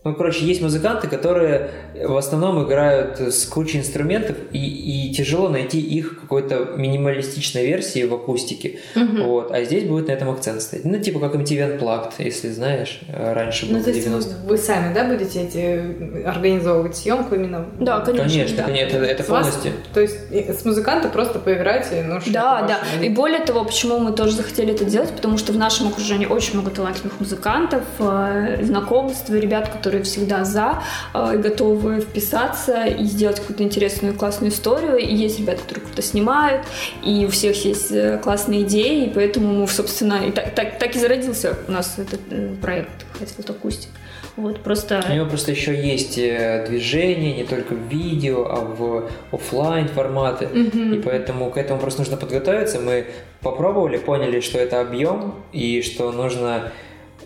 ну, 0.06 0.16
короче, 0.16 0.46
есть 0.46 0.62
музыканты, 0.62 1.08
которые 1.08 1.72
в 1.94 2.16
основном 2.16 2.66
играют 2.66 3.20
с 3.20 3.46
кучей 3.46 3.80
инструментов, 3.80 4.38
и, 4.54 5.10
и 5.10 5.14
тяжело 5.14 5.50
найти 5.50 5.82
их 5.82 6.22
какой-то 6.22 6.74
минималистичной 6.78 7.66
версии 7.66 8.06
в 8.06 8.14
акустике. 8.14 8.80
Угу. 8.96 9.24
Вот. 9.24 9.52
А 9.52 9.62
здесь 9.66 9.84
будет 9.84 10.08
на 10.08 10.14
этом 10.14 10.30
акцент 10.30 10.62
стоять. 10.62 10.86
Ну, 10.86 10.98
типа 11.00 11.20
как 11.20 11.36
MTV 11.36 11.80
Unplugged, 11.80 12.14
если 12.20 12.50
знаешь, 12.50 13.02
раньше 13.14 13.66
был 13.66 13.78
ну, 13.78 13.84
то 13.84 13.90
есть 13.90 14.08
вы, 14.08 14.22
вы 14.48 14.58
сами, 14.58 14.94
да, 14.94 15.04
будете 15.04 15.42
эти 15.42 16.24
организовывать 16.26 16.96
съемку 16.96 17.36
именно? 17.36 17.66
Да, 17.80 18.00
конечно. 18.00 18.30
Конечно, 18.30 18.58
да. 18.58 18.64
конечно 18.64 18.98
это, 18.98 19.06
это 19.06 19.24
полностью. 19.24 19.72
Вас, 19.72 19.82
то 19.94 20.00
есть 20.00 20.62
с 20.62 20.64
музыканта 20.64 21.10
просто 21.10 21.40
поиграть, 21.40 21.88
ну 22.08 22.22
что 22.22 22.32
Да, 22.32 22.62
да. 22.66 23.06
И 23.06 23.10
более 23.10 23.40
того, 23.40 23.66
почему 23.66 24.00
мы 24.00 24.14
тоже 24.14 24.32
захотели 24.32 24.74
это 24.74 24.86
делать, 24.86 25.12
потому 25.12 25.38
что 25.38 25.52
в 25.52 25.58
нашем 25.58 25.90
окружении 25.90 26.26
очень 26.26 26.54
много 26.54 26.72
талантливых 26.72 27.20
музыкантов, 27.20 27.84
э, 28.00 28.64
знакомств, 28.64 29.30
ребят, 29.30 29.68
которые 29.68 29.89
которые 29.90 30.04
всегда 30.04 30.46
за 30.46 30.84
э, 31.16 31.38
готовы 31.38 32.02
вписаться 32.02 32.86
и 32.86 33.06
сделать 33.06 33.40
какую-то 33.40 33.64
интересную 33.64 34.14
классную 34.14 34.52
историю. 34.52 34.98
И 34.98 35.16
есть 35.16 35.40
ребята, 35.40 35.64
которые 35.64 35.86
круто 35.86 36.02
снимают, 36.04 36.68
и 37.04 37.26
у 37.26 37.30
всех 37.30 37.66
есть 37.66 37.92
э, 37.92 38.20
классные 38.22 38.62
идеи, 38.62 39.08
и 39.08 39.10
поэтому 39.10 39.68
собственно, 39.68 40.28
и 40.28 40.32
так, 40.32 40.54
так, 40.54 40.78
так 40.78 40.96
и 40.96 41.00
зародился 41.00 41.58
у 41.68 41.72
нас 41.72 41.98
этот 41.98 42.20
э, 42.30 42.54
проект 42.62 43.06
Хэтфилд 43.18 43.50
Акустик. 43.50 43.90
Вот 44.36 44.62
просто... 44.62 45.04
У 45.10 45.14
него 45.14 45.26
просто 45.26 45.52
еще 45.52 45.76
есть 45.76 46.16
движение 46.16 47.36
не 47.36 47.44
только 47.44 47.74
в 47.74 47.88
видео, 47.90 48.46
а 48.48 48.62
в 48.62 49.10
офлайн 49.32 49.88
форматы. 49.88 50.46
Mm-hmm. 50.46 50.96
И 50.96 51.02
поэтому 51.02 51.50
к 51.50 51.58
этому 51.58 51.80
просто 51.80 52.02
нужно 52.02 52.16
подготовиться. 52.16 52.80
Мы 52.80 53.08
попробовали, 53.42 53.98
поняли, 53.98 54.40
что 54.40 54.60
это 54.60 54.80
объем 54.80 55.34
и 55.52 55.82
что 55.82 56.12
нужно 56.12 56.72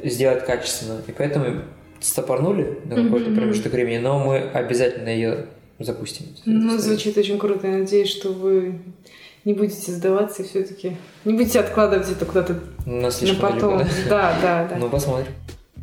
сделать 0.03 0.45
качественно. 0.45 1.01
И 1.07 1.11
поэтому 1.11 1.61
стопорнули 2.03 2.79
на 2.85 2.95
какой-то 2.95 3.29
mm-hmm. 3.29 3.35
промежуток 3.35 3.73
времени, 3.73 3.97
но 3.97 4.19
мы 4.19 4.37
обязательно 4.37 5.09
ее 5.09 5.45
запустим. 5.79 6.25
Ну, 6.45 6.77
звучит 6.77 7.17
очень 7.17 7.39
круто. 7.39 7.67
Я 7.67 7.77
надеюсь, 7.77 8.09
что 8.09 8.31
вы 8.31 8.79
не 9.45 9.53
будете 9.53 9.91
сдаваться 9.91 10.43
и 10.43 10.45
все-таки 10.45 10.97
не 11.25 11.33
будете 11.33 11.59
откладывать 11.59 12.09
это 12.11 12.25
куда-то 12.25 12.59
на, 12.85 13.09
на 13.09 13.35
потом. 13.39 13.77
Далеко, 13.79 13.93
да? 14.09 14.09
да, 14.09 14.37
да, 14.41 14.67
да. 14.69 14.75
Ну, 14.77 14.89
посмотрим. 14.89 15.33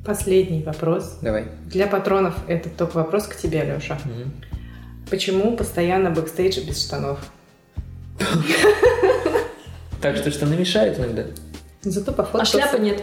Последний 0.05 0.62
вопрос. 0.62 1.18
Давай. 1.21 1.47
Для 1.66 1.87
патронов 1.87 2.35
это 2.49 2.71
только 2.71 2.97
вопрос 2.97 3.27
к 3.27 3.37
тебе, 3.37 3.62
Леша. 3.64 3.99
Угу. 4.05 5.11
Почему 5.11 5.57
постоянно 5.57 6.11
бэкстейдж 6.11 6.61
без 6.66 6.85
штанов? 6.85 7.18
Так 10.01 10.16
что 10.16 10.31
штаны 10.31 10.57
мешают 10.57 10.99
иногда. 10.99 11.25
Зато 11.83 12.12
по 12.12 12.28
А 12.33 12.45
шляпы 12.45 12.78
нет. 12.78 13.03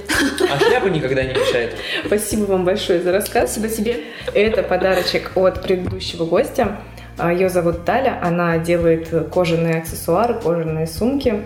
А 0.51 0.59
шляпа 0.59 0.87
никогда 0.87 1.23
не 1.23 1.33
мешает. 1.33 1.75
Спасибо 2.05 2.43
вам 2.43 2.63
большое 2.63 3.01
за 3.01 3.11
рассказ. 3.11 3.53
Спасибо 3.53 3.69
тебе. 3.69 4.03
Это 4.35 4.61
подарочек 4.61 5.31
от 5.35 5.63
предыдущего 5.63 6.25
гостя. 6.25 6.77
А, 7.17 7.33
Ее 7.33 7.49
зовут 7.49 7.85
Таля. 7.85 8.19
Она 8.21 8.59
делает 8.59 9.09
кожаные 9.33 9.79
аксессуары, 9.79 10.35
кожаные 10.35 10.85
сумки. 10.85 11.43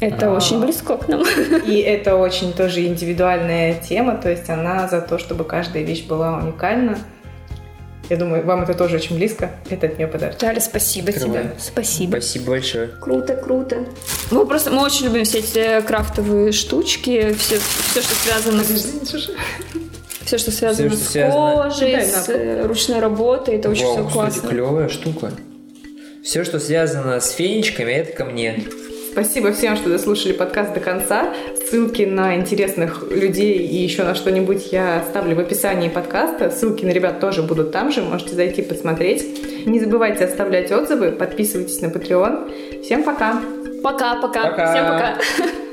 Это 0.00 0.32
а, 0.32 0.34
очень 0.34 0.60
близко 0.60 0.96
к 0.96 1.06
нам. 1.06 1.22
И 1.66 1.78
это 1.78 2.16
очень 2.16 2.52
тоже 2.52 2.84
индивидуальная 2.84 3.74
тема, 3.74 4.16
то 4.16 4.28
есть 4.28 4.50
она 4.50 4.88
за 4.88 5.00
то, 5.00 5.18
чтобы 5.18 5.44
каждая 5.44 5.84
вещь 5.84 6.04
была 6.06 6.38
уникальна. 6.38 6.98
Я 8.08 8.16
думаю, 8.16 8.44
вам 8.44 8.62
это 8.62 8.74
тоже 8.74 8.96
очень 8.96 9.16
близко. 9.16 9.50
Это 9.68 9.86
от 9.86 9.98
нее 9.98 10.06
подарок. 10.06 10.36
Таля, 10.36 10.60
спасибо 10.60 11.10
Открывай. 11.10 11.42
тебе. 11.42 11.52
Спасибо. 11.58 12.10
Спасибо 12.10 12.50
большое. 12.50 12.88
Круто, 13.00 13.34
круто. 13.34 13.84
Мы 14.30 14.46
просто, 14.46 14.70
мы 14.70 14.82
очень 14.84 15.06
любим 15.06 15.24
все 15.24 15.38
эти 15.38 15.80
крафтовые 15.84 16.52
штучки, 16.52 17.34
все, 17.34 17.58
все 17.58 18.02
что 18.02 18.14
связано 18.14 18.62
с... 18.62 19.30
Все, 20.24 20.38
что 20.38 20.50
связано 20.50 20.88
все, 20.90 20.96
что 20.96 21.04
с 21.04 21.10
связано... 21.12 21.62
кожей, 21.62 22.00
с 22.02 22.28
э, 22.28 22.66
ручной 22.66 22.98
работой, 22.98 23.56
это 23.56 23.70
очень 23.70 23.86
Вау, 23.86 23.94
все 23.94 24.08
классно. 24.10 24.32
Кстати, 24.32 24.52
клевая 24.52 24.88
штука. 24.88 25.32
Все, 26.24 26.42
что 26.42 26.58
связано 26.58 27.20
с 27.20 27.30
фенечками, 27.30 27.92
это 27.92 28.12
ко 28.12 28.24
мне. 28.24 28.64
Спасибо 29.16 29.50
всем, 29.52 29.76
что 29.76 29.88
дослушали 29.88 30.34
подкаст 30.34 30.74
до 30.74 30.80
конца. 30.80 31.32
Ссылки 31.70 32.02
на 32.02 32.36
интересных 32.36 33.02
людей 33.10 33.66
и 33.66 33.76
еще 33.76 34.04
на 34.04 34.14
что-нибудь 34.14 34.72
я 34.72 35.00
оставлю 35.00 35.34
в 35.34 35.40
описании 35.40 35.88
подкаста. 35.88 36.50
Ссылки 36.50 36.84
на 36.84 36.90
ребят 36.90 37.18
тоже 37.18 37.42
будут 37.42 37.72
там 37.72 37.90
же, 37.90 38.02
можете 38.02 38.34
зайти 38.34 38.60
посмотреть. 38.60 39.64
Не 39.64 39.80
забывайте 39.80 40.26
оставлять 40.26 40.70
отзывы, 40.70 41.12
подписывайтесь 41.12 41.80
на 41.80 41.86
Patreon. 41.86 42.82
Всем 42.82 43.04
пока! 43.04 43.40
Пока-пока! 43.82 44.52
Всем 44.52 44.84
пока! 44.84 45.16